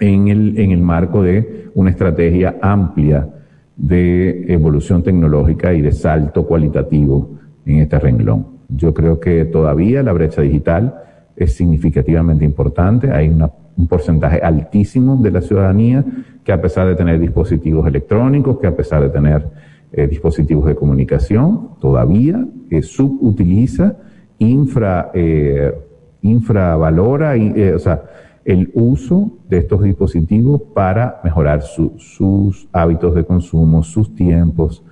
en 0.00 0.28
el, 0.28 0.58
en 0.58 0.72
el 0.72 0.80
marco 0.80 1.22
de 1.22 1.70
una 1.74 1.90
estrategia 1.90 2.56
amplia 2.60 3.28
de 3.76 4.52
evolución 4.52 5.02
tecnológica 5.02 5.72
y 5.72 5.82
de 5.82 5.92
salto 5.92 6.46
cualitativo 6.46 7.38
en 7.64 7.80
este 7.80 7.98
renglón. 7.98 8.46
Yo 8.68 8.92
creo 8.94 9.20
que 9.20 9.44
todavía 9.44 10.02
la 10.02 10.12
brecha 10.12 10.42
digital 10.42 11.02
es 11.36 11.54
significativamente 11.54 12.44
importante. 12.44 13.10
Hay 13.10 13.28
un 13.28 13.86
porcentaje 13.86 14.38
altísimo 14.38 15.16
de 15.16 15.30
la 15.30 15.42
ciudadanía 15.42 16.04
que 16.42 16.52
a 16.52 16.60
pesar 16.60 16.88
de 16.88 16.94
tener 16.94 17.18
dispositivos 17.20 17.86
electrónicos, 17.86 18.58
que 18.58 18.66
a 18.66 18.74
pesar 18.74 19.02
de 19.02 19.10
tener 19.10 19.46
eh, 19.96 20.06
dispositivos 20.06 20.66
de 20.66 20.74
comunicación, 20.74 21.70
todavía 21.80 22.46
eh, 22.70 22.82
subutiliza, 22.82 23.96
infra, 24.38 25.10
eh, 25.14 25.72
infravalora, 26.20 27.36
eh, 27.36 27.74
o 27.74 27.78
sea, 27.78 28.02
el 28.44 28.70
uso 28.74 29.38
de 29.48 29.58
estos 29.58 29.82
dispositivos 29.82 30.62
para 30.74 31.20
mejorar 31.24 31.62
sus 31.62 32.68
hábitos 32.72 33.14
de 33.14 33.24
consumo, 33.24 33.82
sus 33.82 34.14
tiempos 34.14 34.84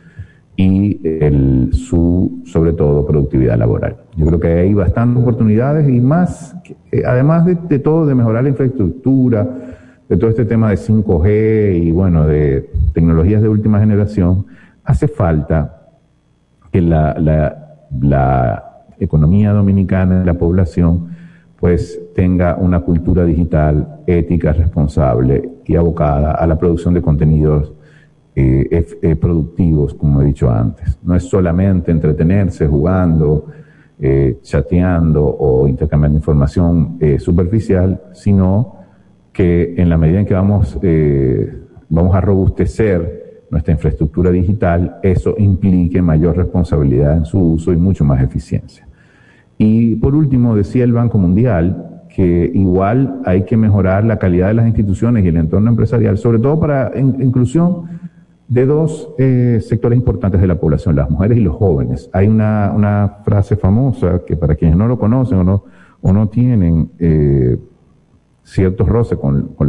y 0.57 1.01
el, 1.05 1.71
su, 1.73 2.43
sobre 2.45 2.73
todo, 2.73 3.07
productividad 3.07 3.59
laboral. 3.59 3.97
Yo 4.17 4.27
creo 4.27 4.41
que 4.41 4.49
hay 4.49 4.75
bastantes 4.75 5.23
oportunidades 5.23 5.89
y 5.89 6.01
más, 6.01 6.57
además 7.05 7.45
de, 7.45 7.57
de 7.69 7.79
todo, 7.79 8.07
de 8.07 8.15
mejorar 8.15 8.45
la 8.45 8.51
infraestructura, 8.51 9.49
de 10.09 10.17
todo 10.17 10.31
este 10.31 10.45
tema 10.45 10.71
de 10.71 10.77
5G 10.77 11.83
y 11.83 11.91
bueno, 11.91 12.27
de 12.27 12.71
tecnologías 12.93 13.43
de 13.43 13.49
última 13.49 13.81
generación, 13.81 14.47
hace 14.85 15.09
falta 15.09 15.89
que 16.71 16.81
la, 16.81 17.15
la, 18.01 18.71
economía 19.01 19.53
dominicana 19.53 20.25
la 20.25 20.35
población 20.35 21.09
pues 21.59 22.01
tenga 22.15 22.57
una 22.57 22.81
cultura 22.81 23.25
digital 23.25 24.03
ética, 24.07 24.53
responsable 24.53 25.51
y 25.65 25.75
abocada 25.75 26.33
a 26.33 26.47
la 26.47 26.57
producción 26.57 26.95
de 26.95 27.03
contenidos 27.03 27.73
eh, 28.37 28.87
eh, 29.03 29.17
productivos, 29.17 29.95
como 29.95 30.23
he 30.23 30.27
dicho 30.27 30.51
antes. 30.51 30.99
No 31.03 31.15
es 31.15 31.25
solamente 31.25 31.91
entretenerse 31.91 32.67
jugando, 32.67 33.47
eh, 33.99 34.39
chateando 34.43 35.25
o 35.25 35.67
intercambiando 35.67 36.19
información 36.19 36.99
superficial, 37.19 38.01
sino 38.13 38.77
que 39.33 39.75
en 39.77 39.89
la 39.89 39.99
medida 39.99 40.21
en 40.21 40.27
que 40.27 40.35
vamos, 40.35 40.79
vamos 41.89 42.15
a 42.15 42.21
robustecer 42.21 43.24
nuestra 43.51 43.73
infraestructura 43.73 44.31
digital, 44.31 44.97
eso 45.03 45.35
implique 45.39 46.01
mayor 46.03 46.37
responsabilidad 46.37 47.17
en 47.17 47.25
su 47.25 47.39
uso 47.39 47.73
y 47.73 47.77
mucho 47.77 48.05
más 48.05 48.23
eficiencia. 48.23 48.87
Y 49.59 49.97
por 49.97 50.15
último, 50.15 50.57
decía 50.57 50.85
el 50.85 50.93
Banco 50.93 51.19
Mundial 51.19 52.03
que 52.15 52.51
igual 52.55 53.21
hay 53.25 53.45
que 53.45 53.57
mejorar 53.57 54.05
la 54.05 54.19
calidad 54.19 54.49
de 54.49 54.55
las 54.55 54.67
instituciones 54.67 55.25
y 55.25 55.29
el 55.29 55.37
entorno 55.37 55.71
empresarial, 55.71 56.17
sobre 56.17 56.39
todo 56.39 56.61
para 56.61 56.93
inclusión 56.97 57.85
de 58.47 58.67
dos 58.67 59.11
eh, 59.19 59.59
sectores 59.61 59.99
importantes 59.99 60.41
de 60.41 60.47
la 60.47 60.57
población, 60.57 60.97
las 60.97 61.11
mujeres 61.11 61.39
y 61.39 61.41
los 61.41 61.57
jóvenes. 61.57 62.11
Hay 62.13 62.29
una, 62.29 62.73
una 62.75 63.17
frase 63.25 63.57
famosa 63.57 64.23
que 64.27 64.37
para 64.37 64.55
quienes 64.55 64.77
no 64.77 64.87
lo 64.87 64.99
conocen 64.99 65.39
o 65.39 65.45
no, 65.45 65.65
o 66.03 66.13
no 66.13 66.29
tienen 66.29 66.91
eh, 66.99 67.57
ciertos 68.45 68.89
roces 68.89 69.19
con, 69.19 69.49
con 69.55 69.69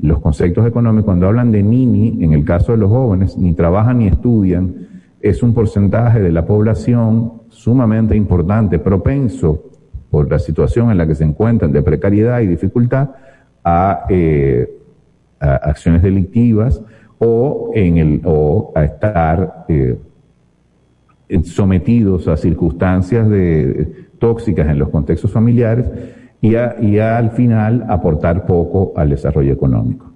los 0.00 0.20
conceptos 0.20 0.66
económicos, 0.66 1.06
cuando 1.06 1.26
hablan 1.26 1.50
de 1.50 1.62
Nini, 1.62 2.22
en 2.22 2.32
el 2.32 2.44
caso 2.44 2.72
de 2.72 2.78
los 2.78 2.90
jóvenes, 2.90 3.36
ni 3.36 3.54
trabajan 3.54 3.98
ni 3.98 4.06
estudian, 4.06 4.88
es 5.20 5.42
un 5.42 5.52
porcentaje 5.54 6.20
de 6.20 6.30
la 6.30 6.46
población 6.46 7.32
sumamente 7.48 8.16
importante, 8.16 8.78
propenso 8.78 9.64
por 10.10 10.30
la 10.30 10.38
situación 10.38 10.90
en 10.90 10.98
la 10.98 11.06
que 11.06 11.14
se 11.14 11.24
encuentran 11.24 11.72
de 11.72 11.82
precariedad 11.82 12.40
y 12.40 12.46
dificultad 12.46 13.10
a, 13.64 14.06
eh, 14.08 14.72
acciones 15.40 16.02
delictivas 16.02 16.80
o, 17.18 17.70
en 17.74 17.98
el, 17.98 18.20
o 18.24 18.72
a 18.74 18.84
estar 18.84 19.66
eh, 19.68 19.98
sometidos 21.44 22.26
a 22.28 22.36
circunstancias 22.36 23.28
de, 23.28 24.08
tóxicas 24.18 24.68
en 24.68 24.78
los 24.78 24.88
contextos 24.88 25.30
familiares 25.30 25.86
y, 26.40 26.54
al 26.98 27.30
final 27.30 27.84
aportar 27.88 28.46
poco 28.46 28.92
al 28.96 29.10
desarrollo 29.10 29.52
económico. 29.52 30.12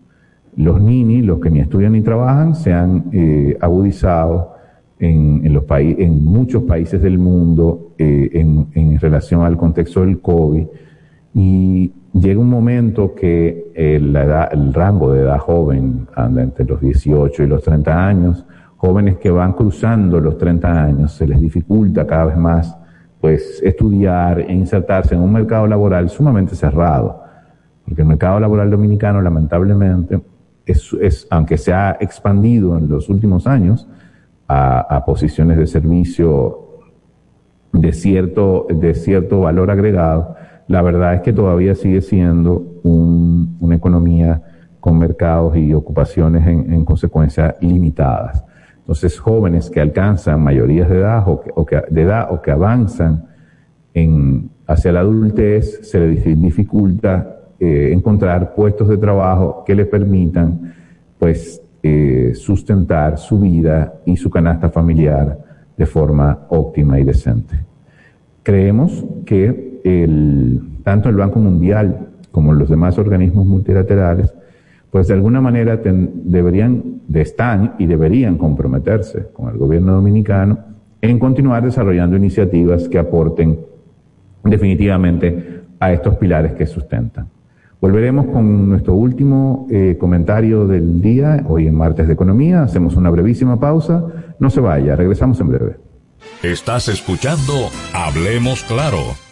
Los 0.56 0.80
nini, 0.80 1.22
los 1.22 1.40
que 1.40 1.50
ni 1.50 1.60
estudian 1.60 1.92
ni 1.92 2.02
trabajan, 2.02 2.54
se 2.54 2.72
han 2.72 3.04
eh, 3.12 3.56
agudizado 3.60 4.52
en, 4.98 5.52
los 5.52 5.64
en 5.68 6.24
muchos 6.24 6.62
países 6.62 7.02
del 7.02 7.18
mundo 7.18 7.94
eh, 7.98 8.30
en, 8.34 9.00
relación 9.00 9.42
al 9.42 9.56
contexto 9.56 10.02
del 10.02 10.20
COVID 10.20 10.64
y 11.34 11.92
llega 12.12 12.38
un 12.38 12.50
momento 12.50 13.14
que 13.14 13.72
el, 13.74 14.14
el 14.14 14.74
rango 14.74 15.12
de 15.12 15.22
edad 15.22 15.38
joven 15.38 16.06
anda 16.14 16.42
entre 16.42 16.64
los 16.66 16.80
18 16.80 17.42
y 17.42 17.46
los 17.46 17.64
30 17.64 18.06
años, 18.06 18.44
jóvenes 18.76 19.16
que 19.16 19.30
van 19.30 19.54
cruzando 19.54 20.20
los 20.20 20.38
30 20.38 20.84
años, 20.84 21.12
se 21.12 21.26
les 21.26 21.40
dificulta 21.40 22.06
cada 22.06 22.26
vez 22.26 22.36
más 22.36 22.76
pues 23.22 23.62
estudiar 23.62 24.40
e 24.40 24.52
insertarse 24.52 25.14
en 25.14 25.20
un 25.20 25.32
mercado 25.32 25.68
laboral 25.68 26.10
sumamente 26.10 26.56
cerrado. 26.56 27.22
Porque 27.84 28.02
el 28.02 28.08
mercado 28.08 28.40
laboral 28.40 28.68
dominicano, 28.68 29.22
lamentablemente, 29.22 30.20
es, 30.66 31.28
aunque 31.30 31.56
se 31.56 31.72
ha 31.72 31.96
expandido 32.00 32.76
en 32.76 32.88
los 32.88 33.08
últimos 33.08 33.46
años 33.46 33.88
a, 34.48 35.04
posiciones 35.06 35.56
de 35.56 35.68
servicio 35.68 36.80
de 37.72 37.92
cierto, 37.92 38.66
de 38.68 38.92
cierto 38.92 39.42
valor 39.42 39.70
agregado, 39.70 40.34
la 40.66 40.82
verdad 40.82 41.14
es 41.14 41.20
que 41.20 41.32
todavía 41.32 41.76
sigue 41.76 42.00
siendo 42.02 42.80
una 42.82 43.76
economía 43.76 44.42
con 44.80 44.98
mercados 44.98 45.56
y 45.56 45.72
ocupaciones 45.72 46.44
en 46.44 46.84
consecuencia 46.84 47.54
limitadas. 47.60 48.44
Entonces, 48.82 49.18
jóvenes 49.18 49.70
que 49.70 49.80
alcanzan 49.80 50.42
mayorías 50.42 50.88
de 50.88 50.98
edad 50.98 51.24
o 51.26 51.64
que, 51.64 51.82
de 51.88 52.02
edad 52.02 52.28
o 52.30 52.42
que 52.42 52.50
avanzan 52.50 53.26
en, 53.94 54.50
hacia 54.66 54.92
la 54.92 55.00
adultez, 55.00 55.80
se 55.88 56.00
les 56.00 56.24
dificulta 56.24 57.38
eh, 57.60 57.90
encontrar 57.92 58.54
puestos 58.54 58.88
de 58.88 58.96
trabajo 58.96 59.62
que 59.64 59.74
les 59.74 59.86
permitan, 59.86 60.74
pues, 61.18 61.62
eh, 61.82 62.32
sustentar 62.34 63.18
su 63.18 63.38
vida 63.40 63.94
y 64.04 64.16
su 64.16 64.30
canasta 64.30 64.68
familiar 64.68 65.38
de 65.76 65.86
forma 65.86 66.46
óptima 66.48 66.98
y 66.98 67.04
decente. 67.04 67.56
Creemos 68.42 69.04
que 69.24 69.80
el, 69.84 70.60
tanto 70.82 71.08
el 71.08 71.16
Banco 71.16 71.38
Mundial 71.38 72.08
como 72.32 72.52
los 72.52 72.68
demás 72.68 72.98
organismos 72.98 73.46
multilaterales 73.46 74.34
pues 74.92 75.08
de 75.08 75.14
alguna 75.14 75.40
manera 75.40 75.80
deberían, 75.82 77.00
de 77.08 77.22
están 77.22 77.76
y 77.78 77.86
deberían 77.86 78.36
comprometerse 78.36 79.28
con 79.32 79.48
el 79.48 79.56
gobierno 79.56 79.94
dominicano 79.94 80.58
en 81.00 81.18
continuar 81.18 81.64
desarrollando 81.64 82.14
iniciativas 82.14 82.90
que 82.90 82.98
aporten 82.98 83.58
definitivamente 84.44 85.62
a 85.80 85.92
estos 85.94 86.16
pilares 86.16 86.52
que 86.52 86.66
sustentan. 86.66 87.26
Volveremos 87.80 88.26
con 88.26 88.68
nuestro 88.68 88.94
último 88.94 89.66
eh, 89.70 89.96
comentario 89.98 90.66
del 90.66 91.00
día, 91.00 91.42
hoy 91.48 91.68
en 91.68 91.74
martes 91.74 92.06
de 92.06 92.12
economía. 92.12 92.62
Hacemos 92.62 92.94
una 92.94 93.08
brevísima 93.08 93.58
pausa. 93.58 94.04
No 94.38 94.50
se 94.50 94.60
vaya, 94.60 94.94
regresamos 94.94 95.40
en 95.40 95.48
breve. 95.48 95.76
Estás 96.42 96.88
escuchando 96.88 97.70
Hablemos 97.94 98.62
Claro. 98.64 99.31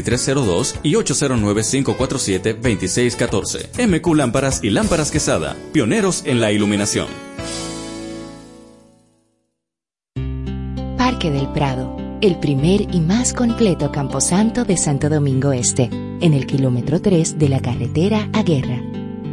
2302 0.01 0.75
y 0.83 0.93
809-547-2614. 0.93 3.87
MQ 3.87 4.15
Lámparas 4.15 4.63
y 4.63 4.69
Lámparas 4.69 5.09
Quesada, 5.11 5.57
pioneros 5.71 6.23
en 6.25 6.41
la 6.41 6.51
iluminación. 6.51 7.07
Parque 10.97 11.31
del 11.31 11.47
Prado, 11.49 11.95
el 12.21 12.39
primer 12.39 12.93
y 12.93 13.01
más 13.01 13.33
completo 13.33 13.91
camposanto 13.91 14.63
de 14.65 14.77
Santo 14.77 15.09
Domingo 15.09 15.53
Este, 15.53 15.89
en 16.21 16.33
el 16.33 16.45
kilómetro 16.45 17.01
3 17.01 17.37
de 17.37 17.49
la 17.49 17.59
carretera 17.59 18.29
a 18.33 18.43
Guerra. 18.43 18.81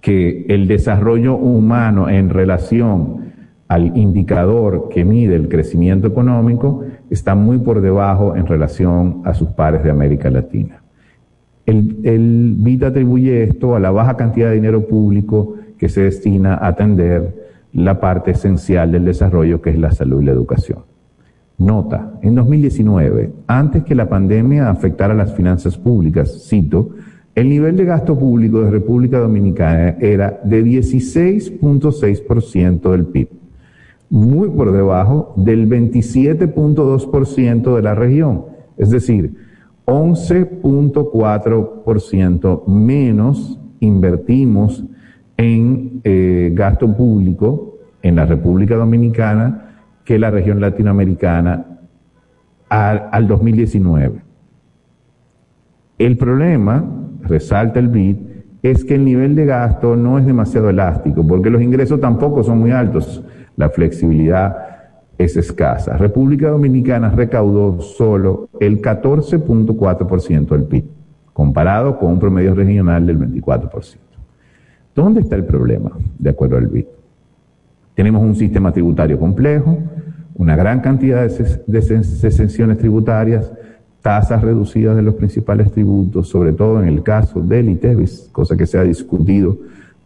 que 0.00 0.46
el 0.48 0.68
desarrollo 0.68 1.34
humano 1.34 2.08
en 2.08 2.28
relación 2.28 3.32
al 3.66 3.96
indicador 3.96 4.88
que 4.88 5.04
mide 5.04 5.34
el 5.34 5.48
crecimiento 5.48 6.06
económico 6.06 6.84
está 7.10 7.34
muy 7.34 7.58
por 7.58 7.80
debajo 7.80 8.36
en 8.36 8.46
relación 8.46 9.22
a 9.24 9.34
sus 9.34 9.48
pares 9.48 9.82
de 9.82 9.90
América 9.90 10.30
Latina. 10.30 10.83
El, 11.66 11.98
el 12.04 12.54
BID 12.58 12.84
atribuye 12.84 13.44
esto 13.44 13.74
a 13.74 13.80
la 13.80 13.90
baja 13.90 14.16
cantidad 14.16 14.48
de 14.48 14.56
dinero 14.56 14.86
público 14.86 15.56
que 15.78 15.88
se 15.88 16.02
destina 16.02 16.54
a 16.54 16.68
atender 16.68 17.44
la 17.72 18.00
parte 18.00 18.32
esencial 18.32 18.92
del 18.92 19.04
desarrollo 19.04 19.60
que 19.60 19.70
es 19.70 19.78
la 19.78 19.92
salud 19.92 20.22
y 20.22 20.26
la 20.26 20.32
educación. 20.32 20.78
Nota, 21.58 22.14
en 22.22 22.34
2019, 22.34 23.30
antes 23.46 23.84
que 23.84 23.94
la 23.94 24.08
pandemia 24.08 24.70
afectara 24.70 25.14
las 25.14 25.34
finanzas 25.34 25.78
públicas, 25.78 26.48
cito, 26.48 26.90
el 27.34 27.48
nivel 27.48 27.76
de 27.76 27.84
gasto 27.84 28.18
público 28.18 28.62
de 28.62 28.70
República 28.70 29.18
Dominicana 29.18 29.96
era 30.00 30.40
de 30.44 30.64
16.6% 30.64 32.90
del 32.90 33.06
PIB, 33.06 33.28
muy 34.10 34.50
por 34.50 34.72
debajo 34.72 35.32
del 35.36 35.68
27.2% 35.68 37.76
de 37.76 37.82
la 37.82 37.94
región, 37.94 38.46
es 38.76 38.90
decir, 38.90 39.36
11.4% 39.86 42.66
menos 42.66 43.58
invertimos 43.80 44.84
en 45.36 46.00
eh, 46.04 46.52
gasto 46.54 46.96
público 46.96 47.78
en 48.02 48.16
la 48.16 48.26
República 48.26 48.76
Dominicana 48.76 49.64
que 50.04 50.18
la 50.18 50.30
región 50.30 50.60
latinoamericana 50.60 51.66
al, 52.68 53.26
2019. 53.26 54.20
El 55.98 56.16
problema, 56.16 56.84
resalta 57.22 57.78
el 57.78 57.88
BID, 57.88 58.16
es 58.62 58.84
que 58.84 58.94
el 58.94 59.04
nivel 59.04 59.36
de 59.36 59.44
gasto 59.44 59.96
no 59.96 60.18
es 60.18 60.26
demasiado 60.26 60.70
elástico, 60.70 61.26
porque 61.26 61.50
los 61.50 61.62
ingresos 61.62 62.00
tampoco 62.00 62.42
son 62.42 62.58
muy 62.58 62.72
altos. 62.72 63.22
La 63.56 63.68
flexibilidad 63.68 64.73
es 65.18 65.36
escasa. 65.36 65.96
República 65.96 66.48
Dominicana 66.48 67.10
recaudó 67.10 67.80
solo 67.80 68.48
el 68.60 68.80
14.4% 68.80 70.48
del 70.48 70.64
PIB, 70.64 70.84
comparado 71.32 71.98
con 71.98 72.12
un 72.12 72.18
promedio 72.18 72.54
regional 72.54 73.06
del 73.06 73.18
24%. 73.18 73.96
¿Dónde 74.94 75.20
está 75.20 75.36
el 75.36 75.44
problema, 75.44 75.90
de 76.18 76.30
acuerdo 76.30 76.56
al 76.56 76.68
BID? 76.68 76.84
Tenemos 77.94 78.22
un 78.22 78.36
sistema 78.36 78.72
tributario 78.72 79.18
complejo, 79.18 79.78
una 80.36 80.56
gran 80.56 80.80
cantidad 80.80 81.28
de 81.28 81.78
exenciones 81.78 82.78
tributarias, 82.78 83.52
tasas 84.02 84.42
reducidas 84.42 84.96
de 84.96 85.02
los 85.02 85.14
principales 85.14 85.72
tributos, 85.72 86.28
sobre 86.28 86.52
todo 86.52 86.82
en 86.82 86.88
el 86.88 87.02
caso 87.02 87.40
del 87.40 87.70
ITEVIS, 87.70 88.28
cosa 88.32 88.56
que 88.56 88.66
se 88.66 88.78
ha 88.78 88.82
discutido 88.82 89.56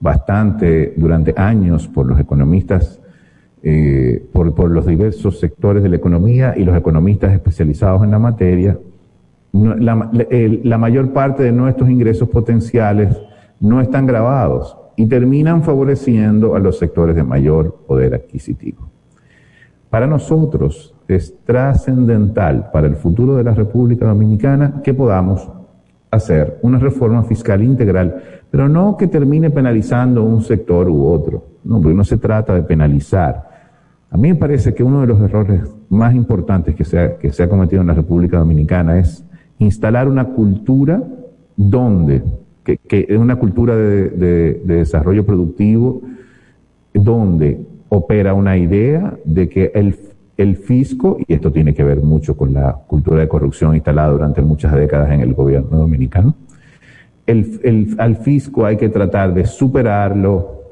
bastante 0.01 0.95
durante 0.97 1.35
años 1.37 1.89
por 1.89 2.07
los 2.07 2.21
economistas, 2.21 2.98
eh, 3.63 4.25
por, 4.33 4.71
los 4.71 4.87
diversos 4.87 5.39
sectores 5.39 5.83
de 5.83 5.89
la 5.89 5.97
economía 5.97 6.55
y 6.57 6.65
los 6.65 6.77
economistas 6.77 7.33
especializados 7.33 8.05
en 8.05 8.11
la 8.11 8.19
materia. 8.19 8.79
la 9.53 10.79
mayor 10.79 11.13
parte 11.13 11.43
de 11.43 11.53
nuestros 11.53 11.91
ingresos 11.91 12.29
potenciales 12.29 13.17
no 13.61 13.81
están 13.81 14.07
grabados 14.07 14.77
y 14.97 15.07
terminan 15.07 15.63
favoreciendo 15.63 16.55
a 16.55 16.59
los 16.59 16.79
sectores 16.79 17.15
de 17.17 17.23
mayor 17.23 17.85
poder 17.87 18.15
adquisitivo. 18.15 18.89
Para 19.91 20.07
nosotros 20.07 20.95
es 21.07 21.35
trascendental 21.45 22.71
para 22.73 22.87
el 22.87 22.97
futuro 22.97 23.37
de 23.37 23.45
la 23.45 23.55
República 23.55 24.07
Dominicana 24.07 24.83
que 24.85 24.93
podamos 24.93 25.49
hacer 26.11 26.59
una 26.63 26.79
reforma 26.79 27.23
fiscal 27.23 27.63
integral, 27.63 28.23
pero 28.51 28.69
no 28.69 28.97
que 28.97 29.07
termine 29.07 29.51
penalizando 29.51 30.25
un 30.25 30.43
sector 30.43 30.89
u 30.89 31.07
otro, 31.07 31.45
no, 31.65 31.81
porque 31.81 31.97
no 31.97 32.05
se 32.05 32.19
trata 32.19 32.55
de 32.55 32.63
penalizar. 32.63 33.48
A 34.11 34.17
mí 34.17 34.29
me 34.29 34.35
parece 34.37 34.75
que 34.75 34.83
uno 34.83 35.03
de 35.03 35.07
los 35.07 35.21
errores 35.21 35.63
más 35.89 36.15
importantes 36.15 36.75
que 36.75 36.85
se 36.85 36.99
ha, 36.99 37.17
que 37.19 37.33
se 37.33 37.43
ha 37.43 37.49
cometido 37.49 37.83
en 37.83 37.89
la 37.89 37.95
República 37.95 38.39
Dominicana 38.39 38.99
es 38.99 39.25
instalar 39.59 40.09
una 40.09 40.25
cultura 40.25 41.03
donde 41.57 42.23
que, 42.77 43.07
es 43.09 43.19
una 43.19 43.37
cultura 43.37 43.77
de, 43.77 44.61
desarrollo 44.65 45.25
productivo 45.25 46.03
donde 46.93 47.61
opera 47.89 48.35
una 48.35 48.57
idea 48.57 49.17
de 49.25 49.49
que 49.49 49.71
el, 49.75 49.97
el 50.37 50.57
fisco, 50.57 51.19
y 51.27 51.33
esto 51.33 51.53
tiene 51.53 51.75
que 51.75 51.85
ver 51.85 52.03
mucho 52.03 52.37
con 52.37 52.53
la 52.53 52.73
cultura 52.87 53.21
de 53.21 53.29
corrupción 53.29 53.75
instalada 53.75 54.11
durante 54.11 54.43
muchas 54.43 54.75
décadas 54.75 55.11
en 55.13 55.21
el 55.21 55.33
gobierno 55.33 55.79
dominicano, 55.79 56.35
el, 57.27 57.95
al 57.99 58.17
fisco 58.17 58.65
hay 58.65 58.77
que 58.77 58.89
tratar 58.89 59.35
de 59.35 59.45
superarlo, 59.45 60.63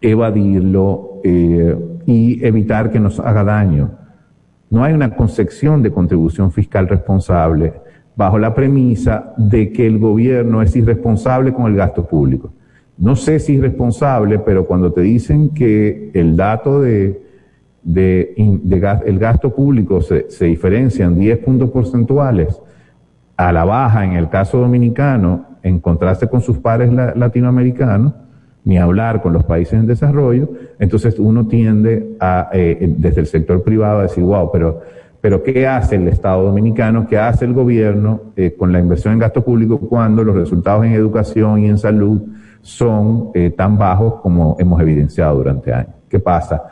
evadirlo 0.00 1.20
eh, 1.24 1.74
y 2.06 2.44
evitar 2.46 2.90
que 2.90 3.00
nos 3.00 3.20
haga 3.20 3.44
daño. 3.44 3.90
No 4.70 4.84
hay 4.84 4.94
una 4.94 5.14
concepción 5.14 5.82
de 5.82 5.90
contribución 5.90 6.52
fiscal 6.52 6.88
responsable 6.88 7.74
bajo 8.14 8.38
la 8.38 8.54
premisa 8.54 9.34
de 9.36 9.72
que 9.72 9.86
el 9.86 9.98
gobierno 9.98 10.62
es 10.62 10.74
irresponsable 10.74 11.52
con 11.52 11.66
el 11.66 11.76
gasto 11.76 12.06
público. 12.06 12.52
No 12.96 13.14
sé 13.14 13.38
si 13.38 13.52
es 13.52 13.58
irresponsable, 13.58 14.38
pero 14.38 14.66
cuando 14.66 14.92
te 14.92 15.02
dicen 15.02 15.50
que 15.50 16.10
el 16.14 16.36
dato 16.36 16.80
de, 16.80 17.20
de, 17.82 18.34
el 19.04 19.18
gasto 19.18 19.54
público 19.54 20.00
se, 20.00 20.30
se, 20.30 20.46
diferencia 20.46 21.04
en 21.04 21.18
10 21.18 21.38
puntos 21.40 21.70
porcentuales 21.70 22.58
a 23.36 23.52
la 23.52 23.64
baja 23.64 24.04
en 24.04 24.12
el 24.12 24.30
caso 24.30 24.58
dominicano, 24.58 25.44
en 25.62 25.80
contraste 25.80 26.26
con 26.28 26.40
sus 26.40 26.56
pares 26.58 26.90
latinoamericanos, 26.90 28.14
ni 28.66 28.76
hablar 28.76 29.22
con 29.22 29.32
los 29.32 29.44
países 29.44 29.72
en 29.80 29.86
desarrollo, 29.86 30.50
entonces 30.78 31.18
uno 31.18 31.46
tiende 31.46 32.16
a, 32.20 32.50
eh, 32.52 32.94
desde 32.98 33.22
el 33.22 33.26
sector 33.26 33.62
privado 33.62 34.00
a 34.00 34.02
decir, 34.02 34.22
wow, 34.22 34.50
pero 34.52 34.82
Pero 35.18 35.42
¿qué 35.42 35.66
hace 35.66 35.96
el 35.96 36.06
Estado 36.06 36.44
dominicano? 36.44 37.06
¿Qué 37.08 37.18
hace 37.18 37.46
el 37.46 37.52
gobierno 37.52 38.20
eh, 38.36 38.54
con 38.56 38.70
la 38.70 38.78
inversión 38.78 39.14
en 39.14 39.18
gasto 39.18 39.42
público 39.42 39.80
cuando 39.80 40.22
los 40.22 40.36
resultados 40.36 40.84
en 40.84 40.92
educación 40.92 41.64
y 41.64 41.68
en 41.68 41.78
salud 41.78 42.20
son 42.60 43.30
eh, 43.34 43.50
tan 43.50 43.76
bajos 43.76 44.20
como 44.20 44.56
hemos 44.60 44.80
evidenciado 44.80 45.36
durante 45.38 45.72
años? 45.72 45.94
¿Qué 46.08 46.20
pasa? 46.20 46.62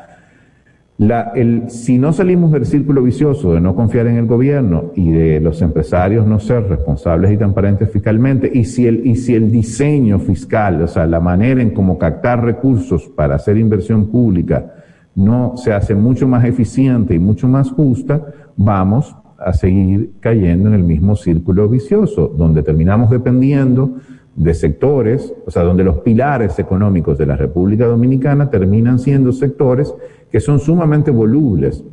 La, 0.96 1.32
el, 1.34 1.70
si 1.70 1.98
no 1.98 2.12
salimos 2.12 2.52
del 2.52 2.66
círculo 2.66 3.02
vicioso 3.02 3.52
de 3.52 3.60
no 3.60 3.74
confiar 3.74 4.06
en 4.06 4.16
el 4.16 4.26
gobierno 4.26 4.92
y 4.94 5.10
de 5.10 5.40
los 5.40 5.60
empresarios 5.60 6.24
no 6.24 6.38
ser 6.38 6.68
responsables 6.68 7.32
y 7.32 7.36
transparentes 7.36 7.90
fiscalmente, 7.90 8.48
y 8.52 8.64
si 8.64 8.86
el, 8.86 9.04
y 9.04 9.16
si 9.16 9.34
el 9.34 9.50
diseño 9.50 10.20
fiscal, 10.20 10.80
o 10.82 10.86
sea, 10.86 11.06
la 11.06 11.18
manera 11.18 11.60
en 11.60 11.70
cómo 11.70 11.98
captar 11.98 12.44
recursos 12.44 13.08
para 13.08 13.34
hacer 13.34 13.56
inversión 13.56 14.06
pública 14.06 14.72
no 15.16 15.56
se 15.56 15.72
hace 15.72 15.96
mucho 15.96 16.28
más 16.28 16.44
eficiente 16.44 17.14
y 17.14 17.18
mucho 17.18 17.48
más 17.48 17.70
justa, 17.72 18.24
vamos 18.56 19.16
a 19.36 19.52
seguir 19.52 20.12
cayendo 20.20 20.68
en 20.68 20.74
el 20.74 20.84
mismo 20.84 21.16
círculo 21.16 21.68
vicioso, 21.68 22.28
donde 22.28 22.62
terminamos 22.62 23.10
dependiendo 23.10 23.96
de 24.36 24.54
sectores, 24.54 25.32
o 25.46 25.50
sea, 25.50 25.62
donde 25.62 25.84
los 25.84 25.98
pilares 25.98 26.58
económicos 26.58 27.16
de 27.18 27.26
la 27.26 27.36
República 27.36 27.86
Dominicana 27.86 28.50
terminan 28.50 28.98
siendo 28.98 29.32
sectores 29.32 29.94
que 30.30 30.40
son 30.40 30.58
sumamente 30.58 31.10
volubles 31.10 31.84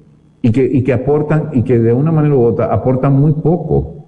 y 0.41 0.51
que, 0.51 0.65
y 0.65 0.83
que 0.83 0.93
aportan, 0.93 1.49
y 1.53 1.61
que 1.61 1.77
de 1.79 1.93
una 1.93 2.11
manera 2.11 2.35
u 2.35 2.41
otra 2.41 2.73
aportan 2.73 3.13
muy 3.13 3.33
poco 3.33 4.07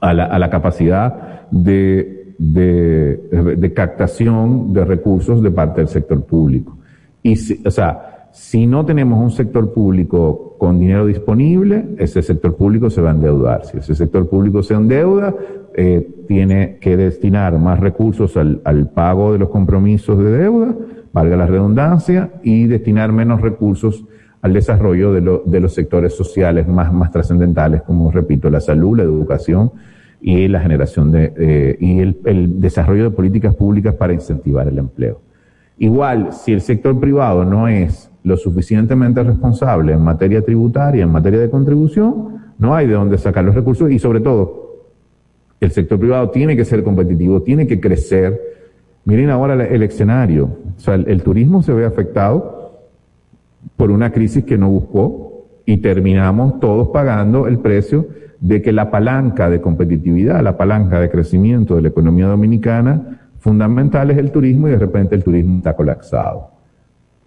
a 0.00 0.12
la, 0.12 0.24
a 0.26 0.38
la 0.38 0.50
capacidad 0.50 1.48
de, 1.50 2.34
de, 2.38 3.56
de, 3.56 3.72
captación 3.72 4.72
de 4.74 4.84
recursos 4.84 5.42
de 5.42 5.50
parte 5.50 5.80
del 5.80 5.88
sector 5.88 6.22
público. 6.24 6.76
Y, 7.22 7.36
si, 7.36 7.62
o 7.64 7.70
sea, 7.70 8.28
si 8.32 8.66
no 8.66 8.84
tenemos 8.84 9.18
un 9.18 9.30
sector 9.30 9.72
público 9.72 10.56
con 10.58 10.78
dinero 10.78 11.06
disponible, 11.06 11.86
ese 11.96 12.20
sector 12.20 12.54
público 12.54 12.90
se 12.90 13.00
va 13.00 13.10
a 13.10 13.14
endeudar. 13.14 13.64
Si 13.64 13.78
ese 13.78 13.94
sector 13.94 14.28
público 14.28 14.62
se 14.62 14.74
endeuda, 14.74 15.34
eh, 15.76 16.08
tiene 16.26 16.78
que 16.80 16.96
destinar 16.96 17.58
más 17.58 17.78
recursos 17.78 18.36
al, 18.36 18.60
al 18.64 18.90
pago 18.90 19.32
de 19.32 19.38
los 19.38 19.50
compromisos 19.50 20.18
de 20.18 20.30
deuda 20.30 20.74
valga 21.16 21.34
la 21.34 21.46
redundancia, 21.46 22.30
y 22.42 22.66
destinar 22.66 23.10
menos 23.10 23.40
recursos 23.40 24.04
al 24.42 24.52
desarrollo 24.52 25.14
de, 25.14 25.22
lo, 25.22 25.42
de 25.46 25.60
los 25.60 25.72
sectores 25.72 26.14
sociales 26.14 26.68
más, 26.68 26.92
más 26.92 27.10
trascendentales, 27.10 27.80
como 27.80 28.10
repito, 28.10 28.50
la 28.50 28.60
salud, 28.60 28.98
la 28.98 29.04
educación 29.04 29.72
y 30.20 30.46
la 30.48 30.60
generación 30.60 31.10
de, 31.10 31.32
eh, 31.38 31.76
y 31.80 32.00
el, 32.00 32.18
el 32.26 32.60
desarrollo 32.60 33.04
de 33.04 33.10
políticas 33.12 33.54
públicas 33.54 33.94
para 33.94 34.12
incentivar 34.12 34.68
el 34.68 34.76
empleo. 34.76 35.22
Igual, 35.78 36.34
si 36.34 36.52
el 36.52 36.60
sector 36.60 37.00
privado 37.00 37.46
no 37.46 37.66
es 37.66 38.10
lo 38.22 38.36
suficientemente 38.36 39.22
responsable 39.22 39.94
en 39.94 40.02
materia 40.02 40.42
tributaria, 40.42 41.02
en 41.02 41.12
materia 41.12 41.40
de 41.40 41.48
contribución, 41.48 42.36
no 42.58 42.74
hay 42.74 42.86
de 42.86 42.92
dónde 42.92 43.16
sacar 43.16 43.42
los 43.42 43.54
recursos 43.54 43.90
y 43.90 43.98
sobre 43.98 44.20
todo, 44.20 44.65
el 45.60 45.70
sector 45.70 45.98
privado 45.98 46.30
tiene 46.30 46.56
que 46.56 46.64
ser 46.64 46.82
competitivo, 46.82 47.42
tiene 47.42 47.66
que 47.66 47.80
crecer, 47.80 48.56
Miren 49.06 49.30
ahora 49.30 49.54
el 49.64 49.82
escenario. 49.84 50.46
O 50.76 50.80
sea, 50.80 50.94
el, 50.94 51.22
turismo 51.22 51.62
se 51.62 51.72
ve 51.72 51.86
afectado 51.86 52.80
por 53.76 53.92
una 53.92 54.10
crisis 54.10 54.44
que 54.44 54.58
no 54.58 54.68
buscó 54.68 55.46
y 55.64 55.76
terminamos 55.76 56.58
todos 56.58 56.88
pagando 56.88 57.46
el 57.46 57.60
precio 57.60 58.08
de 58.40 58.60
que 58.60 58.72
la 58.72 58.90
palanca 58.90 59.48
de 59.48 59.60
competitividad, 59.60 60.42
la 60.42 60.56
palanca 60.56 60.98
de 60.98 61.08
crecimiento 61.08 61.76
de 61.76 61.82
la 61.82 61.88
economía 61.88 62.26
dominicana 62.26 63.20
fundamental 63.38 64.10
es 64.10 64.18
el 64.18 64.32
turismo 64.32 64.66
y 64.66 64.72
de 64.72 64.78
repente 64.78 65.14
el 65.14 65.22
turismo 65.22 65.58
está 65.58 65.76
colapsado. 65.76 66.50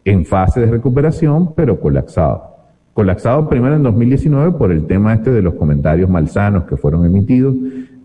En 0.03 0.25
fase 0.25 0.59
de 0.59 0.65
recuperación, 0.65 1.53
pero 1.55 1.79
colapsado. 1.79 2.57
Colapsado 2.93 3.47
primero 3.47 3.77
en 3.77 3.83
2019 3.83 4.57
por 4.57 4.73
el 4.73 4.85
tema 4.85 5.13
este 5.13 5.31
de 5.31 5.41
los 5.41 5.53
comentarios 5.53 6.09
malsanos 6.09 6.65
que 6.65 6.75
fueron 6.75 7.05
emitidos 7.05 7.55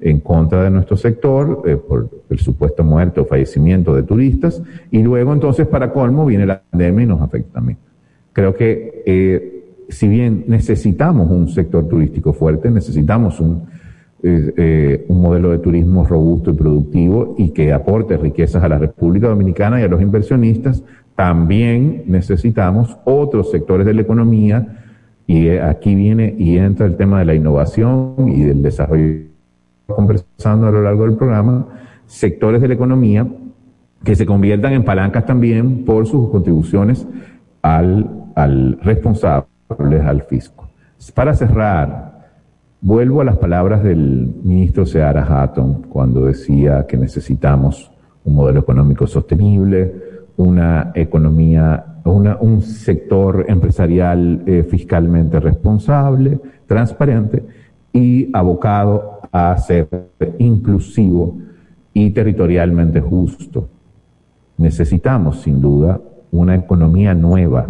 en 0.05 0.21
contra 0.21 0.63
de 0.63 0.71
nuestro 0.71 0.99
sector 0.99 1.63
eh, 1.65 1.77
por 1.77 2.11
el 2.29 2.39
supuesto 2.39 2.85
muerte 2.85 3.21
o 3.21 3.25
fallecimiento 3.25 3.95
de 3.95 4.03
turistas 4.03 4.63
y 4.91 5.03
luego 5.03 5.33
entonces 5.33 5.67
para 5.67 5.93
colmo 5.93 6.27
viene 6.27 6.45
la 6.45 6.61
pandemia 6.71 7.05
y 7.05 7.07
nos 7.07 7.23
afecta 7.23 7.55
también. 7.55 7.79
Creo 8.35 8.55
que 8.55 9.03
eh, 9.07 9.65
si 9.89 10.07
bien 10.07 10.45
necesitamos 10.47 11.31
un 11.31 11.49
sector 11.49 11.89
turístico 11.89 12.35
fuerte, 12.35 12.71
necesitamos 12.71 13.41
un, 13.41 13.63
eh, 14.23 15.07
un 15.09 15.23
modelo 15.23 15.53
de 15.53 15.59
turismo 15.59 16.05
robusto 16.05 16.51
y 16.51 16.55
productivo 16.55 17.35
y 17.39 17.51
que 17.51 17.73
aporte 17.73 18.19
riquezas 18.19 18.63
a 18.63 18.69
la 18.69 18.79
República 18.79 19.29
Dominicana 19.29 19.81
y 19.81 19.85
a 19.85 19.89
los 19.89 20.03
inversionistas, 20.03 20.83
también 21.17 22.03
necesitamos 22.09 22.99
otros 23.05 23.51
sectores 23.51 23.87
de 23.87 23.95
la 23.95 24.03
economía 24.03 24.81
y 25.27 25.49
aquí 25.49 25.95
viene 25.95 26.35
y 26.37 26.59
entra 26.59 26.85
el 26.85 26.97
tema 26.97 27.21
de 27.21 27.25
la 27.25 27.35
innovación 27.35 28.29
y 28.29 28.43
del 28.43 28.61
desarrollo 28.61 29.34
conversando 29.87 30.67
a 30.67 30.71
lo 30.71 30.83
largo 30.83 31.05
del 31.05 31.17
programa, 31.17 31.67
sectores 32.07 32.61
de 32.61 32.69
la 32.69 32.75
economía 32.75 33.27
que 34.03 34.15
se 34.15 34.27
conviertan 34.27 34.75
en 34.75 34.85
palancas 34.85 35.25
también 35.25 35.85
por 35.85 36.07
sus 36.07 36.31
contribuciones 36.31 37.07
al, 37.63 38.09
al 38.35 38.79
responsable, 38.83 39.47
al 40.05 40.23
fisco. 40.23 40.69
Para 41.15 41.35
cerrar, 41.35 42.29
vuelvo 42.81 43.21
a 43.21 43.25
las 43.25 43.39
palabras 43.39 43.83
del 43.83 44.35
ministro 44.43 44.87
Seara 44.87 45.25
Hatton 45.25 45.83
cuando 45.89 46.27
decía 46.27 46.87
que 46.87 46.97
necesitamos 46.97 47.91
un 48.25 48.35
modelo 48.35 48.61
económico 48.61 49.07
sostenible, 49.07 49.93
una 50.37 50.93
economía, 50.95 52.01
una, 52.05 52.37
un 52.41 52.63
sector 52.63 53.47
empresarial 53.49 54.43
eh, 54.47 54.67
fiscalmente 54.69 55.41
responsable, 55.41 56.41
transparente 56.67 57.45
y 57.93 58.29
abocado 58.37 59.14
a 59.35 59.57
ser 59.59 59.89
inclusivo 60.39 61.37
y 61.93 62.13
territorialmente 62.13 63.01
justo. 63.01 63.69
Necesitamos, 64.57 65.43
sin 65.43 65.61
duda, 65.61 66.01
una 66.31 66.55
economía 66.55 67.15
nueva, 67.15 67.67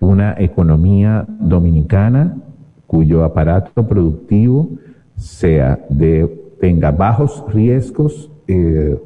una 0.00 0.34
economía 0.38 1.26
dominicana 1.28 2.38
cuyo 2.86 3.22
aparato 3.22 3.86
productivo 3.86 4.70
sea 5.14 5.78
de, 5.90 6.54
tenga 6.58 6.90
bajos 6.90 7.44
riesgos 7.52 8.30
eh, 8.48 8.98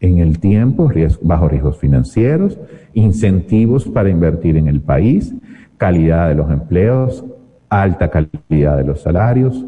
en 0.00 0.18
el 0.18 0.38
tiempo, 0.38 0.92
bajos 1.22 1.50
riesgos 1.50 1.78
financieros, 1.78 2.58
incentivos 2.92 3.86
para 3.88 4.10
invertir 4.10 4.58
en 4.58 4.68
el 4.68 4.82
país, 4.82 5.34
calidad 5.78 6.28
de 6.28 6.34
los 6.34 6.50
empleos, 6.50 7.24
alta 7.70 8.10
calidad 8.10 8.76
de 8.76 8.84
los 8.84 9.00
salarios, 9.00 9.64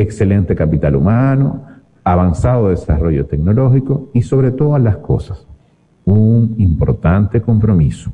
excelente 0.00 0.54
capital 0.54 0.96
humano, 0.96 1.64
avanzado 2.02 2.68
desarrollo 2.68 3.26
tecnológico 3.26 4.10
y 4.12 4.22
sobre 4.22 4.50
todas 4.50 4.82
las 4.82 4.98
cosas, 4.98 5.46
un 6.04 6.54
importante 6.58 7.40
compromiso 7.40 8.12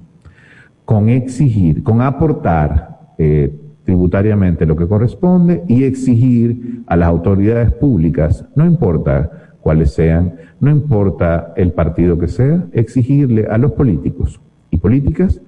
con 0.85 1.09
exigir, 1.09 1.83
con 1.85 2.01
aportar 2.01 3.15
eh, 3.17 3.55
tributariamente 3.85 4.67
lo 4.67 4.75
que 4.75 4.89
corresponde 4.89 5.63
y 5.69 5.85
exigir 5.85 6.83
a 6.87 6.97
las 6.97 7.09
autoridades 7.09 7.73
públicas, 7.73 8.45
no 8.57 8.67
importa 8.67 9.31
cuáles 9.61 9.93
sean, 9.93 10.35
no 10.59 10.71
importa 10.71 11.53
el 11.57 11.73
partido 11.73 12.19
que 12.19 12.27
sea, 12.27 12.65
exigirle 12.73 13.47
a 13.47 13.57
los 13.57 13.73
políticos 13.73 14.41
y 14.71 14.79
políticas 14.79 15.41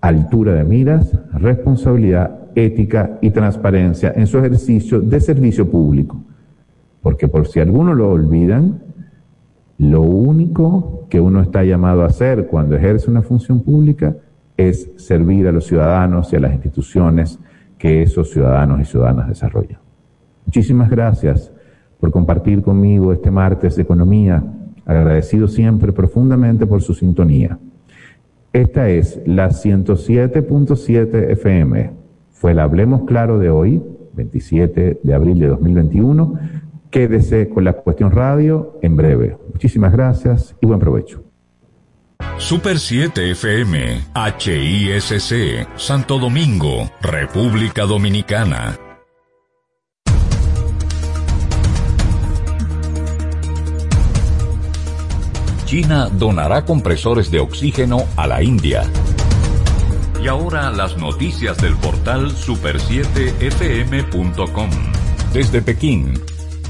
altura 0.00 0.54
de 0.54 0.64
miras, 0.64 1.18
responsabilidad 1.32 2.38
ética 2.54 3.18
y 3.20 3.30
transparencia 3.30 4.12
en 4.14 4.26
su 4.26 4.38
ejercicio 4.38 5.00
de 5.00 5.20
servicio 5.20 5.70
público. 5.70 6.16
Porque 7.02 7.28
por 7.28 7.46
si 7.46 7.60
algunos 7.60 7.96
lo 7.96 8.10
olvidan, 8.10 8.82
lo 9.78 10.02
único 10.02 11.06
que 11.10 11.20
uno 11.20 11.40
está 11.42 11.64
llamado 11.64 12.02
a 12.02 12.06
hacer 12.06 12.46
cuando 12.46 12.76
ejerce 12.76 13.10
una 13.10 13.22
función 13.22 13.60
pública 13.60 14.16
es 14.56 14.90
servir 14.96 15.48
a 15.48 15.52
los 15.52 15.66
ciudadanos 15.66 16.32
y 16.32 16.36
a 16.36 16.40
las 16.40 16.52
instituciones 16.52 17.38
que 17.76 18.02
esos 18.02 18.30
ciudadanos 18.30 18.80
y 18.80 18.84
ciudadanas 18.84 19.28
desarrollan. 19.28 19.78
Muchísimas 20.46 20.88
gracias 20.88 21.52
por 21.98 22.10
compartir 22.10 22.62
conmigo 22.62 23.12
este 23.12 23.30
martes 23.30 23.76
de 23.76 23.82
economía, 23.82 24.42
agradecido 24.86 25.48
siempre 25.48 25.92
profundamente 25.92 26.66
por 26.66 26.82
su 26.82 26.94
sintonía. 26.94 27.58
Esta 28.52 28.88
es 28.88 29.20
la 29.26 29.48
107.7 29.48 31.30
FM 31.32 32.03
fue 32.44 32.52
el 32.52 32.58
Hablemos 32.58 33.04
Claro 33.06 33.38
de 33.38 33.48
hoy, 33.48 33.82
27 34.12 35.00
de 35.02 35.14
abril 35.14 35.38
de 35.38 35.46
2021. 35.46 36.34
Quédese 36.90 37.48
con 37.48 37.64
la 37.64 37.72
cuestión 37.72 38.10
radio 38.10 38.78
en 38.82 38.96
breve. 38.96 39.38
Muchísimas 39.50 39.92
gracias 39.92 40.54
y 40.60 40.66
buen 40.66 40.78
provecho. 40.78 41.24
Super 42.36 42.78
7 42.78 43.30
FM, 43.30 43.98
HISC, 44.14 45.66
Santo 45.76 46.18
Domingo, 46.18 46.90
República 47.00 47.84
Dominicana. 47.86 48.76
China 55.64 56.10
donará 56.10 56.66
compresores 56.66 57.30
de 57.30 57.40
oxígeno 57.40 58.02
a 58.18 58.26
la 58.26 58.42
India. 58.42 58.82
Y 60.24 60.28
ahora 60.28 60.70
las 60.70 60.96
noticias 60.96 61.58
del 61.58 61.76
portal 61.76 62.30
super7fm.com. 62.30 64.70
Desde 65.34 65.60
Pekín, 65.60 66.14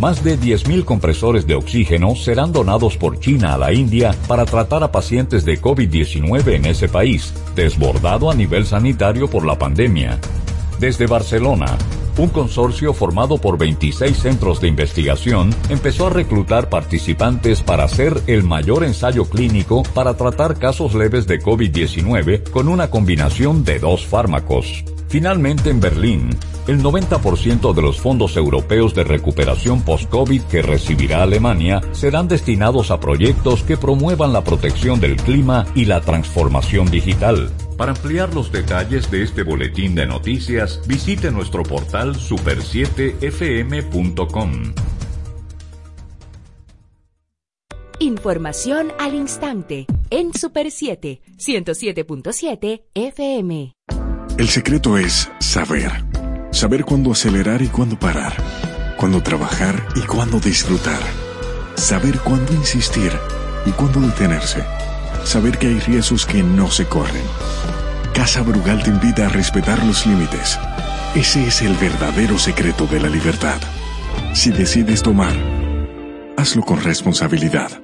más 0.01 0.25
de 0.25 0.37
10.000 0.37 0.85
compresores 0.85 1.47
de 1.47 1.55
oxígeno 1.55 2.17
serán 2.17 2.51
donados 2.51 2.97
por 2.97 3.21
China 3.21 3.55
a 3.55 3.59
la 3.59 3.73
India 3.73 4.13
para 4.27 4.45
tratar 4.45 4.83
a 4.83 4.91
pacientes 4.91 5.45
de 5.45 5.63
COVID-19 5.63 6.57
en 6.57 6.67
ese 6.67 6.89
país, 6.89 7.33
desbordado 7.55 8.29
a 8.29 8.35
nivel 8.35 8.67
sanitario 8.67 9.31
por 9.31 9.47
la 9.47 9.57
pandemia. 9.57 10.19
Desde 10.79 11.07
Barcelona, 11.07 11.79
un 12.19 12.29
consorcio 12.29 12.93
formado 12.93 13.39
por 13.39 13.59
26 13.59 14.17
centros 14.17 14.61
de 14.61 14.69
investigación 14.69 15.51
empezó 15.69 16.07
a 16.07 16.11
reclutar 16.11 16.69
participantes 16.69 17.63
para 17.63 17.85
hacer 17.85 18.21
el 18.27 18.45
mayor 18.45 18.85
ensayo 18.85 19.25
clínico 19.25 19.83
para 19.95 20.17
tratar 20.17 20.59
casos 20.59 20.95
leves 20.95 21.27
de 21.27 21.41
COVID-19 21.41 22.51
con 22.51 22.69
una 22.69 22.91
combinación 22.91 23.65
de 23.65 23.79
dos 23.79 24.07
fármacos. 24.07 24.85
Finalmente, 25.09 25.71
en 25.71 25.81
Berlín, 25.81 26.31
el 26.67 26.83
90% 26.83 27.73
de 27.73 27.83
los 27.83 28.01
fondos 28.01 28.37
europeos 28.37 28.95
de 28.95 29.05
recuperación 29.05 29.83
post-COVID 29.83 30.43
que 30.43 30.63
recibirá 30.63 31.23
Alemania 31.23 31.81
serán 31.93 32.27
destinados 32.27 32.91
a 32.91 32.99
proyectos 32.99 33.63
que 33.63 33.77
promuevan 33.77 34.33
la 34.33 34.43
protección 34.43 35.01
del 35.01 35.17
clima 35.17 35.67
y 35.75 35.85
la 35.85 36.01
transformación 36.01 36.91
digital. 36.91 37.51
Para 37.77 37.93
ampliar 37.93 38.35
los 38.35 38.51
detalles 38.53 39.11
de 39.11 39.25
este 39.25 39.43
boletín 39.43 39.95
de 39.95 40.07
noticias, 40.07 40.81
visite 40.87 41.31
nuestro 41.31 41.65
portal 41.65 42.15
super7fm.com. 42.15 44.75
Información 47.99 48.93
al 48.99 49.15
instante 49.15 49.87
en 50.11 50.35
Super 50.35 50.71
7, 50.71 51.23
107.7 51.39 52.83
FM. 52.95 53.75
El 54.37 54.49
secreto 54.49 54.99
es 54.99 55.31
saber. 55.41 55.91
Saber 56.51 56.85
cuándo 56.85 57.13
acelerar 57.13 57.63
y 57.63 57.69
cuándo 57.69 57.99
parar. 57.99 58.35
Cuándo 58.97 59.23
trabajar 59.23 59.89
y 59.97 60.03
cuándo 60.03 60.39
disfrutar. 60.39 61.01
Saber 61.77 62.19
cuándo 62.21 62.53
insistir 62.53 63.11
y 63.67 63.71
cuándo 63.71 64.01
detenerse. 64.01 64.63
Saber 65.25 65.59
que 65.59 65.69
hay 65.69 65.81
riesgos 65.81 66.27
que 66.27 66.43
no 66.43 66.71
se 66.71 66.87
corren. 66.87 67.25
Casa 68.15 68.43
Brugal 68.43 68.83
te 68.83 68.91
invita 68.91 69.27
a 69.27 69.29
respetar 69.29 69.85
los 69.85 70.07
límites. 70.07 70.59
Ese 71.15 71.47
es 71.47 71.63
el 71.63 71.75
verdadero 71.75 72.39
secreto 72.39 72.87
de 72.87 73.01
la 73.01 73.09
libertad. 73.09 73.61
Si 74.35 74.51
decides 74.51 75.03
tomar, 75.03 75.35
hazlo 76.37 76.63
con 76.63 76.83
responsabilidad. 76.83 77.84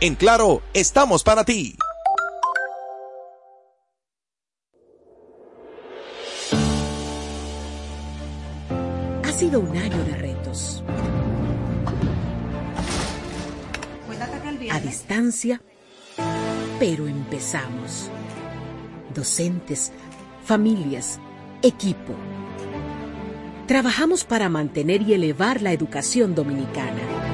En 0.00 0.16
Claro, 0.16 0.62
estamos 0.72 1.22
para 1.22 1.44
ti. 1.44 1.76
Ha 9.22 9.32
sido 9.32 9.60
un 9.60 9.76
año 9.76 10.04
de 10.06 10.16
retos. 10.16 10.82
A 14.72 14.80
distancia, 14.80 15.60
pero 16.80 17.06
empezamos. 17.06 18.10
Docentes, 19.14 19.92
familias, 20.44 21.20
equipo. 21.62 22.14
Trabajamos 23.68 24.24
para 24.24 24.48
mantener 24.48 25.02
y 25.02 25.14
elevar 25.14 25.62
la 25.62 25.70
educación 25.70 26.34
dominicana. 26.34 27.33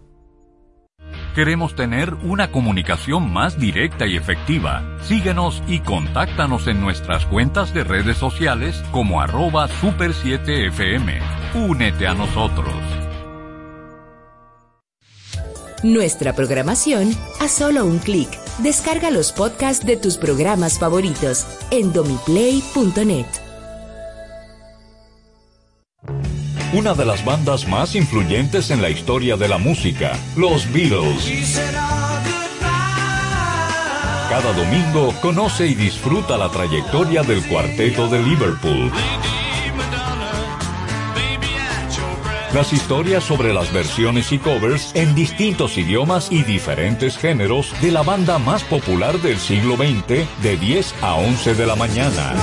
Queremos 1.35 1.75
tener 1.75 2.13
una 2.23 2.51
comunicación 2.51 3.31
más 3.31 3.57
directa 3.57 4.05
y 4.05 4.17
efectiva. 4.17 4.83
Síguenos 5.01 5.63
y 5.65 5.79
contáctanos 5.79 6.67
en 6.67 6.81
nuestras 6.81 7.25
cuentas 7.25 7.73
de 7.73 7.85
redes 7.85 8.17
sociales 8.17 8.83
como 8.91 9.21
arroba 9.21 9.69
super7fm. 9.69 11.21
Únete 11.55 12.07
a 12.07 12.13
nosotros. 12.13 12.75
Nuestra 15.83 16.33
programación 16.33 17.11
a 17.39 17.47
solo 17.47 17.85
un 17.85 17.99
clic. 17.99 18.29
Descarga 18.59 19.09
los 19.09 19.31
podcasts 19.31 19.85
de 19.85 19.95
tus 19.97 20.17
programas 20.17 20.77
favoritos 20.79 21.47
en 21.71 21.93
domiplay.net. 21.93 23.50
Una 26.73 26.93
de 26.93 27.03
las 27.03 27.25
bandas 27.25 27.67
más 27.67 27.95
influyentes 27.95 28.71
en 28.71 28.81
la 28.81 28.89
historia 28.89 29.35
de 29.35 29.49
la 29.49 29.57
música, 29.57 30.13
los 30.37 30.71
Beatles. 30.71 31.59
Cada 34.29 34.53
domingo 34.53 35.13
conoce 35.21 35.67
y 35.67 35.75
disfruta 35.75 36.37
la 36.37 36.49
trayectoria 36.49 37.23
del 37.23 37.45
cuarteto 37.45 38.07
de 38.07 38.23
Liverpool. 38.23 38.89
Las 42.53 42.73
historias 42.73 43.23
sobre 43.23 43.53
las 43.53 43.71
versiones 43.71 44.33
y 44.33 44.37
covers 44.37 44.91
en 44.93 45.15
distintos 45.15 45.77
idiomas 45.77 46.29
y 46.29 46.43
diferentes 46.43 47.17
géneros 47.17 47.73
de 47.81 47.91
la 47.91 48.03
banda 48.03 48.39
más 48.39 48.61
popular 48.65 49.17
del 49.19 49.37
siglo 49.37 49.77
XX 49.77 50.27
de 50.43 50.57
10 50.57 50.95
a 51.01 51.15
11 51.15 51.55
de 51.55 51.65
la 51.65 51.77
mañana. 51.77 52.33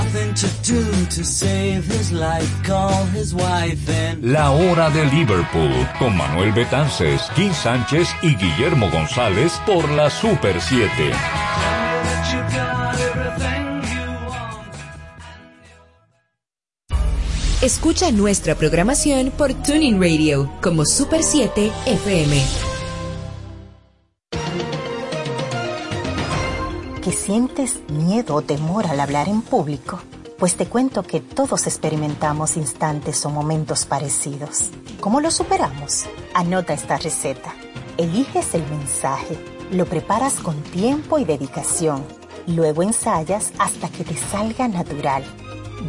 La 4.23 4.51
Hora 4.51 4.89
de 4.89 5.05
Liverpool 5.05 5.87
con 5.99 6.17
Manuel 6.17 6.53
Betances, 6.53 7.21
Kim 7.37 7.53
Sánchez 7.53 8.09
y 8.23 8.35
Guillermo 8.35 8.91
González 8.91 9.61
por 9.67 9.91
la 9.91 10.09
Super 10.09 10.59
7. 10.59 10.89
Escucha 17.61 18.13
nuestra 18.13 18.55
programación 18.55 19.33
por 19.33 19.53
Tuning 19.53 20.01
Radio 20.01 20.49
como 20.63 20.85
Super 20.85 21.25
7 21.25 21.73
FM. 21.87 22.41
¿Que 27.03 27.11
sientes 27.11 27.81
miedo 27.89 28.37
o 28.37 28.43
temor 28.43 28.87
al 28.87 29.01
hablar 29.01 29.29
en 29.29 29.43
público? 29.43 29.99
Pues 30.39 30.55
te 30.55 30.67
cuento 30.67 31.03
que 31.03 31.19
todos 31.19 31.67
experimentamos 31.67 32.57
instantes 32.57 33.27
o 33.27 33.31
momentos 33.31 33.87
parecidos. 33.87 34.71
¿Cómo 35.01 35.21
lo 35.21 35.33
superamos? 35.33 36.07
Anota 36.35 36.75
esta 36.75 36.97
receta. 36.97 37.53
Eliges 37.97 38.55
el 38.55 38.63
mensaje, 38.71 39.37
lo 39.73 39.85
preparas 39.87 40.35
con 40.35 40.63
tiempo 40.63 41.19
y 41.19 41.25
dedicación, 41.25 42.05
luego 42.47 42.85
ensayas 42.85 43.51
hasta 43.59 43.89
que 43.89 44.05
te 44.05 44.17
salga 44.17 44.69
natural. 44.69 45.25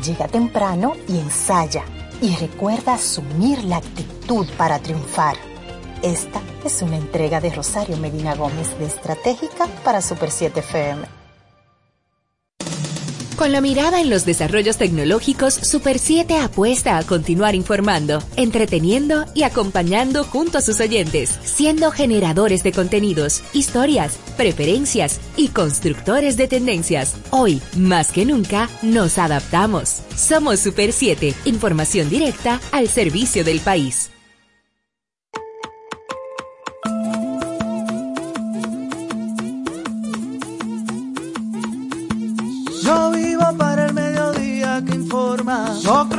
Llega 0.03 0.27
temprano 0.27 0.93
y 1.07 1.19
ensaya. 1.19 1.83
Y 2.21 2.35
recuerda 2.35 2.93
asumir 2.93 3.63
la 3.63 3.77
actitud 3.77 4.47
para 4.57 4.79
triunfar. 4.79 5.35
Esta 6.01 6.41
es 6.63 6.81
una 6.81 6.97
entrega 6.97 7.41
de 7.41 7.49
Rosario 7.49 7.97
Medina 7.97 8.35
Gómez 8.35 8.77
de 8.77 8.85
Estratégica 8.85 9.67
para 9.83 10.01
Super 10.01 10.31
7 10.31 10.59
FM. 10.59 11.18
Con 13.39 13.53
la 13.53 13.61
mirada 13.61 14.01
en 14.01 14.09
los 14.09 14.25
desarrollos 14.25 14.75
tecnológicos, 14.75 15.53
Super 15.53 15.97
7 15.97 16.39
apuesta 16.39 16.97
a 16.97 17.03
continuar 17.03 17.55
informando, 17.55 18.21
entreteniendo 18.35 19.23
y 19.33 19.43
acompañando 19.43 20.25
junto 20.25 20.57
a 20.57 20.61
sus 20.61 20.81
oyentes, 20.81 21.39
siendo 21.41 21.89
generadores 21.89 22.63
de 22.63 22.73
contenidos, 22.73 23.41
historias, 23.53 24.19
preferencias 24.35 25.21
y 25.37 25.47
constructores 25.47 26.35
de 26.35 26.49
tendencias. 26.49 27.15
Hoy, 27.29 27.61
más 27.77 28.11
que 28.11 28.25
nunca, 28.25 28.67
nos 28.81 29.17
adaptamos. 29.17 30.01
Somos 30.17 30.59
Super 30.59 30.91
7, 30.91 31.33
información 31.45 32.09
directa 32.09 32.59
al 32.73 32.89
servicio 32.89 33.45
del 33.45 33.61
país. 33.61 34.09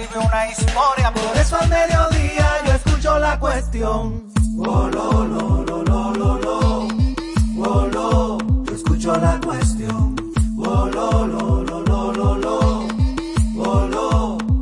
escribe 0.00 0.26
una 0.26 0.50
historia. 0.50 1.12
Por 1.12 1.36
eso 1.36 1.56
al 1.60 1.68
mediodía 1.68 2.48
yo 2.66 2.72
escucho 2.72 3.18
la 3.18 3.38
cuestión. 3.38 4.24
Oh, 4.58 4.88
lo, 4.88 5.26
lo, 5.26 5.64
lo, 5.64 5.82
lo, 5.84 6.12
lo, 7.90 8.38
escucho 8.72 9.16
la 9.16 9.40
cuestión. 9.40 10.16
Lo, 10.56 10.90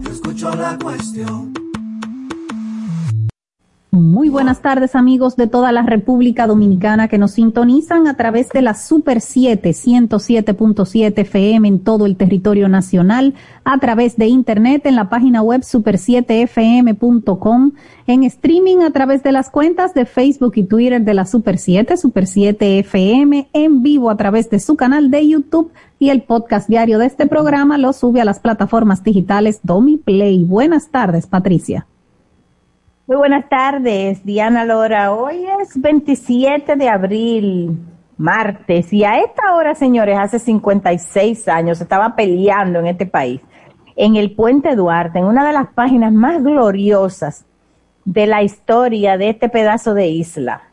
yo 0.01 0.11
escucho 0.11 0.51
la 0.55 0.78
cuestión. 0.78 1.47
Muy 3.99 4.28
buenas 4.28 4.62
tardes 4.62 4.94
amigos 4.94 5.34
de 5.34 5.49
toda 5.49 5.72
la 5.72 5.82
República 5.82 6.46
Dominicana 6.46 7.09
que 7.09 7.18
nos 7.18 7.32
sintonizan 7.32 8.07
a 8.07 8.16
través 8.16 8.51
de 8.51 8.62
la 8.62 8.74
Super 8.74 9.20
7 9.20 9.70
107.7 9.70 11.18
FM 11.18 11.66
en 11.66 11.80
todo 11.80 12.07
el 12.07 12.14
territorio 12.16 12.68
nacional, 12.68 13.34
a 13.64 13.76
través 13.78 14.16
de 14.16 14.26
internet 14.26 14.86
en 14.86 14.94
la 14.94 15.09
página 15.09 15.42
web 15.42 15.62
super7fm.com, 15.62 17.72
en 18.07 18.22
streaming 18.22 18.82
a 18.82 18.92
través 18.92 19.24
de 19.24 19.32
las 19.32 19.51
cuentas 19.51 19.94
de 19.94 20.07
Facebook 20.07 20.53
y 20.55 20.62
Twitter 20.62 21.03
de 21.03 21.14
la 21.14 21.26
Super 21.26 21.59
7, 21.59 21.96
Super 21.96 22.28
7 22.28 22.78
FM, 22.78 23.49
en 23.53 23.82
vivo 23.82 24.11
a 24.11 24.16
través 24.16 24.49
de 24.49 24.61
su 24.61 24.76
canal 24.76 25.11
de 25.11 25.28
YouTube 25.28 25.72
y 25.99 26.11
el 26.11 26.22
podcast 26.22 26.68
diario 26.68 27.01
de 27.01 27.07
este 27.07 27.26
programa 27.26 27.78
lo 27.78 27.92
sube 27.92 28.20
a 28.20 28.24
las 28.24 28.38
plataformas 28.38 29.03
digitales 29.03 29.59
Domi 29.64 29.96
Play. 29.96 30.44
Buenas 30.44 30.90
tardes, 30.90 31.26
Patricia. 31.26 31.88
Muy 33.09 33.17
buenas 33.17 33.49
tardes, 33.49 34.23
Diana 34.23 34.67
Lora. 34.67 35.15
Hoy 35.15 35.47
es 35.63 35.81
27 35.81 36.77
de 36.77 36.91
abril, 36.91 37.79
martes, 38.19 38.93
y 38.93 39.03
a 39.03 39.19
esta 39.21 39.55
hora, 39.55 39.75
señores, 39.75 40.19
hace 40.19 40.39
56 40.39 41.49
años 41.49 41.81
estaba 41.81 42.15
peleando 42.15 42.81
en 42.81 42.87
este 42.89 43.07
país, 43.07 43.41
en 43.97 44.17
el 44.17 44.33
Puente 44.33 44.77
Duarte, 44.77 45.21
en 45.21 45.25
una 45.25 45.47
de 45.47 45.55
las 45.55 45.69
páginas 45.69 46.13
más 46.13 46.45
gloriosas 46.45 47.47
de 48.05 48.27
la 48.27 48.43
historia 48.43 49.17
de 49.17 49.31
este 49.31 49.49
pedazo 49.49 49.95
de 49.95 50.09
isla, 50.09 50.65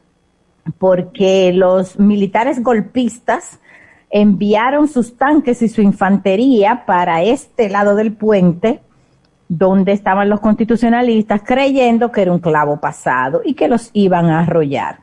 porque 0.78 1.54
los 1.54 1.98
militares 1.98 2.62
golpistas 2.62 3.62
enviaron 4.10 4.90
sus 4.90 5.16
tanques 5.16 5.62
y 5.62 5.70
su 5.70 5.82
infantería 5.82 6.84
para 6.86 7.24
este 7.24 7.70
lado 7.70 7.96
del 7.96 8.12
puente 8.12 8.82
donde 9.48 9.92
estaban 9.92 10.30
los 10.30 10.40
constitucionalistas 10.40 11.42
creyendo 11.44 12.12
que 12.12 12.24
era 12.24 12.32
un 12.32 12.40
clavo 12.40 12.80
pasado 12.80 13.42
y 13.46 13.54
que 13.54 13.68
los 13.68 13.90
iban 13.94 14.26
a 14.26 14.40
arrollar. 14.40 15.00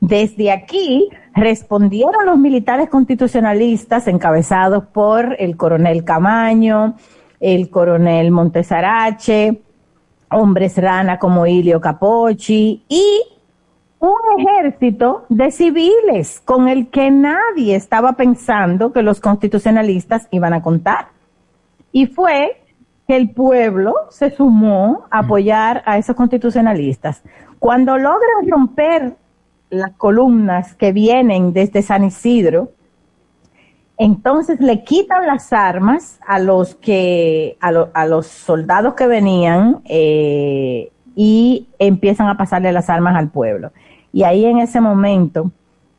Desde 0.00 0.50
aquí 0.50 1.08
respondieron 1.34 2.26
los 2.26 2.38
militares 2.38 2.88
constitucionalistas 2.88 4.08
encabezados 4.08 4.84
por 4.86 5.36
el 5.38 5.56
coronel 5.56 6.04
Camaño, 6.04 6.96
el 7.40 7.70
coronel 7.70 8.30
Montesarache, 8.30 9.62
hombres 10.30 10.76
rana 10.76 11.18
como 11.18 11.46
Ilio 11.46 11.80
Capocci 11.80 12.84
y 12.88 13.22
un 13.98 14.18
ejército 14.38 15.26
de 15.28 15.52
civiles 15.52 16.40
con 16.44 16.68
el 16.68 16.88
que 16.88 17.10
nadie 17.10 17.76
estaba 17.76 18.14
pensando 18.14 18.92
que 18.92 19.02
los 19.02 19.20
constitucionalistas 19.20 20.26
iban 20.32 20.52
a 20.52 20.62
contar. 20.62 21.08
Y 21.92 22.06
fue 22.06 22.61
que 23.12 23.16
el 23.18 23.28
pueblo 23.28 23.94
se 24.08 24.30
sumó 24.30 25.04
a 25.10 25.18
apoyar 25.18 25.82
a 25.84 25.98
esos 25.98 26.16
constitucionalistas. 26.16 27.22
Cuando 27.58 27.98
logran 27.98 28.48
romper 28.48 29.16
las 29.68 29.92
columnas 29.98 30.74
que 30.76 30.92
vienen 30.92 31.52
desde 31.52 31.82
San 31.82 32.04
Isidro, 32.04 32.70
entonces 33.98 34.60
le 34.60 34.82
quitan 34.82 35.26
las 35.26 35.52
armas 35.52 36.20
a 36.26 36.38
los 36.38 36.74
que 36.74 37.58
a, 37.60 37.68
a 37.92 38.06
los 38.06 38.28
soldados 38.28 38.94
que 38.94 39.06
venían 39.06 39.82
eh, 39.84 40.90
y 41.14 41.68
empiezan 41.78 42.28
a 42.28 42.38
pasarle 42.38 42.72
las 42.72 42.88
armas 42.88 43.14
al 43.14 43.28
pueblo. 43.28 43.72
Y 44.10 44.22
ahí 44.22 44.46
en 44.46 44.56
ese 44.56 44.80
momento 44.80 45.50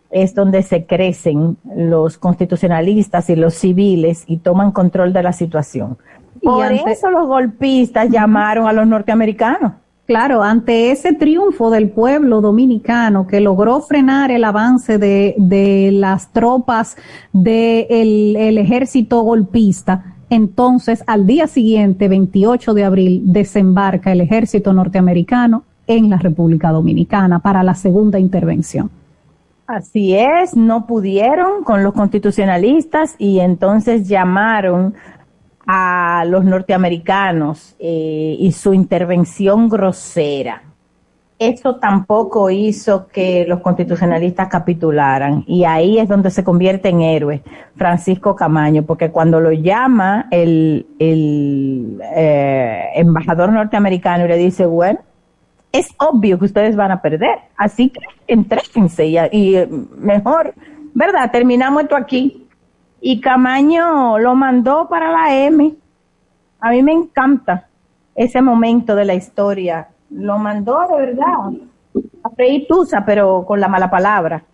es 0.09 0.34
donde 0.34 0.64
se 0.64 0.88
crecen 0.88 1.57
los 1.76 2.18
constitucionalistas 2.18 3.30
y 3.30 3.36
los 3.36 3.53
civiles 3.53 4.24
y 4.26 4.38
toman 4.38 4.72
control 4.72 5.14
de 5.14 5.22
la 5.22 5.34
situación. 5.34 5.99
Por 6.44 6.72
eso 6.72 7.10
los 7.10 7.28
golpistas 7.28 8.10
llamaron 8.10 8.68
a 8.68 8.74
los 8.74 8.86
norteamericanos. 8.86 9.74
Claro, 10.06 10.44
ante 10.44 10.91
ese 10.91 11.14
triunfo 11.14 11.70
del 11.70 11.89
pueblo 11.89 12.41
dominicano 12.41 13.26
que 13.26 13.39
logró 13.39 13.80
frenar 13.80 14.32
el 14.32 14.44
avance 14.44 14.98
de, 14.98 15.34
de 15.38 15.91
las 15.94 16.34
tropas 16.34 16.98
del 17.32 18.36
el 18.36 18.58
ejército 18.58 19.22
golpista, 19.22 20.16
entonces 20.30 21.06
al 21.08 21.26
día 21.26 21.48
siguiente, 21.48 22.10
28 22.10 22.74
de 22.74 22.84
abril, 22.84 23.22
desembarca 23.26 24.12
el 24.12 24.20
ejército 24.20 24.74
norteamericano 24.74 25.64
en 25.88 26.10
la 26.10 26.18
República 26.18 26.72
Dominicana 26.72 27.39
para 27.39 27.64
la 27.64 27.76
segunda 27.76 28.20
intervención. 28.20 28.89
Así 29.68 30.14
es, 30.14 30.56
no 30.58 30.86
pudieron 30.86 31.64
con 31.64 31.84
los 31.84 31.94
constitucionalistas 31.94 33.16
y 33.18 33.39
entonces 33.39 34.08
llamaron 34.10 34.94
a 35.66 36.26
los 36.28 36.43
norteamericanos 36.43 37.76
eh, 37.80 38.36
y 38.38 38.51
su 38.51 38.74
intervención 38.74 39.70
grosera. 39.70 40.64
Eso 41.39 41.76
tampoco 41.76 42.49
hizo 42.49 43.07
que 43.07 43.45
los 43.47 43.59
constitucionalistas 43.59 44.47
capitularan 44.47 45.43
y 45.47 45.66
ahí 45.66 45.97
es 45.97 46.07
donde 46.07 46.30
se 46.30 46.43
convierte 46.43 46.89
en 46.89 47.01
héroe 47.01 47.41
Francisco 47.76 48.36
Camaño, 48.36 48.84
porque 48.84 49.11
cuando 49.11 49.39
lo 49.41 49.51
llama 49.51 50.28
el, 50.32 50.86
el 50.99 51.99
eh, 52.16 52.89
embajador 52.95 53.51
norteamericano 53.51 54.26
y 54.26 54.28
le 54.30 54.38
dice, 54.38 54.66
bueno, 54.66 54.99
es 55.72 55.89
obvio 55.97 56.38
que 56.38 56.45
ustedes 56.45 56.76
van 56.76 56.91
a 56.91 57.01
perder, 57.01 57.39
así 57.57 57.89
que 57.89 57.99
entréjense 58.28 59.07
y, 59.07 59.18
y 59.18 59.68
mejor, 59.97 60.53
¿verdad? 60.93 61.32
Terminamos 61.32 61.84
esto 61.84 61.95
aquí 61.95 62.43
y 63.06 63.20
Camaño 63.20 64.18
lo 64.18 64.34
mandó 64.34 64.88
para 64.88 65.12
la 65.12 65.36
M. 65.36 65.76
A 66.62 66.72
mí 66.72 66.82
me 66.84 66.93
encanta 66.93 67.68
ese 68.16 68.41
momento 68.41 68.95
de 68.95 69.04
la 69.04 69.14
historia. 69.14 69.89
Lo 70.10 70.38
mandó 70.38 70.88
de 70.88 71.08
verdad 71.08 71.51
a 72.24 72.30
freír 72.30 72.66
tusa, 72.66 73.04
pero 73.06 73.43
con 73.45 73.60
la 73.60 73.68
mala 73.68 73.91
palabra. 73.91 74.45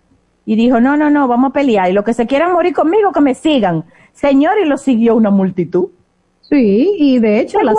Y 0.48 0.56
dijo, 0.56 0.82
no, 0.82 0.98
no, 0.98 1.12
no, 1.12 1.28
vamos 1.28 1.52
a 1.52 1.54
pelear. 1.54 1.92
Y 1.92 1.94
los 1.94 2.04
que 2.04 2.16
se 2.16 2.26
quieran 2.26 2.52
morir 2.52 2.74
conmigo, 2.74 3.12
que 3.12 3.22
me 3.22 3.36
sigan. 3.36 3.86
Señor, 4.14 4.58
y 4.58 4.66
lo 4.66 4.78
siguió 4.78 5.16
una 5.16 5.30
multitud. 5.30 5.90
Sí, 6.50 6.96
y 6.98 7.20
de 7.20 7.42
hecho 7.42 7.60
la, 7.62 7.76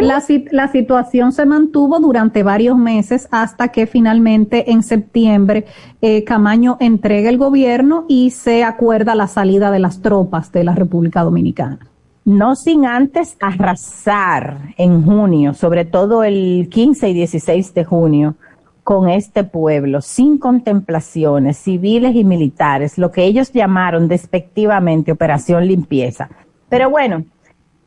la, 0.00 0.22
la, 0.52 0.68
situación 0.68 1.32
se 1.32 1.44
mantuvo 1.44 1.98
durante 1.98 2.44
varios 2.44 2.78
meses 2.78 3.26
hasta 3.32 3.68
que 3.68 3.88
finalmente 3.88 4.70
en 4.70 4.84
septiembre 4.84 5.64
eh, 6.00 6.22
Camaño 6.22 6.76
entrega 6.78 7.28
el 7.28 7.36
gobierno 7.36 8.04
y 8.06 8.30
se 8.30 8.62
acuerda 8.62 9.16
la 9.16 9.26
salida 9.26 9.72
de 9.72 9.80
las 9.80 10.02
tropas 10.02 10.52
de 10.52 10.62
la 10.62 10.76
República 10.76 11.24
Dominicana. 11.24 11.80
No 12.24 12.54
sin 12.54 12.86
antes 12.86 13.36
arrasar 13.40 14.72
en 14.76 15.02
junio, 15.02 15.52
sobre 15.54 15.84
todo 15.84 16.22
el 16.22 16.68
15 16.70 17.08
y 17.08 17.14
16 17.14 17.74
de 17.74 17.84
junio, 17.84 18.36
con 18.84 19.08
este 19.08 19.42
pueblo, 19.42 20.00
sin 20.00 20.38
contemplaciones 20.38 21.56
civiles 21.56 22.14
y 22.14 22.22
militares, 22.22 22.98
lo 22.98 23.10
que 23.10 23.24
ellos 23.24 23.52
llamaron 23.52 24.06
despectivamente 24.06 25.10
Operación 25.10 25.66
Limpieza. 25.66 26.28
Pero 26.68 26.88
bueno, 26.88 27.24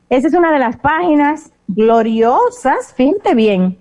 Esa 0.10 0.28
es 0.28 0.34
una 0.34 0.52
de 0.52 0.60
las 0.60 0.78
páginas 0.78 1.52
gloriosas, 1.68 2.94
fíjate 2.96 3.34
bien, 3.36 3.78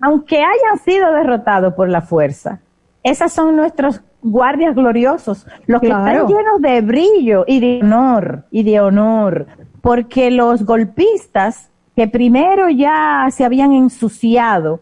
aunque 0.00 0.38
hayan 0.38 0.78
sido 0.84 1.12
derrotados 1.12 1.74
por 1.74 1.88
la 1.88 2.00
fuerza. 2.00 2.60
Esas 3.02 3.32
son 3.32 3.56
nuestros 3.56 4.00
guardias 4.22 4.74
gloriosos, 4.74 5.46
los 5.66 5.80
que 5.80 5.88
Claro. 5.88 6.22
están 6.22 6.36
llenos 6.36 6.60
de 6.60 6.80
brillo 6.80 7.44
y 7.46 7.60
de 7.60 7.80
honor, 7.82 8.44
y 8.50 8.62
de 8.62 8.80
honor, 8.80 9.46
porque 9.80 10.30
los 10.30 10.64
golpistas 10.64 11.70
que 11.94 12.08
primero 12.08 12.68
ya 12.68 13.26
se 13.30 13.44
habían 13.44 13.72
ensuciado 13.72 14.80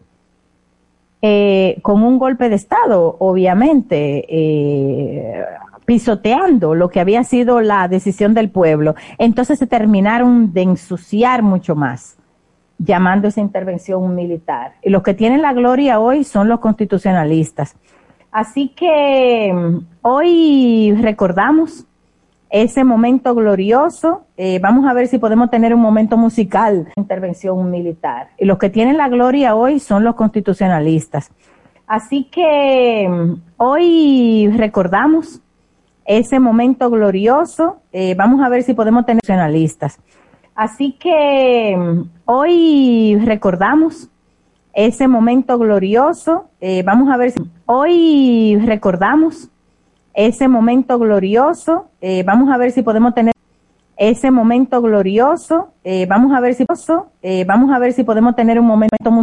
eh, 1.26 1.78
con 1.82 2.03
un 2.03 2.18
golpe 2.18 2.49
de 2.49 2.57
Estado, 2.57 3.16
obviamente, 3.18 4.24
eh, 4.28 5.45
pisoteando 5.85 6.74
lo 6.74 6.89
que 6.89 7.01
había 7.01 7.24
sido 7.24 7.61
la 7.61 7.89
decisión 7.89 8.35
del 8.35 8.51
pueblo, 8.51 8.95
entonces 9.18 9.59
se 9.59 9.66
terminaron 9.66 10.53
de 10.53 10.62
ensuciar 10.62 11.43
mucho 11.43 11.74
más 11.74 12.16
llamando 12.78 13.28
esa 13.28 13.41
intervención 13.41 14.14
militar. 14.14 14.74
Y 14.82 14.91
los 14.91 15.03
que 15.03 15.14
tienen 15.14 15.43
la 15.43 15.53
gloria 15.53 16.01
hoy 16.01 16.24
son 16.24 16.49
los 16.49 16.61
constitucionalistas. 16.61 17.76
Así 18.30 18.70
que 18.70 19.53
mm, 19.53 19.78
hoy 20.03 20.93
recordamos 21.01 21.87
ese 22.51 22.85
momento 22.85 23.35
glorioso. 23.35 24.26
Eh, 24.37 24.59
vamos 24.61 24.87
a 24.87 24.93
ver 24.93 25.07
si 25.07 25.18
podemos 25.18 25.51
tener 25.51 25.74
un 25.74 25.80
momento 25.80 26.16
musical, 26.16 26.89
intervención 26.97 27.70
militar. 27.70 28.28
Y 28.39 28.45
los 28.45 28.59
que 28.59 28.70
tienen 28.70 28.97
la 28.97 29.09
gloria 29.09 29.55
hoy 29.55 29.80
son 29.80 30.05
los 30.05 30.14
constitucionalistas. 30.16 31.30
Así 31.87 32.24
que 32.24 33.09
mm, 33.09 33.35
hoy 33.57 34.49
recordamos 34.57 35.41
ese 36.05 36.39
momento 36.39 36.91
glorioso. 36.91 37.79
Eh, 37.93 38.15
vamos 38.15 38.43
a 38.43 38.49
ver 38.49 38.63
si 38.63 38.75
podemos 38.75 39.07
tener 39.07 39.21
constitucionalistas. 39.21 39.99
Así 40.55 40.93
que 40.93 41.77
mm, 41.77 42.03
hoy 42.27 43.19
recordamos 43.25 44.09
ese 44.73 45.09
momento 45.09 45.59
glorioso. 45.59 46.49
Eh, 46.61 46.83
vamos 46.85 47.11
a 47.13 47.17
ver 47.17 47.31
si 47.33 47.43
hoy 47.67 48.57
recordamos 48.65 49.49
ese 50.15 50.49
momento 50.49 50.99
glorioso. 50.99 51.87
Eh, 52.01 52.23
vamos 52.25 52.51
a 52.51 52.59
ver 52.59 52.71
si 52.71 52.83
podemos 52.83 53.15
tener 53.15 53.35
ese 53.97 54.31
momento 54.31 54.81
glorioso. 54.83 55.73
Eh, 55.85 56.07
vamos 56.07 56.33
a 56.33 56.41
ver 56.41 56.55
si 56.55 56.65
eh, 57.23 57.45
vamos 57.45 57.73
a 57.73 57.79
ver 57.79 57.93
si 57.93 58.05
podemos 58.05 58.35
tener 58.35 58.59
un 58.59 58.67
momento 58.67 59.11
musical. 59.11 59.23